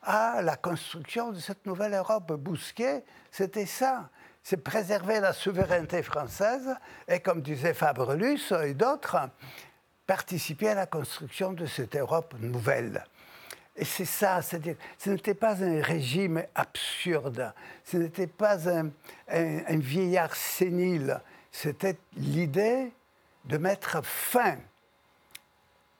à 0.02 0.40
la 0.40 0.56
construction 0.56 1.32
de 1.32 1.40
cette 1.40 1.66
nouvelle 1.66 1.94
Europe. 1.94 2.32
Bousquet, 2.34 3.04
c'était 3.32 3.66
ça. 3.66 4.08
C'est 4.48 4.56
préserver 4.56 5.20
la 5.20 5.34
souveraineté 5.34 6.02
française 6.02 6.74
et, 7.06 7.20
comme 7.20 7.42
disait 7.42 7.74
Fabrelus 7.74 8.50
et 8.64 8.72
d'autres, 8.72 9.18
participer 10.06 10.70
à 10.70 10.74
la 10.74 10.86
construction 10.86 11.52
de 11.52 11.66
cette 11.66 11.94
Europe 11.94 12.34
nouvelle. 12.40 13.04
Et 13.76 13.84
c'est 13.84 14.06
ça, 14.06 14.40
c'est-à-dire, 14.40 14.76
ce 14.96 15.10
n'était 15.10 15.34
pas 15.34 15.62
un 15.62 15.82
régime 15.82 16.42
absurde, 16.54 17.52
ce 17.84 17.98
n'était 17.98 18.26
pas 18.26 18.70
un, 18.70 18.88
un 19.28 19.78
vieillard 19.78 20.34
sénile, 20.34 21.20
c'était 21.52 21.98
l'idée 22.16 22.90
de 23.44 23.58
mettre 23.58 24.02
fin 24.02 24.56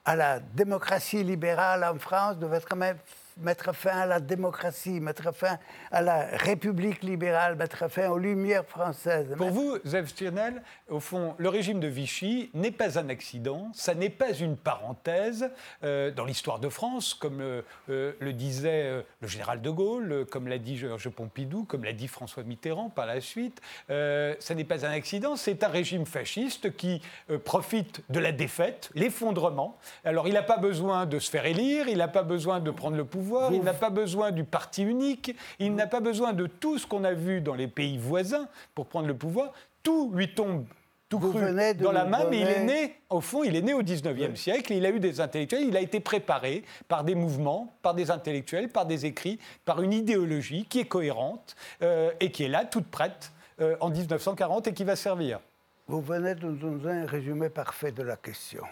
à 0.07 0.17
la 0.17 0.41
démocratie 0.41 1.23
libérale 1.23 1.85
en 1.85 1.99
France 1.99 2.39
devait 2.39 2.63
quand 2.67 2.77
même 2.77 2.97
mettre 3.41 3.75
fin 3.75 3.99
à 3.99 4.07
la 4.07 4.21
démocratie, 4.21 5.01
mettre 5.01 5.35
fin 5.35 5.59
à 5.91 6.03
la 6.03 6.27
République 6.33 7.03
libérale, 7.03 7.57
mettre 7.57 7.89
fin 7.89 8.09
aux 8.11 8.19
Lumières 8.19 8.67
françaises. 8.67 9.35
Pour 9.37 9.51
vous, 9.51 9.79
Zev 9.85 10.07
Stirnel, 10.09 10.63
au 10.89 11.01
fond, 11.01 11.35
le 11.39 11.49
régime 11.49 11.81
de 11.81 11.87
Vichy 11.87 12.51
n'est 12.55 12.71
pas 12.71 12.99
un 12.99 13.09
accident, 13.09 13.71
ça 13.75 13.95
n'est 13.95 14.11
pas 14.11 14.33
une 14.33 14.57
parenthèse 14.57 15.51
euh, 15.85 16.11
dans 16.11 16.25
l'histoire 16.25 16.59
de 16.59 16.69
France, 16.69 17.15
comme 17.15 17.41
euh, 17.41 17.63
euh, 17.91 18.13
le 18.21 18.33
disait 18.33 19.05
le 19.21 19.29
général 19.29 19.63
de 19.63 19.71
Gaulle, 19.71 20.27
comme 20.31 20.49
l'a 20.49 20.59
dit 20.59 20.77
Georges 20.77 21.09
Pompidou, 21.09 21.65
comme 21.65 21.85
l'a 21.85 21.93
dit 21.93 22.09
François 22.09 22.43
Mitterrand 22.43 22.91
par 22.91 23.07
la 23.07 23.21
suite. 23.21 23.61
ça 23.89 24.55
n'est 24.55 24.65
pas 24.65 24.87
un 24.87 24.91
accident, 24.91 25.37
c'est 25.37 25.63
un 25.63 25.69
régime 25.69 26.07
fasciste 26.07 26.77
qui 26.77 27.01
profite 27.45 28.03
de 28.11 28.19
la 28.19 28.33
défaite, 28.33 28.91
l'effondrement. 28.95 29.79
Alors 30.05 30.29
il 30.29 30.35
n'a 30.35 30.43
pas 30.43 30.59
besoin 30.59 31.07
de 31.07 31.19
se 31.19 31.31
faire 31.31 31.47
élire, 31.47 31.89
il 31.89 31.99
n'a 31.99 32.09
pas 32.09 32.23
besoin 32.23 32.61
de 32.61 32.71
prendre 32.71 32.97
le 32.97 33.05
pouvoir 33.05 33.28
il 33.53 33.63
n'a 33.63 33.75
pas 33.75 33.91
besoin 33.91 34.31
du 34.31 34.45
parti 34.45 34.83
unique, 34.83 35.35
il 35.59 35.75
n'a 35.75 35.87
pas 35.87 36.01
besoin 36.01 36.33
de 36.33 36.47
tout 36.47 36.79
ce 36.79 36.87
qu'on 36.87 37.05
a 37.05 37.13
vu 37.13 37.41
dans 37.41 37.55
les 37.55 37.69
pays 37.69 37.99
voisins 37.99 38.49
pour 38.75 38.87
prendre 38.87 39.07
le 39.07 39.17
pouvoir. 39.17 39.53
Tout 39.83 40.11
lui 40.15 40.35
tombe 40.35 40.65
tout 41.09 41.19
cru 41.19 41.41
dans 41.81 41.93
la 41.93 42.05
main, 42.05 42.27
mais 42.29 42.41
il 42.41 42.49
est 42.49 42.65
né, 42.65 42.95
au 43.09 43.21
fond, 43.21 43.43
il 43.43 43.57
est 43.57 43.63
né 43.63 43.73
au 43.73 43.83
19e 43.83 44.37
siècle, 44.37 44.75
il 44.75 44.85
a 44.85 44.91
eu 44.91 45.01
des 45.01 45.21
intellectuels, 45.21 45.65
il 45.67 45.77
a 45.77 45.81
été 45.81 46.01
préparé 46.01 46.65
par 46.87 47.03
des 47.03 47.15
mouvements, 47.15 47.73
par 47.81 47.95
des 47.95 48.11
intellectuels, 48.11 48.69
par 48.69 48.85
des 48.85 49.07
écrits, 49.07 49.39
par 49.65 49.81
une 49.81 49.95
idéologie 49.95 50.67
qui 50.69 50.81
est 50.81 50.85
cohérente 50.85 51.57
euh, 51.83 52.11
et 52.21 52.31
qui 52.31 52.45
est 52.45 52.49
là, 52.49 52.65
toute 52.67 52.89
prête, 52.89 53.33
euh, 53.61 53.77
en 53.81 53.89
1940 53.91 54.69
et 54.69 54.75
qui 54.75 54.85
va 54.85 54.97
servir. 54.97 55.41
Vous 55.87 56.03
venez 56.03 56.35
de 56.35 56.47
nous 56.47 56.79
donner 56.79 57.01
un 57.01 57.07
résumé 57.07 57.49
parfait 57.49 57.93
de 57.93 58.03
la 58.03 58.17
question. 58.17 58.65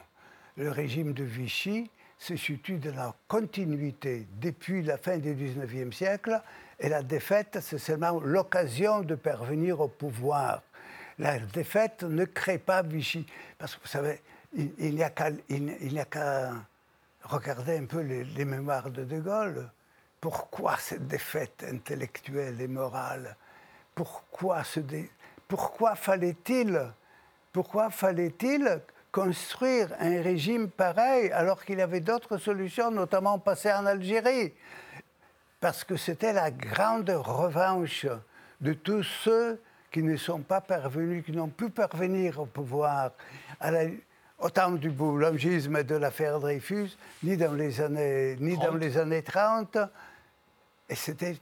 Le 0.59 0.71
régime 0.71 1.15
de 1.15 1.25
Vichy 1.25 1.91
se 2.19 2.37
situe 2.37 2.79
dans 2.79 2.95
la 2.95 3.15
continuité 3.29 4.27
depuis 4.41 4.83
la 4.83 4.97
fin 4.97 5.19
du 5.19 5.35
XIXe 5.35 5.95
siècle 5.95 6.41
et 6.79 6.89
la 6.89 7.03
défaite, 7.03 7.59
c'est 7.61 7.79
seulement 7.79 8.21
l'occasion 8.21 9.01
de 9.01 9.15
parvenir 9.15 9.81
au 9.81 9.89
pouvoir. 9.89 10.63
La 11.19 11.39
défaite 11.39 12.03
ne 12.03 12.25
crée 12.25 12.59
pas 12.59 12.83
Vichy. 12.83 13.27
Parce 13.59 13.75
que 13.75 13.81
vous 13.81 13.89
savez, 13.89 14.21
il, 14.55 14.95
n'y 14.95 15.03
a 15.03 15.11
qu'à 15.11 16.53
regarder 17.23 17.79
un 17.79 17.87
peu 17.87 18.01
les, 18.01 18.45
mémoires 18.45 18.91
de 18.91 19.05
De 19.05 19.19
Gaulle. 19.21 19.71
Pourquoi 20.21 20.77
cette 20.79 21.07
défaite 21.07 21.65
intellectuelle 21.69 22.61
et 22.61 22.69
morale? 22.69 23.37
Pourquoi, 23.95 24.63
pourquoi 25.49 25.95
fallait-il 25.95 26.93
pourquoi 27.57 27.89
fallait-il 27.89 28.83
construire 29.17 29.89
un 29.99 30.21
régime 30.21 30.69
pareil 30.69 31.31
alors 31.33 31.65
qu'il 31.65 31.81
avait 31.81 32.01
d'autres 32.01 32.37
solutions, 32.37 32.91
notamment 32.91 33.39
passer 33.39 33.73
en 33.73 33.87
Algérie. 33.87 34.53
Parce 35.59 35.85
que 35.85 35.97
c'était 35.97 36.35
la 36.35 36.51
grande 36.51 37.09
revanche 37.09 38.07
de 38.61 38.75
tous 38.75 39.05
ceux 39.25 39.59
qui 39.91 40.03
ne 40.03 40.19
sont 40.19 40.41
pas 40.41 40.61
parvenus, 40.61 41.25
qui 41.25 41.33
n'ont 41.33 41.49
pu 41.49 41.71
parvenir 41.71 42.41
au 42.41 42.45
pouvoir 42.45 43.13
à 43.59 43.71
au 44.39 44.51
temps 44.51 44.73
du 44.73 44.91
boulangisme 44.91 45.79
et 45.79 45.85
de 45.85 45.95
l'affaire 45.95 46.39
Dreyfus, 46.39 46.91
ni 47.23 47.39
dans 47.39 47.55
les 47.55 47.81
années, 47.81 48.37
ni 48.39 48.55
dans 48.59 48.75
les 48.75 48.99
années 48.99 49.23
30. 49.23 49.79
Et 50.89 50.95
c'était 50.95 51.37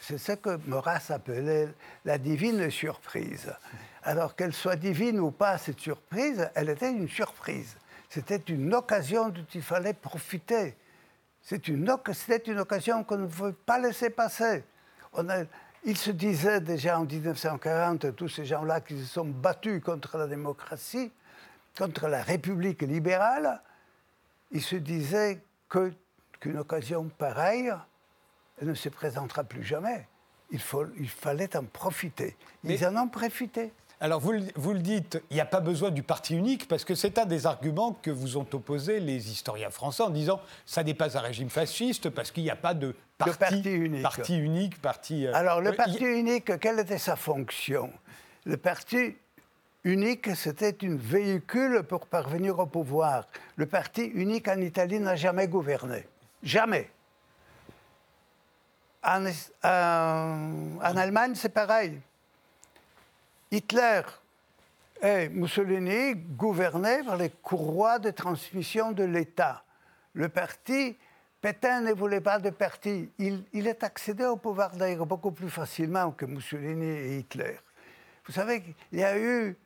c'est 0.00 0.18
ce 0.18 0.32
que 0.32 0.58
Maurras 0.66 1.06
appelait 1.10 1.68
la 2.04 2.18
divine 2.18 2.70
surprise. 2.70 3.52
Alors 4.02 4.34
qu'elle 4.34 4.52
soit 4.52 4.76
divine 4.76 5.20
ou 5.20 5.30
pas, 5.30 5.58
cette 5.58 5.78
surprise, 5.78 6.50
elle 6.54 6.70
était 6.70 6.90
une 6.90 7.08
surprise. 7.08 7.76
C'était 8.08 8.36
une 8.36 8.74
occasion 8.74 9.28
dont 9.28 9.46
il 9.54 9.62
fallait 9.62 9.94
profiter. 9.94 10.76
C'était 11.42 11.72
une, 11.72 11.88
occasion 11.90 13.04
qu'on 13.04 13.18
ne 13.18 13.26
pouvait 13.26 13.52
pas 13.52 13.78
laisser 13.78 14.10
passer. 14.10 14.64
Il 15.84 15.96
se 15.96 16.10
disait 16.10 16.60
déjà 16.60 16.98
en 16.98 17.04
1940, 17.04 18.14
tous 18.16 18.28
ces 18.28 18.44
gens-là 18.44 18.80
qui 18.80 18.98
se 18.98 19.06
sont 19.06 19.24
battus 19.24 19.82
contre 19.82 20.18
la 20.18 20.26
démocratie, 20.26 21.12
contre 21.78 22.08
la 22.08 22.22
République 22.22 22.82
libérale, 22.82 23.62
il 24.50 24.60
se 24.60 24.76
disait 24.76 25.40
qu'une 25.68 26.58
occasion 26.58 27.08
pareille 27.16 27.72
ne 28.62 28.74
se 28.74 28.88
présentera 28.88 29.44
plus 29.44 29.62
jamais. 29.62 30.06
Il, 30.50 30.60
faut, 30.60 30.86
il 30.98 31.08
fallait 31.08 31.56
en 31.56 31.64
profiter. 31.64 32.36
Ils 32.64 32.84
en 32.84 32.96
ont 32.96 33.08
profité. 33.08 33.72
Alors 34.02 34.18
vous, 34.18 34.32
vous, 34.56 34.72
le 34.72 34.78
dites, 34.78 35.22
il 35.30 35.34
n'y 35.34 35.40
a 35.40 35.46
pas 35.46 35.60
besoin 35.60 35.90
du 35.90 36.02
parti 36.02 36.34
unique, 36.34 36.66
parce 36.68 36.86
que 36.86 36.94
c'est 36.94 37.18
un 37.18 37.26
des 37.26 37.46
arguments 37.46 37.92
que 37.92 38.10
vous 38.10 38.38
ont 38.38 38.46
opposé 38.52 38.98
les 38.98 39.30
historiens 39.30 39.68
français 39.68 40.02
en 40.02 40.08
disant 40.08 40.40
ça 40.64 40.82
n'est 40.82 40.94
pas 40.94 41.18
un 41.18 41.20
régime 41.20 41.50
fasciste, 41.50 42.08
parce 42.08 42.30
qu'il 42.30 42.42
n'y 42.42 42.50
a 42.50 42.56
pas 42.56 42.72
de 42.72 42.96
parti, 43.18 43.60
unique. 43.70 44.02
Parti 44.02 44.38
unique 44.38 44.80
parti, 44.80 45.26
euh, 45.26 45.34
Alors 45.34 45.60
le 45.60 45.72
parti 45.72 46.02
unique, 46.02 46.58
quelle 46.60 46.78
était 46.78 46.96
sa 46.96 47.14
fonction? 47.14 47.92
Le 48.46 48.56
parti 48.56 49.16
unique, 49.84 50.34
c'était 50.34 50.76
un 50.82 50.96
véhicule 50.96 51.82
pour 51.82 52.06
parvenir 52.06 52.58
au 52.58 52.66
pouvoir. 52.66 53.26
Le 53.56 53.66
parti 53.66 54.04
unique 54.04 54.48
en 54.48 54.60
Italie 54.62 54.98
n'a 54.98 55.16
jamais 55.16 55.46
gouverné. 55.46 56.06
Jamais. 56.42 56.88
En, 59.02 59.24
en 59.64 60.96
Allemagne, 60.96 61.34
c'est 61.34 61.48
pareil. 61.48 62.00
Hitler 63.50 64.02
et 65.02 65.28
Mussolini 65.28 66.14
gouvernaient 66.14 67.02
par 67.02 67.16
les 67.16 67.30
courroies 67.30 67.98
de 67.98 68.10
transmission 68.10 68.92
de 68.92 69.04
l'État. 69.04 69.64
Le 70.12 70.28
parti 70.28 70.96
Pétain 71.40 71.80
ne 71.80 71.92
voulait 71.92 72.20
pas 72.20 72.38
de 72.38 72.50
parti. 72.50 73.08
Il, 73.18 73.44
il 73.54 73.66
est 73.66 73.82
accédé 73.82 74.26
au 74.26 74.36
pouvoir 74.36 74.76
d'ailleurs 74.76 75.06
beaucoup 75.06 75.30
plus 75.30 75.48
facilement 75.48 76.10
que 76.10 76.26
Mussolini 76.26 76.84
et 76.84 77.18
Hitler. 77.18 77.58
Vous 78.26 78.32
savez 78.32 78.60
qu'il 78.60 78.98
y 78.98 79.02
a 79.02 79.18
eu 79.18 79.56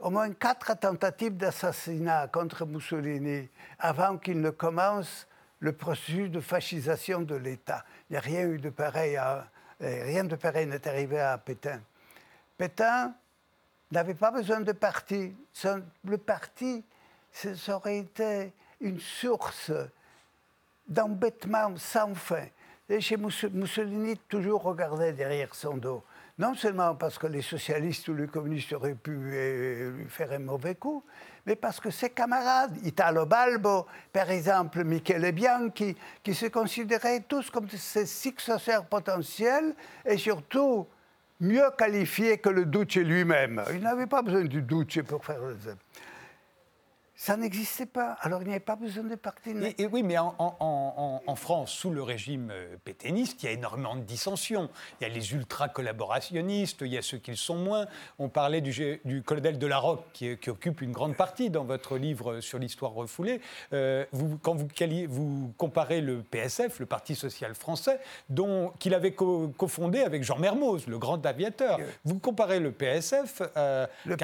au 0.00 0.10
moins 0.10 0.32
quatre 0.32 0.76
tentatives 0.76 1.36
d'assassinat 1.36 2.26
contre 2.28 2.66
Mussolini 2.66 3.48
avant 3.78 4.18
qu'il 4.18 4.40
ne 4.40 4.50
commence 4.50 5.28
le 5.60 5.72
processus 5.72 6.30
de 6.30 6.40
fascisation 6.40 7.20
de 7.20 7.36
l'État. 7.36 7.84
Il 8.08 8.14
n'y 8.14 8.16
a 8.16 8.20
rien 8.20 8.42
eu 8.42 8.58
de 8.58 8.70
pareil, 8.70 9.16
à, 9.16 9.46
rien 9.80 10.24
de 10.24 10.36
pareil 10.36 10.66
n'est 10.66 10.86
arrivé 10.88 11.20
à 11.20 11.38
Pétain. 11.38 11.80
Pétain 12.56 13.14
n'avait 13.90 14.14
pas 14.14 14.30
besoin 14.30 14.60
de 14.60 14.72
parti. 14.72 15.34
le 16.04 16.18
parti, 16.18 16.84
ça 17.32 17.76
aurait 17.76 17.98
été 17.98 18.52
une 18.80 19.00
source 19.00 19.72
d'embêtement 20.88 21.76
sans 21.76 22.14
fin. 22.14 22.46
Et 22.88 22.98
Mussolini, 23.16 24.18
toujours 24.28 24.62
regardait 24.62 25.12
derrière 25.12 25.54
son 25.54 25.76
dos. 25.76 26.02
Non 26.40 26.54
seulement 26.54 26.94
parce 26.94 27.18
que 27.18 27.26
les 27.26 27.42
socialistes 27.42 28.08
ou 28.08 28.14
les 28.14 28.26
communistes 28.26 28.72
auraient 28.72 28.94
pu 28.94 29.10
euh, 29.14 29.90
lui 29.90 30.06
faire 30.08 30.32
un 30.32 30.38
mauvais 30.38 30.74
coup, 30.74 31.04
mais 31.44 31.54
parce 31.54 31.78
que 31.80 31.90
ses 31.90 32.08
camarades, 32.08 32.78
Italo 32.82 33.26
Balbo, 33.26 33.86
par 34.10 34.30
exemple 34.30 34.82
Michele 34.82 35.32
Bianchi, 35.32 35.94
qui 36.22 36.34
se 36.34 36.46
considéraient 36.46 37.24
tous 37.28 37.50
comme 37.50 37.68
ses 37.68 38.06
successeurs 38.06 38.86
potentiels 38.86 39.74
et 40.06 40.16
surtout 40.16 40.86
mieux 41.40 41.70
qualifiés 41.76 42.38
que 42.38 42.48
le 42.48 42.64
Duce 42.64 42.96
lui-même. 42.96 43.62
Il 43.74 43.82
n'avait 43.82 44.06
pas 44.06 44.22
besoin 44.22 44.44
du 44.44 44.62
Duce 44.62 45.00
pour 45.06 45.22
faire 45.22 45.40
ça 45.62 45.72
n'existait 47.36 47.84
pas. 47.84 48.16
Alors 48.22 48.40
il 48.40 48.46
n'y 48.46 48.52
avait 48.52 48.60
pas 48.60 48.76
besoin 48.76 49.04
de 49.04 49.14
parti. 49.14 49.50
Et, 49.76 49.86
oui, 49.86 50.02
mais 50.02 50.16
en, 50.16 51.34
France, 51.36 51.70
sous 51.70 51.90
le 51.90 52.02
régime 52.02 52.50
euh, 52.50 52.76
pétainiste, 52.82 53.42
il 53.42 53.46
y 53.46 53.48
a 53.50 53.52
énormément 53.52 53.94
de 53.94 54.00
dissensions. 54.00 54.70
Il 55.00 55.06
y 55.06 55.10
a 55.10 55.12
les 55.12 55.34
ultra-collaborationnistes, 55.34 56.80
il 56.80 56.94
y 56.94 56.98
a 56.98 57.02
ceux 57.02 57.18
qui 57.18 57.30
le 57.30 57.36
sont 57.36 57.56
moins. 57.56 57.84
On 58.18 58.30
parlait 58.30 58.62
du, 58.62 59.00
du 59.04 59.22
colonel 59.22 59.58
de 59.58 59.66
la 59.66 59.80
qui, 60.14 60.36
qui, 60.38 60.48
occupe 60.48 60.80
une 60.80 60.92
grande 60.92 61.14
partie 61.14 61.50
dans 61.50 61.64
votre 61.64 61.98
livre 61.98 62.40
sur 62.40 62.58
l'histoire 62.58 62.92
refoulée. 62.92 63.42
Euh, 63.74 64.06
vous, 64.12 64.38
quand 64.38 64.54
vous, 64.54 64.68
vous, 65.08 65.52
comparez 65.58 66.00
le 66.00 66.22
PSF, 66.22 66.80
le 66.80 66.86
Parti 66.86 67.14
social 67.14 67.54
français, 67.54 68.00
qu'il 68.78 68.94
avait 68.94 69.12
cofondé 69.12 70.00
avec 70.00 70.22
Jean 70.22 70.38
Mermoz, 70.38 70.86
le 70.86 70.98
grand 70.98 71.24
aviateur. 71.26 71.78
Vous 72.04 72.18
comparez 72.18 72.60
le 72.60 72.72
PSF. 72.72 73.42
Euh, 73.56 73.86
le, 74.06 74.16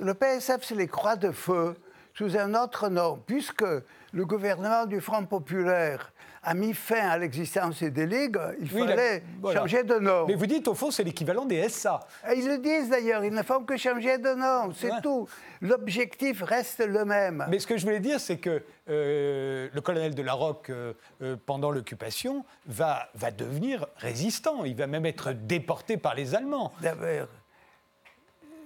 le 0.00 0.14
PSF, 0.14 0.62
c'est 0.62 0.74
les 0.76 0.88
croix 0.88 1.16
de 1.16 1.32
feu 1.32 1.74
sous 2.16 2.36
un 2.36 2.54
autre 2.54 2.88
nom, 2.88 3.18
puisque 3.26 3.64
le 4.12 4.24
gouvernement 4.24 4.86
du 4.86 5.00
Front 5.00 5.26
populaire 5.26 6.12
a 6.44 6.54
mis 6.54 6.74
fin 6.74 7.08
à 7.08 7.18
l'existence 7.18 7.82
des 7.82 8.06
ligues, 8.06 8.38
il 8.60 8.68
fallait 8.68 9.22
changer 9.52 9.82
de 9.82 9.98
nom. 9.98 10.26
Mais 10.26 10.34
vous 10.34 10.46
dites, 10.46 10.68
au 10.68 10.74
fond, 10.74 10.90
c'est 10.90 11.02
l'équivalent 11.02 11.46
des 11.46 11.68
SA. 11.68 12.00
ils 12.36 12.46
le 12.46 12.58
disent 12.58 12.90
d'ailleurs, 12.90 13.24
ils 13.24 13.32
ne 13.32 13.42
font 13.42 13.64
que 13.64 13.76
changer 13.76 14.18
de 14.18 14.34
nom, 14.34 14.72
c'est 14.74 15.00
tout. 15.02 15.26
L'objectif 15.60 16.42
reste 16.42 16.86
le 16.86 17.04
même. 17.04 17.46
Mais 17.48 17.58
ce 17.58 17.66
que 17.66 17.76
je 17.76 17.84
voulais 17.84 18.00
dire, 18.00 18.20
c'est 18.20 18.36
que 18.36 18.62
euh, 18.90 19.68
le 19.72 19.80
colonel 19.80 20.14
de 20.14 20.22
la 20.22 20.34
Roque, 20.34 20.68
euh, 20.68 20.92
euh, 21.22 21.36
pendant 21.46 21.70
l'occupation, 21.70 22.44
va, 22.66 23.08
va 23.14 23.30
devenir 23.30 23.86
résistant. 23.96 24.64
Il 24.64 24.76
va 24.76 24.86
même 24.86 25.06
être 25.06 25.32
déporté 25.32 25.96
par 25.96 26.14
les 26.14 26.34
Allemands. 26.34 26.72
D'abord, 26.82 27.28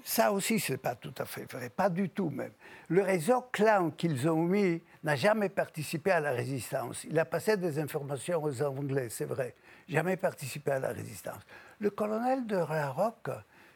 ça 0.08 0.32
aussi, 0.32 0.58
ce 0.58 0.72
n'est 0.72 0.78
pas 0.78 0.94
tout 0.94 1.12
à 1.18 1.26
fait 1.26 1.44
vrai, 1.52 1.68
pas 1.68 1.90
du 1.90 2.08
tout 2.08 2.30
même. 2.30 2.52
Le 2.88 3.02
réseau 3.02 3.42
clan 3.52 3.90
qu'ils 3.90 4.26
ont 4.26 4.42
mis 4.42 4.82
n'a 5.04 5.16
jamais 5.16 5.50
participé 5.50 6.12
à 6.12 6.20
la 6.20 6.30
résistance. 6.30 7.04
Il 7.04 7.18
a 7.18 7.26
passé 7.26 7.58
des 7.58 7.78
informations 7.78 8.42
aux 8.42 8.62
Anglais, 8.62 9.08
c'est 9.10 9.26
vrai, 9.26 9.54
jamais 9.86 10.16
participé 10.16 10.70
à 10.70 10.78
la 10.78 10.88
résistance. 10.88 11.42
Le 11.78 11.90
colonel 11.90 12.46
de 12.46 12.56
Larocque 12.56 13.28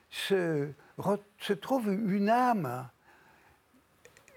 se, 0.08 0.70
se 1.38 1.52
trouve 1.52 1.92
une 1.92 2.30
âme 2.30 2.88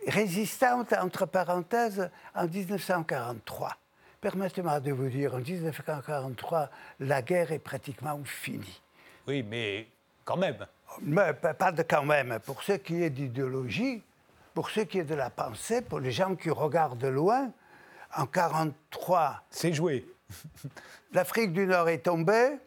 résistante, 0.06 0.92
entre 0.92 1.26
parenthèses, 1.26 2.12
en 2.36 2.46
1943. 2.46 3.72
Permettez-moi 4.20 4.82
de 4.82 4.92
vous 4.92 5.08
dire, 5.08 5.34
en 5.34 5.40
1943, 5.40 6.70
la 7.00 7.22
guerre 7.22 7.54
est 7.54 7.60
pratiquement 7.60 8.22
finie. 8.26 8.82
Oui, 9.28 9.44
mais 9.44 9.88
quand 10.26 10.36
même. 10.36 10.68
Mais 11.02 11.34
pas 11.34 11.72
de 11.72 11.84
quand 11.84 12.04
même. 12.04 12.40
Pour 12.46 12.64
ce 12.64 12.74
qui 12.74 13.04
est 13.04 13.10
d'idéologie, 13.10 14.02
pour 14.54 14.70
ce 14.70 14.82
qui 14.82 15.00
est 15.00 15.04
de 15.04 15.16
la 15.16 15.30
pensée, 15.30 15.82
pour 15.82 16.00
les 16.00 16.12
gens 16.12 16.36
qui 16.36 16.50
regardent 16.50 16.98
de 16.98 17.08
loin, 17.08 17.52
en 18.16 18.24
1943... 18.24 19.44
C'est 19.50 19.74
joué. 19.74 20.08
L'Afrique 21.14 21.54
du 21.54 21.68
Nord 21.68 21.90
est 21.90 22.00
tombée, 22.00 22.58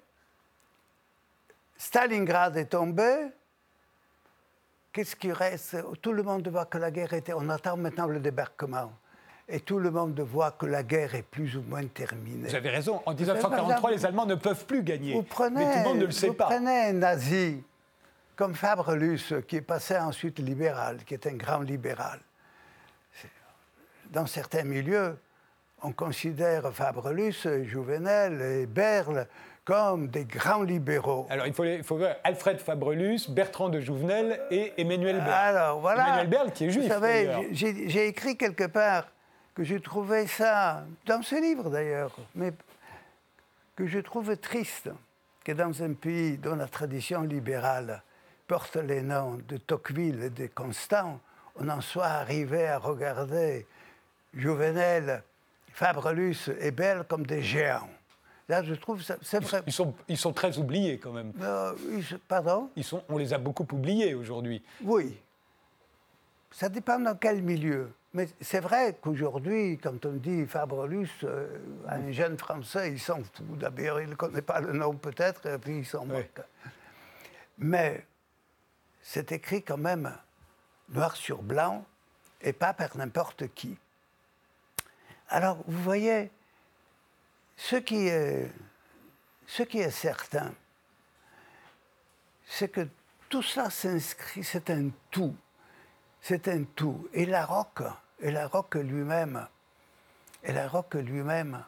Stalingrad 1.77 2.57
est 2.57 2.67
tombé. 2.67 3.29
Qu'est-ce 4.93 5.17
qui 5.17 5.33
reste? 5.33 5.77
Tout 6.03 6.13
le 6.13 6.23
monde 6.23 6.47
voit 6.49 6.67
que 6.67 6.79
la 6.79 6.91
guerre 6.91 7.13
était... 7.13 7.33
On 7.33 7.49
attend 7.49 7.77
maintenant 7.77 8.07
le 8.07 8.19
débarquement. 8.19 8.93
Et 9.49 9.61
tout 9.61 9.79
le 9.79 9.91
monde 9.91 10.19
voit 10.21 10.51
que 10.51 10.67
la 10.67 10.83
guerre 10.83 11.15
est 11.15 11.23
plus 11.23 11.57
ou 11.57 11.63
moins 11.63 11.87
terminée. 11.87 12.49
Vous 12.49 12.55
avez 12.55 12.69
raison. 12.69 13.01
En 13.07 13.15
1943, 13.15 13.91
les 13.93 14.05
Allemands 14.05 14.27
ne 14.27 14.35
peuvent 14.35 14.67
plus 14.67 14.83
gagner. 14.83 15.15
Vous 15.15 15.23
prenez, 15.23 15.65
mais 15.65 15.73
tout 15.73 15.79
le 15.79 15.85
monde 15.85 15.99
ne 15.99 16.07
le 16.07 16.11
sait 16.11 16.29
vous 16.29 16.35
Prenez 16.35 16.89
un 16.89 16.93
nazi 16.93 17.63
comme 18.39 18.55
Fabre 18.55 18.95
Luce, 18.95 19.35
qui 19.49 19.57
est 19.57 19.61
passé 19.61 19.99
ensuite 19.99 20.39
libéral, 20.39 20.99
qui 21.05 21.13
est 21.13 21.27
un 21.27 21.35
grand 21.35 21.59
libéral. 21.59 22.21
Dans 24.11 24.27
certains 24.27 24.63
milieux, 24.63 25.19
on 25.83 25.91
considère 25.91 26.73
Fabre 26.73 27.11
Luce, 27.11 27.49
Jouvenel 27.65 28.41
et 28.41 28.67
Berle 28.67 29.27
comme 29.65 30.07
des 30.07 30.25
grands 30.25 30.63
libéraux. 30.63 31.27
Alors, 31.29 31.49
il 31.49 31.53
faut, 31.53 31.65
il 31.65 31.83
faut 31.83 31.99
Alfred 32.23 32.61
Fabrelus, 32.61 33.29
Bertrand 33.29 33.71
de 33.71 33.81
Jouvenel 33.81 34.41
et 34.53 34.73
Emmanuel 34.81 35.17
Berle. 35.17 35.31
Alors, 35.31 35.81
voilà. 35.81 36.07
Emmanuel 36.07 36.29
Berle 36.29 36.53
qui 36.53 36.67
est 36.67 36.71
juif. 36.71 36.85
Vous 36.85 36.89
savez, 36.91 37.49
j'ai 37.51 38.07
écrit 38.07 38.37
quelque 38.37 38.69
part 38.69 39.09
que 39.53 39.65
j'ai 39.65 39.81
trouvé 39.81 40.29
ça, 40.29 40.85
dans 41.07 41.23
ce 41.23 41.35
livre 41.35 41.71
d'ailleurs, 41.71 42.17
mais 42.37 42.53
que 43.75 43.85
je 43.89 43.99
trouve 43.99 44.37
triste 44.37 44.91
que 45.45 45.51
dans 45.51 45.83
un 45.83 45.93
pays 45.93 46.39
dont 46.39 46.55
la 46.55 46.69
tradition 46.69 47.23
libérale 47.23 48.01
porte 48.49 48.77
les 48.77 49.03
noms 49.03 49.39
de 49.47 49.59
Tocqueville 49.59 50.23
et 50.25 50.31
de 50.31 50.47
Constant, 50.47 51.21
on 51.57 51.69
en 51.69 51.81
soit 51.83 52.07
arrivé 52.07 52.67
à 52.67 52.79
regarder 52.79 53.67
Juvenel, 54.33 55.23
Fabrelus 55.73 56.49
et 56.61 56.71
Belle 56.71 57.05
comme 57.07 57.27
des 57.27 57.43
géants. 57.43 57.91
Là, 58.49 58.63
je 58.63 58.75
trouve 58.75 59.03
c'est 59.03 59.41
vrai. 59.41 59.63
Ils 59.67 59.73
sont, 59.73 59.95
ils 60.09 60.17
sont 60.17 60.33
très 60.33 60.57
oubliés 60.57 60.99
quand 60.99 61.13
même. 61.13 61.33
Euh, 61.43 61.75
pardon? 62.27 62.71
Ils 62.75 62.85
sont, 62.85 63.03
On 63.11 63.19
les 63.19 63.35
a 63.35 63.39
beaucoup 63.39 63.67
oubliés 63.73 64.15
aujourd'hui. 64.15 64.63
Oui. 64.83 65.21
Ça 66.51 66.71
dépend 66.71 66.99
dans 66.99 67.15
quel 67.15 67.43
milieu. 67.43 67.93
Mais 68.15 68.27
c'est 68.41 68.61
vrai 68.61 68.97
qu'aujourd'hui, 68.99 69.77
quand 69.77 70.07
on 70.07 70.13
dit 70.13 70.47
Fabrelus, 70.47 71.11
euh, 71.25 71.47
un 71.87 72.11
jeune 72.11 72.39
Français, 72.39 72.93
il 72.93 72.99
s'en 72.99 73.17
fout. 73.17 73.59
D'abord, 73.59 74.01
il 74.01 74.09
ne 74.09 74.15
connaît 74.15 74.41
pas 74.41 74.61
le 74.63 74.73
nom 74.73 74.95
peut-être, 74.95 75.45
et 75.45 75.59
puis 75.59 75.81
il 75.81 75.87
s'en 75.87 76.07
moque. 76.07 76.41
Mais 77.59 78.07
c'est 79.11 79.33
écrit 79.33 79.63
quand 79.63 79.79
même 79.79 80.15
noir 80.91 81.17
sur 81.17 81.43
blanc 81.43 81.83
et 82.43 82.53
pas 82.53 82.75
par 82.75 82.95
n'importe 82.99 83.49
qui. 83.55 83.79
Alors, 85.31 85.65
vous 85.67 85.83
voyez, 85.83 86.31
ce 87.57 87.77
qui 87.77 88.07
est, 88.07 88.53
ce 89.47 89.63
qui 89.63 89.79
est 89.79 89.91
certain, 89.91 90.53
c'est 92.45 92.69
que 92.69 92.87
tout 93.31 93.43
ça 93.43 93.71
s'inscrit, 93.71 94.45
c'est 94.45 94.69
un 94.69 94.91
tout. 95.11 95.35
C'est 96.21 96.47
un 96.47 96.65
tout. 96.65 97.09
Et 97.15 97.25
la 97.25 97.47
roque, 97.47 97.85
et 98.21 98.31
la 98.31 98.47
roque 98.47 98.75
lui-même, 98.75 99.49
et 100.43 100.53
la 100.53 100.69
roque 100.69 100.97
lui-même, 100.97 101.65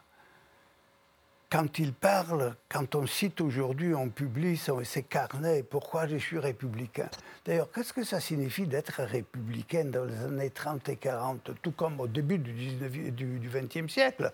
quand 1.51 1.80
il 1.80 1.92
parle, 1.92 2.55
quand 2.68 2.94
on 2.94 3.07
cite 3.07 3.40
aujourd'hui, 3.40 3.92
on 3.92 4.09
publie 4.09 4.57
ses 4.84 5.03
carnets, 5.03 5.64
pourquoi 5.64 6.07
je 6.07 6.16
suis 6.16 6.38
républicain? 6.38 7.09
D'ailleurs, 7.44 7.70
qu'est-ce 7.72 7.92
que 7.92 8.05
ça 8.05 8.20
signifie 8.20 8.68
d'être 8.68 9.03
républicain 9.03 9.86
dans 9.86 10.05
les 10.05 10.16
années 10.22 10.51
30 10.51 10.88
et 10.88 10.96
40, 10.96 11.51
tout 11.61 11.72
comme 11.72 11.98
au 11.98 12.07
début 12.07 12.38
du, 12.38 12.53
19, 12.53 12.92
du, 13.12 13.48
20e 13.48 13.88
siècle? 13.88 14.32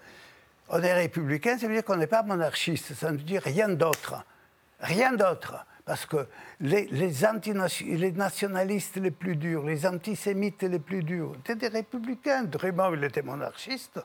On 0.69 0.83
est 0.83 0.93
républicain, 0.93 1.57
ça 1.57 1.67
veut 1.67 1.75
dire 1.75 1.85
qu'on 1.85 1.97
n'est 1.97 2.07
pas 2.07 2.23
monarchiste, 2.23 2.93
ça 2.93 3.11
ne 3.11 3.17
veut 3.17 3.23
dire 3.23 3.43
rien 3.43 3.71
d'autre. 3.71 4.23
Rien 4.81 5.14
d'autre. 5.14 5.64
Parce 5.87 6.05
que 6.05 6.26
les, 6.59 6.87
les, 6.87 8.12
nationalistes 8.12 8.97
les 8.97 9.12
plus 9.12 9.37
durs, 9.37 9.64
les 9.64 9.87
antisémites 9.87 10.64
les 10.64 10.80
plus 10.80 11.05
durs, 11.05 11.37
étaient 11.39 11.55
des 11.55 11.68
républicains. 11.68 12.43
Drummond, 12.43 12.95
il 12.95 13.05
était 13.05 13.22
monarchiste. 13.22 14.01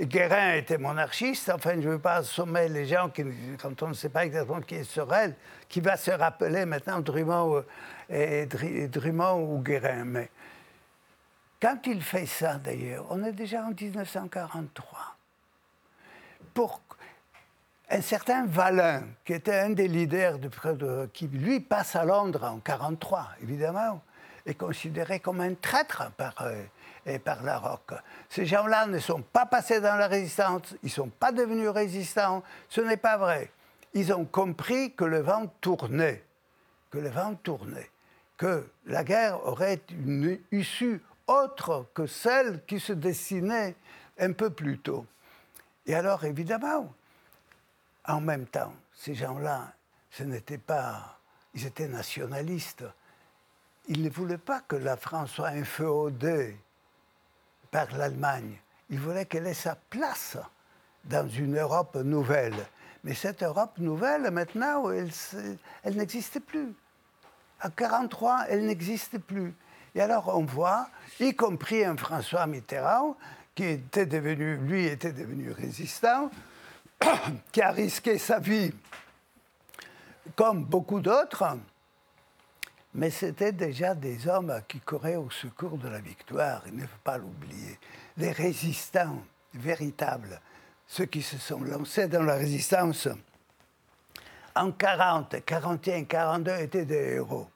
Guérin 0.00 0.54
était 0.54 0.76
monarchiste. 0.76 1.52
Enfin, 1.54 1.74
je 1.74 1.86
ne 1.86 1.92
veux 1.92 1.98
pas 2.00 2.16
assommer 2.16 2.68
les 2.68 2.84
gens 2.84 3.10
qui, 3.10 3.24
quand 3.62 3.80
on 3.84 3.88
ne 3.90 3.94
sait 3.94 4.08
pas 4.08 4.26
exactement 4.26 4.60
qui 4.60 4.74
est 4.74 4.82
Sorel, 4.82 5.36
qui 5.68 5.80
va 5.80 5.96
se 5.96 6.10
rappeler 6.10 6.64
maintenant 6.64 6.98
Drummond, 6.98 7.64
et, 8.08 8.46
Drummond 8.88 9.54
ou 9.54 9.62
Guérin. 9.62 10.04
Mais 10.06 10.30
quand 11.62 11.78
il 11.86 12.02
fait 12.02 12.26
ça, 12.26 12.54
d'ailleurs, 12.54 13.06
on 13.08 13.22
est 13.22 13.32
déjà 13.32 13.62
en 13.62 13.70
1943. 13.70 15.16
pour 16.54 16.80
un 17.90 18.00
certain 18.02 18.46
Valin, 18.46 19.02
qui 19.24 19.32
était 19.32 19.58
un 19.58 19.70
des 19.70 19.88
leaders 19.88 20.38
de, 20.38 21.06
qui 21.12 21.26
lui 21.26 21.60
passe 21.60 21.96
à 21.96 22.04
Londres 22.04 22.44
en 22.44 22.56
1943, 22.56 23.28
évidemment, 23.42 24.00
est 24.46 24.54
considéré 24.54 25.18
comme 25.18 25.40
un 25.40 25.54
traître 25.54 26.10
par, 26.12 26.34
euh, 26.42 27.18
par 27.18 27.42
la 27.42 27.58
ROC. 27.58 27.94
Ces 28.28 28.46
gens-là 28.46 28.86
ne 28.86 29.00
sont 29.00 29.22
pas 29.22 29.44
passés 29.44 29.80
dans 29.80 29.96
la 29.96 30.06
résistance, 30.06 30.74
ils 30.82 30.86
ne 30.86 30.90
sont 30.90 31.08
pas 31.08 31.32
devenus 31.32 31.68
résistants, 31.68 32.44
ce 32.68 32.80
n'est 32.80 32.96
pas 32.96 33.16
vrai. 33.16 33.50
Ils 33.92 34.12
ont 34.12 34.24
compris 34.24 34.94
que 34.94 35.04
le 35.04 35.18
vent 35.18 35.48
tournait, 35.60 36.22
que 36.90 36.98
le 36.98 37.08
vent 37.08 37.34
tournait, 37.42 37.90
que 38.36 38.70
la 38.86 39.02
guerre 39.02 39.44
aurait 39.46 39.80
une 39.90 40.38
issue 40.52 41.02
autre 41.26 41.86
que 41.92 42.06
celle 42.06 42.64
qui 42.66 42.78
se 42.78 42.92
dessinait 42.92 43.74
un 44.18 44.32
peu 44.32 44.50
plus 44.50 44.78
tôt. 44.78 45.06
Et 45.86 45.94
alors, 45.94 46.24
évidemment, 46.24 46.92
en 48.06 48.20
même 48.20 48.46
temps, 48.46 48.72
ces 48.94 49.14
gens-là, 49.14 49.72
ce 50.10 50.24
n'était 50.24 50.58
pas. 50.58 51.18
Ils 51.54 51.66
étaient 51.66 51.88
nationalistes. 51.88 52.84
Ils 53.88 54.02
ne 54.02 54.10
voulaient 54.10 54.38
pas 54.38 54.60
que 54.60 54.76
la 54.76 54.96
France 54.96 55.32
soit 55.32 55.48
inféodée 55.48 56.56
par 57.70 57.92
l'Allemagne. 57.96 58.58
Ils 58.88 59.00
voulaient 59.00 59.26
qu'elle 59.26 59.46
ait 59.46 59.54
sa 59.54 59.74
place 59.74 60.36
dans 61.04 61.28
une 61.28 61.58
Europe 61.58 61.96
nouvelle. 61.96 62.66
Mais 63.04 63.14
cette 63.14 63.42
Europe 63.42 63.78
nouvelle, 63.78 64.30
maintenant, 64.30 64.90
elle, 64.90 65.10
elle 65.82 65.96
n'existe 65.96 66.40
plus. 66.40 66.74
En 67.62 67.68
1943, 67.68 68.44
elle 68.48 68.66
n'existe 68.66 69.18
plus. 69.18 69.54
Et 69.94 70.00
alors 70.00 70.36
on 70.36 70.44
voit, 70.44 70.88
y 71.18 71.34
compris 71.34 71.84
un 71.84 71.96
François 71.96 72.46
Mitterrand, 72.46 73.16
qui 73.54 73.64
était 73.64 74.06
devenu, 74.06 74.56
lui 74.56 74.86
était 74.86 75.12
devenu 75.12 75.50
résistant, 75.50 76.30
qui 77.52 77.62
a 77.62 77.70
risqué 77.70 78.18
sa 78.18 78.38
vie 78.38 78.72
comme 80.36 80.64
beaucoup 80.64 81.00
d'autres, 81.00 81.58
mais 82.94 83.10
c'était 83.10 83.52
déjà 83.52 83.94
des 83.94 84.28
hommes 84.28 84.62
qui 84.68 84.80
couraient 84.80 85.16
au 85.16 85.30
secours 85.30 85.78
de 85.78 85.88
la 85.88 86.00
victoire, 86.00 86.62
il 86.66 86.76
ne 86.76 86.86
faut 86.86 86.98
pas 87.02 87.18
l'oublier. 87.18 87.78
Les 88.16 88.32
résistants 88.32 89.22
véritables, 89.54 90.40
ceux 90.86 91.06
qui 91.06 91.22
se 91.22 91.38
sont 91.38 91.62
lancés 91.62 92.08
dans 92.08 92.22
la 92.22 92.34
résistance 92.34 93.08
en 94.54 94.72
40, 94.72 95.44
41, 95.44 96.04
42 96.04 96.56
étaient 96.58 96.84
des 96.84 97.14
héros. 97.14 97.48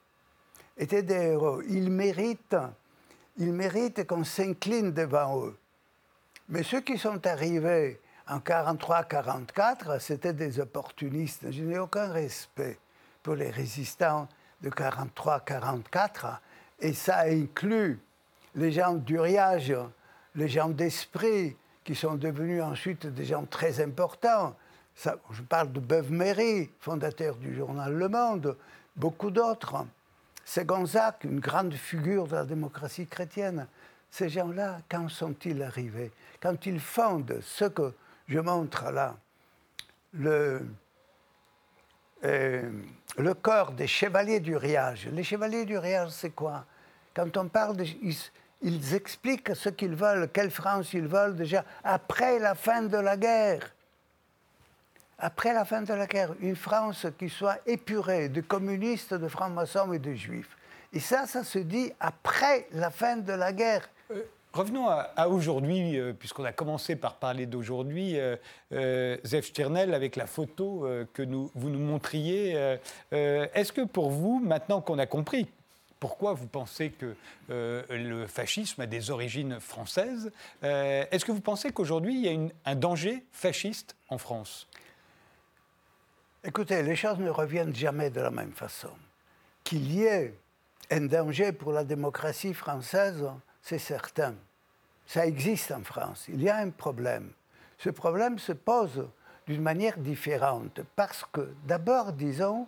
Étaient 0.77 1.03
des 1.03 1.13
héros. 1.13 1.61
Ils 1.63 1.91
méritent, 1.91 2.57
ils 3.37 3.51
méritent 3.51 4.07
qu'on 4.07 4.23
s'incline 4.23 4.91
devant 4.91 5.45
eux. 5.45 5.57
Mais 6.49 6.63
ceux 6.63 6.81
qui 6.81 6.97
sont 6.97 7.25
arrivés 7.27 7.99
en 8.27 8.39
43-44, 8.39 9.99
c'était 9.99 10.33
des 10.33 10.59
opportunistes. 10.59 11.51
Je 11.51 11.63
n'ai 11.63 11.77
aucun 11.77 12.11
respect 12.11 12.79
pour 13.21 13.35
les 13.35 13.49
résistants 13.49 14.27
de 14.61 14.69
43-44, 14.69 16.37
et 16.79 16.93
ça 16.93 17.21
inclut 17.21 17.99
les 18.55 18.71
gens 18.71 18.93
d'Uriage, 18.93 19.75
les 20.35 20.47
gens 20.47 20.69
d'esprit, 20.69 21.55
qui 21.83 21.93
sont 21.93 22.15
devenus 22.15 22.63
ensuite 22.63 23.05
des 23.05 23.25
gens 23.25 23.45
très 23.45 23.79
importants. 23.79 24.55
Ça, 24.95 25.17
je 25.31 25.41
parle 25.43 25.71
de 25.71 25.79
Beuve-Méry, 25.79 26.71
fondateur 26.79 27.35
du 27.35 27.55
journal 27.55 27.93
Le 27.93 28.09
Monde, 28.09 28.57
beaucoup 28.95 29.29
d'autres. 29.29 29.85
C'est 30.43 30.65
Gonzague, 30.65 31.15
une 31.23 31.39
grande 31.39 31.73
figure 31.73 32.27
de 32.27 32.35
la 32.35 32.45
démocratie 32.45 33.05
chrétienne. 33.05 33.67
Ces 34.09 34.29
gens-là, 34.29 34.79
quand 34.89 35.09
sont-ils 35.09 35.61
arrivés? 35.61 36.11
Quand 36.41 36.65
ils 36.65 36.79
fondent 36.79 37.39
ce 37.41 37.65
que 37.65 37.93
je 38.27 38.39
montre 38.39 38.91
là, 38.91 39.15
le, 40.13 40.61
euh, 42.23 42.69
le 43.17 43.33
corps 43.33 43.71
des 43.71 43.87
chevaliers 43.87 44.39
du 44.39 44.55
riage. 44.55 45.07
Les 45.11 45.23
chevaliers 45.23 45.65
du 45.65 45.77
riage, 45.77 46.09
c'est 46.09 46.31
quoi? 46.31 46.65
Quand 47.13 47.37
on 47.37 47.47
parle, 47.47 47.77
de, 47.77 47.85
ils, 48.61 48.95
expliquent 48.95 49.55
ce 49.55 49.69
qu'ils 49.69 49.95
veulent, 49.95 50.29
quelle 50.33 50.51
France 50.51 50.93
ils 50.93 51.07
veulent 51.07 51.35
déjà 51.35 51.63
après 51.83 52.39
la 52.39 52.55
fin 52.55 52.81
de 52.81 52.97
la 52.97 53.15
guerre. 53.15 53.71
Après 55.17 55.53
la 55.53 55.63
fin 55.63 55.81
de 55.81 55.93
la 55.93 56.07
guerre, 56.07 56.33
une 56.41 56.57
France 56.57 57.07
qui 57.17 57.29
soit 57.29 57.59
épurée 57.65 58.27
de 58.27 58.41
communistes, 58.41 59.13
de 59.13 59.27
francs-maçons 59.29 59.93
et 59.93 59.99
de 59.99 60.13
juifs. 60.13 60.57
Et 60.91 60.99
ça, 60.99 61.25
ça 61.25 61.43
se 61.43 61.59
dit 61.59 61.91
après 61.99 62.67
la 62.71 62.89
fin 62.89 63.17
de 63.17 63.31
la 63.31 63.53
guerre. 63.53 63.87
Euh, 64.55 64.59
Revenons 64.65 64.87
à, 64.89 65.27
aujourd'hui, 65.27 65.97
euh, 65.97 66.13
puisqu'on 66.13 66.45
a 66.45 66.51
commencé 66.51 66.95
par 66.95 67.15
parler 67.15 67.45
d'aujourd'hui. 67.45 68.19
Euh, 68.19 68.35
euh 68.71 69.17
Zef 69.25 69.51
avec 69.59 70.15
la 70.15 70.27
photo 70.27 70.85
euh, 70.85 71.05
que 71.13 71.23
vous 71.23 71.69
nous 71.69 71.79
montriez, 71.79 72.77
est-ce 73.11 73.71
que 73.71 73.81
pour 73.81 74.09
vous, 74.09 74.39
maintenant 74.39 74.81
qu'on 74.81 74.99
a 74.99 75.05
compris 75.05 75.47
pourquoi 75.99 76.33
vous 76.33 76.47
pensez 76.47 76.91
que 76.91 77.15
le 77.49 78.27
fascisme 78.27 78.81
a 78.81 78.85
des 78.85 79.09
origines 79.09 79.59
françaises, 79.59 80.31
est-ce 80.61 81.25
que 81.25 81.31
vous 81.31 81.41
pensez 81.41 81.71
qu'aujourd'hui, 81.71 82.13
il 82.15 82.21
y 82.21 82.29
a 82.29 82.71
un 82.71 82.75
danger 82.75 83.23
fasciste 83.31 83.95
en 84.09 84.17
France? 84.17 84.67
Écoutez, 86.43 86.83
les 86.83 86.95
choses 86.95 87.17
ne 87.19 87.29
reviennent 87.29 87.75
jamais 87.75 88.09
de 88.09 88.21
la 88.21 88.31
même 88.31 88.51
façon. 88.51 88.91
Qu'il 89.63 89.91
y 89.91 90.03
ait 90.03 90.33
un 90.91 91.01
danger 91.01 91.51
pour 91.51 91.71
la 91.71 91.83
démocratie 91.83 92.53
française, 92.53 93.25
c'est 93.65 93.79
certain. 93.79 94.35
Ça 95.07 95.25
existe 95.25 95.71
en 95.71 95.83
France. 95.83 96.25
Il 96.29 96.41
y 96.41 96.49
a 96.49 96.57
un 96.57 96.69
problème. 96.69 97.31
Ce 97.79 97.89
problème 97.89 98.37
se 98.37 98.51
pose 98.51 99.07
d'une 99.47 99.61
manière 99.61 99.97
différente 99.97 100.81
parce 100.95 101.25
que, 101.33 101.51
d'abord, 101.65 102.13
disons 102.13 102.67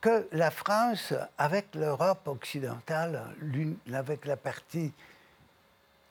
que 0.00 0.26
la 0.32 0.50
France, 0.50 1.12
avec 1.36 1.74
l'Europe 1.74 2.26
occidentale, 2.28 3.22
avec 3.92 4.24
la 4.24 4.36
partie 4.38 4.92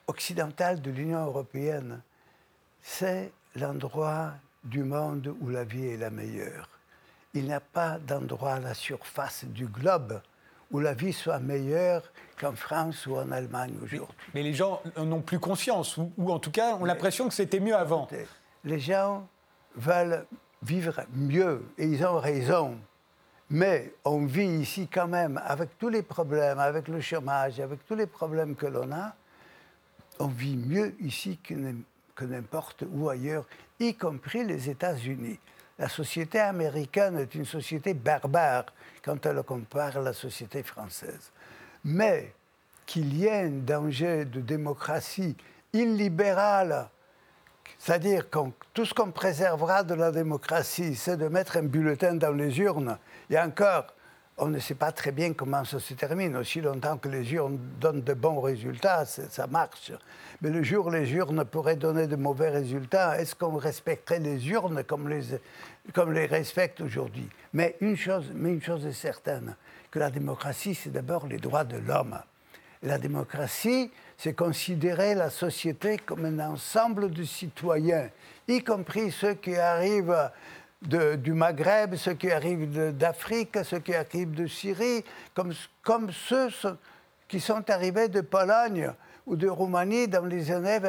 occidentale 0.06 0.80
de 0.80 0.92
l'Union 0.92 1.26
européenne, 1.26 2.00
c'est 2.82 3.32
l'endroit 3.56 4.34
du 4.64 4.84
monde 4.84 5.36
où 5.42 5.50
la 5.50 5.64
vie 5.64 5.88
est 5.88 5.98
la 5.98 6.12
meilleure. 6.12 6.70
Il 7.34 7.46
n'y 7.46 7.54
a 7.54 7.60
pas 7.60 7.98
d'endroit 7.98 8.54
à 8.54 8.60
la 8.60 8.76
surface 8.76 9.46
du 9.46 9.66
globe 9.66 10.22
où 10.72 10.80
la 10.80 10.94
vie 10.94 11.14
soit 11.14 11.40
meilleure 11.40 12.04
qu'en 12.40 12.54
France 12.54 13.06
ou 13.06 13.16
en 13.16 13.32
Allemagne 13.32 13.74
aujourd'hui. 13.84 14.18
Mais 14.34 14.44
les 14.44 14.54
gens 14.54 14.82
n'ont 14.98 15.22
plus 15.22 15.40
conscience, 15.40 15.98
ou, 15.98 16.32
en 16.32 16.40
tout 16.40 16.52
cas 16.52 16.76
ont 16.76 16.86
l'impression 16.86 17.28
que 17.28 17.34
c'était 17.34 17.60
mieux 17.60 17.76
avant. 17.76 18.08
Les 18.64 18.80
gens 18.80 19.28
veulent 19.76 20.26
vivre 20.62 21.02
mieux, 21.14 21.64
et 21.78 21.86
ils 21.86 22.06
ont 22.06 22.20
raison. 22.20 22.78
Mais 23.50 23.94
on 24.06 24.26
vit 24.26 24.62
ici 24.62 24.88
quand 24.92 25.08
même 25.08 25.40
avec 25.46 25.78
tous 25.78 25.90
les 25.90 26.02
problèmes, 26.02 26.60
avec 26.60 26.88
le 26.88 27.02
chômage, 27.02 27.60
avec 27.60 27.86
tous 27.86 27.96
les 27.96 28.08
problèmes 28.08 28.56
que 28.56 28.66
l'on 28.66 28.92
a, 28.92 29.14
on 30.20 30.28
vit 30.28 30.56
mieux 30.56 30.96
ici 31.02 31.40
que 31.44 32.24
n'importe 32.24 32.84
où 32.92 33.10
ailleurs, 33.10 33.46
y 33.80 33.94
compris 33.94 34.44
les 34.44 34.70
États-Unis. 34.70 35.40
La 35.80 35.90
société 35.90 36.40
américaine 36.40 37.18
est 37.18 37.34
une 37.36 37.46
société 37.46 37.94
barbare 37.94 38.66
quand 39.04 39.26
elle 39.26 39.42
compare 39.44 39.98
à 39.98 40.02
la 40.02 40.14
société 40.14 40.64
française. 40.64 41.32
Mais 41.84 42.34
qu'il 42.86 43.16
y 43.16 43.26
ait 43.26 43.46
un 43.46 43.50
danger 43.50 44.26
de 44.26 44.40
démocratie 44.40 45.36
illibérale, 45.74 46.90
c'est-à-dire 47.80 48.30
que 48.30 48.40
tout 48.74 48.86
ce 48.86 48.94
qu'on 48.94 49.12
préservera 49.12 49.84
de 49.84 49.96
la 49.96 50.12
démocratie, 50.12 50.96
c'est 50.96 51.18
de 51.18 51.28
mettre 51.28 51.58
un 51.58 51.64
bulletin 51.64 52.14
dans 52.16 52.32
les 52.32 52.60
urnes, 52.60 52.98
et 53.30 53.40
encore, 53.40 53.88
on 54.38 54.48
ne 54.48 54.60
sait 54.60 54.76
pas 54.76 54.92
très 54.92 55.12
bien 55.12 55.34
comment 55.34 55.64
ça 55.64 55.80
se 55.80 55.94
termine. 55.94 56.36
Aussi 56.38 56.62
longtemps 56.62 56.98
que 56.98 57.08
les 57.08 57.34
urnes 57.34 57.60
donnent 57.80 58.02
de 58.02 58.14
bons 58.14 58.42
résultats, 58.42 59.06
ça 59.06 59.48
marche. 59.48 59.92
Mais 60.42 60.50
le 60.50 60.64
jour 60.64 60.88
où 60.88 60.90
les 60.90 61.12
urnes 61.14 61.46
pourraient 61.46 61.76
donner 61.76 62.08
de 62.08 62.16
mauvais 62.16 62.50
résultats, 62.50 63.20
est-ce 63.20 63.36
qu'on 63.36 63.58
respecterait 63.58 64.20
les 64.20 64.50
urnes 64.50 64.84
comme 64.84 65.08
les, 65.08 65.40
comme 65.94 66.14
les 66.14 66.26
respecte 66.26 66.82
aujourd'hui? 66.82 67.30
Mais 67.54 67.76
une, 67.82 67.96
chose, 67.96 68.32
mais 68.34 68.50
une 68.50 68.62
chose 68.62 68.86
est 68.86 68.94
certaine, 68.94 69.56
que 69.92 70.00
la 70.00 70.10
démocratie, 70.10 70.74
c'est 70.74 70.92
d'abord 70.92 71.28
les 71.28 71.38
droits 71.38 71.64
de 71.64 71.78
l'homme. 71.78 72.20
La 72.82 72.98
démocratie, 72.98 73.92
c'est 74.18 74.34
considérer 74.34 75.16
la 75.16 75.30
société 75.30 75.98
comme 75.98 76.26
un 76.26 76.40
ensemble 76.40 77.12
de 77.12 77.24
citoyens, 77.24 78.10
y 78.48 78.64
compris 78.64 79.12
ceux 79.12 79.36
qui 79.36 79.56
arrivent 79.56 80.32
du 80.84 81.34
Maghreb, 81.34 81.96
ceux 81.96 82.14
qui 82.14 82.32
arrivent 82.32 82.96
d'Afrique, 82.96 83.58
ceux 83.64 83.80
qui 83.80 83.94
arrivent 83.94 84.34
de 84.34 84.48
Syrie, 84.48 85.04
comme, 85.34 85.54
comme 85.82 86.12
ceux 86.12 86.50
qui 87.28 87.40
sont 87.40 87.70
arrivés 87.70 88.10
de 88.10 88.22
Pologne 88.22 88.94
ou 89.26 89.36
de 89.36 89.48
Roumanie 89.48 90.08
dans 90.08 90.26
les 90.26 90.52
années. 90.52 90.80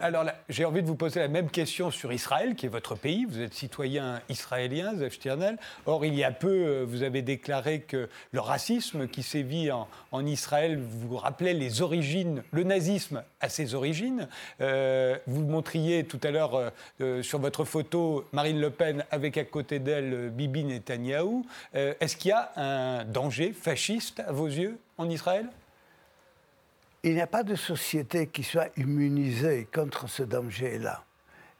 Alors 0.00 0.24
j'ai 0.48 0.64
envie 0.64 0.82
de 0.82 0.86
vous 0.86 0.94
poser 0.94 1.20
la 1.20 1.28
même 1.28 1.50
question 1.50 1.90
sur 1.90 2.12
Israël, 2.12 2.54
qui 2.54 2.66
est 2.66 2.68
votre 2.68 2.94
pays. 2.94 3.24
Vous 3.24 3.40
êtes 3.40 3.54
citoyen 3.54 4.20
israélien, 4.28 4.94
Zev 4.96 5.12
Stirnel. 5.12 5.58
Or, 5.86 6.04
il 6.04 6.14
y 6.14 6.24
a 6.24 6.30
peu, 6.30 6.48
euh, 6.48 6.84
vous 6.86 7.02
avez 7.02 7.22
déclaré 7.22 7.80
que 7.80 8.08
le 8.32 8.40
racisme 8.40 9.08
qui 9.08 9.22
sévit 9.22 9.70
en, 9.70 9.86
Israël 10.26 10.78
vous 10.78 11.16
rappelait 11.16 11.54
les 11.54 11.82
origines, 11.82 12.42
le 12.52 12.62
nazisme 12.62 13.24
à 13.40 13.48
ses 13.48 13.74
origines. 13.74 14.28
Euh, 14.60 15.18
vous 15.26 15.42
montriez 15.42 16.04
tout 16.04 16.20
à 16.22 16.30
l'heure 16.30 16.72
euh, 17.00 17.22
sur 17.22 17.40
votre 17.40 17.64
photo 17.64 18.24
Marine 18.32 18.60
Le 18.60 18.70
Pen 18.70 19.04
avec 19.10 19.36
à 19.36 19.44
côté 19.44 19.78
d'elle 19.78 20.30
Bibi 20.30 20.64
Netanyahou. 20.64 21.44
Est-ce 21.74 22.16
qu'il 22.16 22.28
y 22.28 22.32
a 22.32 22.52
un 22.56 23.04
danger 23.04 23.52
fasciste 23.52 24.20
à 24.20 24.32
vos 24.32 24.46
yeux 24.46 24.78
en 24.98 25.10
Israël? 25.10 25.48
Il 27.02 27.14
n'y 27.14 27.20
a 27.20 27.26
pas 27.26 27.42
de 27.42 27.54
société 27.54 28.28
qui 28.28 28.44
soit 28.44 28.68
immunisée 28.76 29.68
contre 29.74 30.08
ce 30.08 30.22
danger-là. 30.22 31.04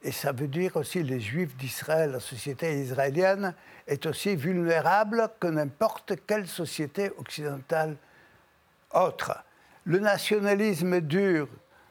Et 0.01 0.11
ça 0.11 0.31
veut 0.31 0.47
dire 0.47 0.75
aussi 0.75 1.01
les 1.03 1.19
Juifs 1.19 1.55
d'Israël, 1.55 2.11
la 2.11 2.19
société 2.19 2.81
israélienne 2.81 3.53
est 3.87 4.05
aussi 4.05 4.35
vulnérable 4.35 5.29
que 5.39 5.47
n'importe 5.47 6.13
quelle 6.27 6.47
société 6.47 7.11
occidentale 7.17 7.95
autre. 8.93 9.43
Le 9.85 9.99
nationalisme 9.99 11.01
dur, 11.01 11.47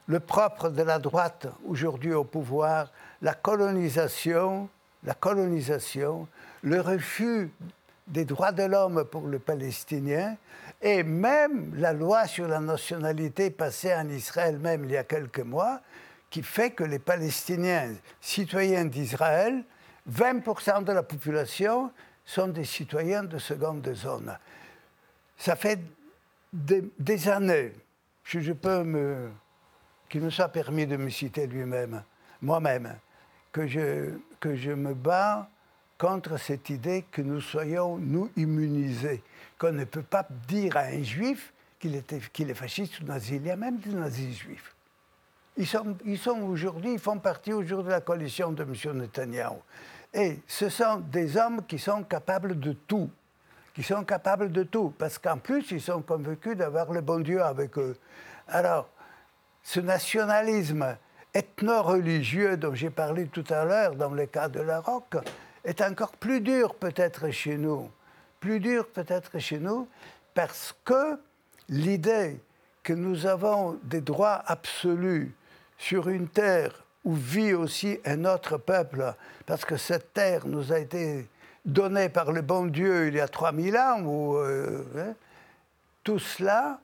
le 0.07 0.19
propre 0.19 0.69
de 0.69 0.83
la 0.83 0.99
droite 0.99 1.47
aujourd'hui 1.65 2.13
au 2.13 2.23
pouvoir, 2.23 2.91
la 3.21 3.33
colonisation, 3.33 4.69
la 5.03 5.13
colonisation, 5.13 6.27
le 6.61 6.81
refus 6.81 7.51
des 8.07 8.25
droits 8.25 8.51
de 8.51 8.63
l'homme 8.63 9.05
pour 9.05 9.27
le 9.27 9.39
Palestinien, 9.39 10.37
et 10.81 11.03
même 11.03 11.73
la 11.75 11.93
loi 11.93 12.27
sur 12.27 12.47
la 12.47 12.59
nationalité 12.59 13.49
passée 13.49 13.93
en 13.93 14.09
Israël, 14.09 14.59
même 14.59 14.85
il 14.85 14.91
y 14.91 14.97
a 14.97 15.03
quelques 15.03 15.39
mois, 15.39 15.81
qui 16.29 16.43
fait 16.43 16.71
que 16.71 16.83
les 16.83 16.99
Palestiniens, 16.99 17.93
citoyens 18.19 18.85
d'Israël, 18.85 19.63
20% 20.11 20.83
de 20.83 20.91
la 20.91 21.03
population 21.03 21.91
sont 22.25 22.47
des 22.47 22.65
citoyens 22.65 23.23
de 23.23 23.37
seconde 23.37 23.93
zone. 23.93 24.37
Ça 25.37 25.55
fait 25.55 25.79
des, 26.51 27.29
années 27.29 27.73
je 28.23 28.53
peux 28.53 28.83
me, 28.83 29.29
qu'il 30.09 30.21
me 30.21 30.29
soit 30.29 30.49
permis 30.49 30.87
de 30.87 30.97
me 30.97 31.09
citer 31.09 31.47
lui-même, 31.47 32.03
moi-même, 32.41 32.95
que 33.51 33.67
je, 33.67 34.17
que 34.39 34.55
je 34.55 34.71
me 34.71 34.93
bats 34.93 35.49
contre 36.03 36.37
cette 36.37 36.69
idée 36.69 37.05
que 37.09 37.21
nous 37.21 37.39
soyons, 37.39 37.97
nous, 37.97 38.29
immunisés 38.35 39.23
qu'on 39.57 39.71
ne 39.71 39.85
peut 39.85 40.03
pas 40.03 40.27
dire 40.49 40.75
à 40.75 40.81
un 40.81 41.01
juif 41.01 41.53
qu'il 41.79 41.95
est 41.95 42.53
fasciste 42.53 42.99
ou 42.99 43.05
nazi. 43.05 43.37
Il 43.37 43.45
y 43.45 43.51
a 43.51 43.55
même 43.55 43.77
des 43.77 43.93
nazis 43.93 44.37
juifs. 44.37 44.75
Ils 45.55 45.65
sont, 45.65 45.95
ils 46.03 46.17
sont 46.17 46.41
aujourd'hui, 46.41 46.91
ils 46.91 46.99
font 46.99 47.19
partie 47.19 47.53
aujourd'hui 47.53 47.85
de 47.85 47.91
la 47.91 48.01
coalition 48.01 48.51
de 48.51 48.63
M. 48.63 48.97
Netanyahu. 48.97 49.55
Et 50.13 50.39
ce 50.45 50.67
sont 50.67 51.01
des 51.09 51.37
hommes 51.37 51.65
qui 51.65 51.79
sont 51.79 52.03
capables 52.03 52.59
de 52.59 52.73
tout. 52.73 53.09
Qui 53.73 53.81
sont 53.81 54.03
capables 54.03 54.51
de 54.51 54.63
tout. 54.63 54.93
Parce 54.97 55.17
qu'en 55.17 55.37
plus, 55.37 55.71
ils 55.71 55.81
sont 55.81 56.01
convaincus 56.01 56.57
d'avoir 56.57 56.91
le 56.91 56.99
bon 56.99 57.19
Dieu 57.21 57.41
avec 57.41 57.77
eux. 57.77 57.95
Alors, 58.49 58.89
ce 59.63 59.79
nationalisme 59.79 60.97
ethno-religieux 61.33 62.57
dont 62.57 62.73
j'ai 62.73 62.89
parlé 62.89 63.27
tout 63.27 63.45
à 63.49 63.63
l'heure 63.63 63.95
dans 63.95 64.11
le 64.11 64.25
cas 64.25 64.49
de 64.49 64.59
la 64.59 64.81
roque 64.81 65.15
est 65.63 65.81
encore 65.81 66.11
plus 66.13 66.41
dur 66.41 66.75
peut-être 66.75 67.31
chez 67.31 67.57
nous. 67.57 67.89
Plus 68.39 68.59
dur 68.59 68.87
peut-être 68.87 69.39
chez 69.39 69.59
nous, 69.59 69.87
parce 70.33 70.75
que 70.83 71.17
l'idée 71.69 72.39
que 72.83 72.93
nous 72.93 73.25
avons 73.25 73.79
des 73.83 74.01
droits 74.01 74.43
absolus 74.45 75.33
sur 75.77 76.09
une 76.09 76.27
terre 76.27 76.83
où 77.05 77.13
vit 77.13 77.53
aussi 77.53 77.99
un 78.05 78.25
autre 78.25 78.57
peuple, 78.57 79.13
parce 79.45 79.65
que 79.65 79.77
cette 79.77 80.13
terre 80.13 80.45
nous 80.45 80.71
a 80.71 80.79
été 80.79 81.27
donnée 81.65 82.09
par 82.09 82.31
le 82.31 82.41
bon 82.41 82.65
Dieu 82.65 83.07
il 83.07 83.15
y 83.15 83.19
a 83.19 83.27
3000 83.27 83.77
ans, 83.77 84.01
euh, 84.05 84.83
hein, 84.97 85.13
tout 86.03 86.19
cela 86.19 86.79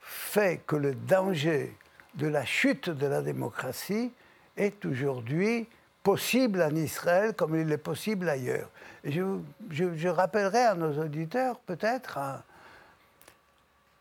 fait 0.00 0.60
que 0.66 0.76
le 0.76 0.94
danger 0.94 1.76
de 2.14 2.26
la 2.26 2.44
chute 2.44 2.90
de 2.90 3.06
la 3.06 3.22
démocratie 3.22 4.12
est 4.56 4.84
aujourd'hui 4.84 5.66
possible 6.02 6.62
en 6.62 6.74
Israël 6.74 7.34
comme 7.34 7.56
il 7.58 7.70
est 7.70 7.78
possible 7.78 8.28
ailleurs. 8.28 8.68
je, 9.04 10.08
rappellerai 10.08 10.62
à 10.64 10.74
nos 10.74 11.02
auditeurs 11.02 11.58
peut-être 11.60 12.18
hein, 12.18 12.42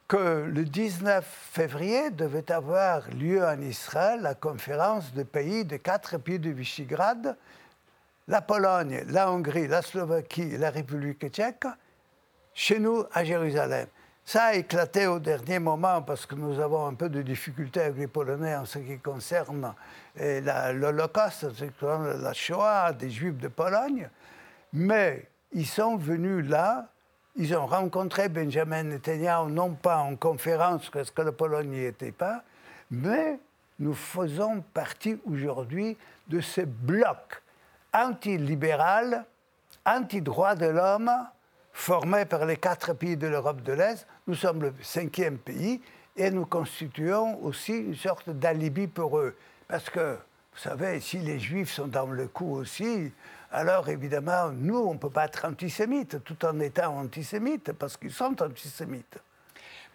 que 0.07 0.45
le 0.51 0.65
19 0.65 1.25
février 1.51 2.09
devait 2.09 2.51
avoir 2.51 3.09
lieu 3.11 3.45
en 3.45 3.61
Israël 3.61 4.21
la 4.21 4.35
conférence 4.35 5.13
des 5.13 5.25
pays, 5.25 5.63
des 5.63 5.79
quatre 5.79 6.17
pays 6.17 6.39
de 6.39 6.49
Visegrad, 6.49 7.37
la 8.27 8.41
Pologne, 8.41 9.03
la 9.07 9.31
Hongrie, 9.31 9.67
la 9.67 9.81
Slovaquie 9.81 10.57
la 10.57 10.69
République 10.69 11.29
tchèque, 11.29 11.65
chez 12.53 12.79
nous 12.79 13.05
à 13.13 13.23
Jérusalem. 13.23 13.87
Ça 14.25 14.45
a 14.45 14.53
éclaté 14.53 15.07
au 15.07 15.19
dernier 15.19 15.59
moment 15.59 16.01
parce 16.01 16.25
que 16.25 16.35
nous 16.35 16.59
avons 16.59 16.85
un 16.85 16.93
peu 16.93 17.09
de 17.09 17.21
difficultés 17.21 17.81
avec 17.81 17.97
les 17.97 18.07
Polonais 18.07 18.55
en 18.55 18.65
ce 18.65 18.79
qui 18.79 18.97
concerne 18.99 19.73
eh, 20.17 20.41
l'Holocauste, 20.73 21.47
la 21.81 22.33
Shoah 22.33 22.93
des 22.93 23.09
Juifs 23.09 23.37
de 23.37 23.47
Pologne. 23.47 24.09
Mais 24.73 25.27
ils 25.51 25.67
sont 25.67 25.97
venus 25.97 26.47
là, 26.47 26.87
ils 27.35 27.55
ont 27.55 27.65
rencontré 27.65 28.29
Benjamin 28.29 28.83
Netanyahu, 28.83 29.51
non 29.51 29.73
pas 29.73 29.97
en 29.97 30.15
conférence, 30.15 30.89
parce 30.89 31.11
que 31.11 31.21
la 31.23 31.31
Pologne 31.31 31.69
n'y 31.69 31.83
était 31.83 32.11
pas, 32.11 32.43
mais 32.89 33.39
nous 33.79 33.93
faisons 33.93 34.63
partie 34.73 35.19
aujourd'hui 35.25 35.97
de 36.27 36.39
ce 36.39 36.61
bloc 36.61 37.41
anti-libéral, 37.93 39.25
anti-droit 39.85 40.55
de 40.55 40.67
l'homme, 40.67 41.11
formé 41.73 42.25
par 42.25 42.45
les 42.45 42.57
quatre 42.57 42.93
pays 42.93 43.17
de 43.17 43.27
l'Europe 43.27 43.61
de 43.61 43.73
l'Est. 43.73 44.07
Nous 44.27 44.35
sommes 44.35 44.61
le 44.61 44.73
cinquième 44.81 45.37
pays 45.37 45.81
et 46.15 46.29
nous 46.31 46.45
constituons 46.45 47.41
aussi 47.43 47.73
une 47.77 47.95
sorte 47.95 48.29
d'alibi 48.29 48.87
pour 48.87 49.17
eux. 49.19 49.35
Parce 49.67 49.89
que, 49.89 50.15
vous 50.53 50.59
savez, 50.59 50.99
si 50.99 51.19
les 51.19 51.39
Juifs 51.39 51.71
sont 51.71 51.87
dans 51.87 52.07
le 52.07 52.27
coup 52.27 52.55
aussi, 52.55 53.11
alors 53.51 53.89
évidemment, 53.89 54.49
nous, 54.49 54.77
on 54.77 54.93
ne 54.93 54.99
peut 54.99 55.09
pas 55.09 55.25
être 55.25 55.45
antisémites 55.45 56.23
tout 56.23 56.45
en 56.45 56.59
étant 56.59 56.97
antisémites, 56.97 57.73
parce 57.73 57.97
qu'ils 57.97 58.13
sont 58.13 58.41
antisémites. 58.41 59.17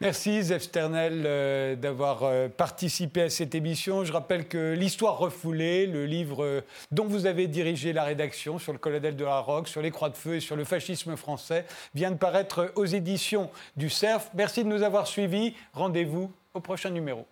Merci 0.03 0.43
Zef 0.43 0.65
Sternel 0.65 1.23
euh, 1.25 1.75
d'avoir 1.75 2.23
euh, 2.23 2.49
participé 2.49 3.23
à 3.23 3.31
cette 3.31 3.55
émission. 3.55 4.05
Je 4.05 4.13
rappelle 4.13 4.47
que 4.47 4.75
L'Histoire 4.75 5.17
refoulée, 5.17 5.87
le 5.87 6.05
livre 6.05 6.45
euh, 6.45 6.61
dont 6.91 7.07
vous 7.07 7.25
avez 7.25 7.47
dirigé 7.47 7.95
la 7.95 8.05
rédaction 8.05 8.59
sur 8.59 8.73
le 8.73 8.79
colonel 8.79 9.17
de 9.17 9.25
la 9.25 9.41
Roque, 9.41 9.69
sur 9.69 9.81
les 9.81 9.91
croix 9.91 10.11
de 10.11 10.17
feu 10.17 10.35
et 10.37 10.41
sur 10.41 10.55
le 10.55 10.65
fascisme 10.65 11.17
français, 11.17 11.65
vient 11.95 12.11
de 12.11 12.17
paraître 12.17 12.73
aux 12.75 12.85
éditions 12.85 13.51
du 13.79 13.89
CERF. 13.89 14.31
Merci 14.35 14.65
de 14.65 14.69
nous 14.69 14.83
avoir 14.83 15.07
suivis. 15.07 15.55
Rendez-vous 15.73 16.31
au 16.53 16.61
prochain 16.61 16.91
numéro. 16.91 17.27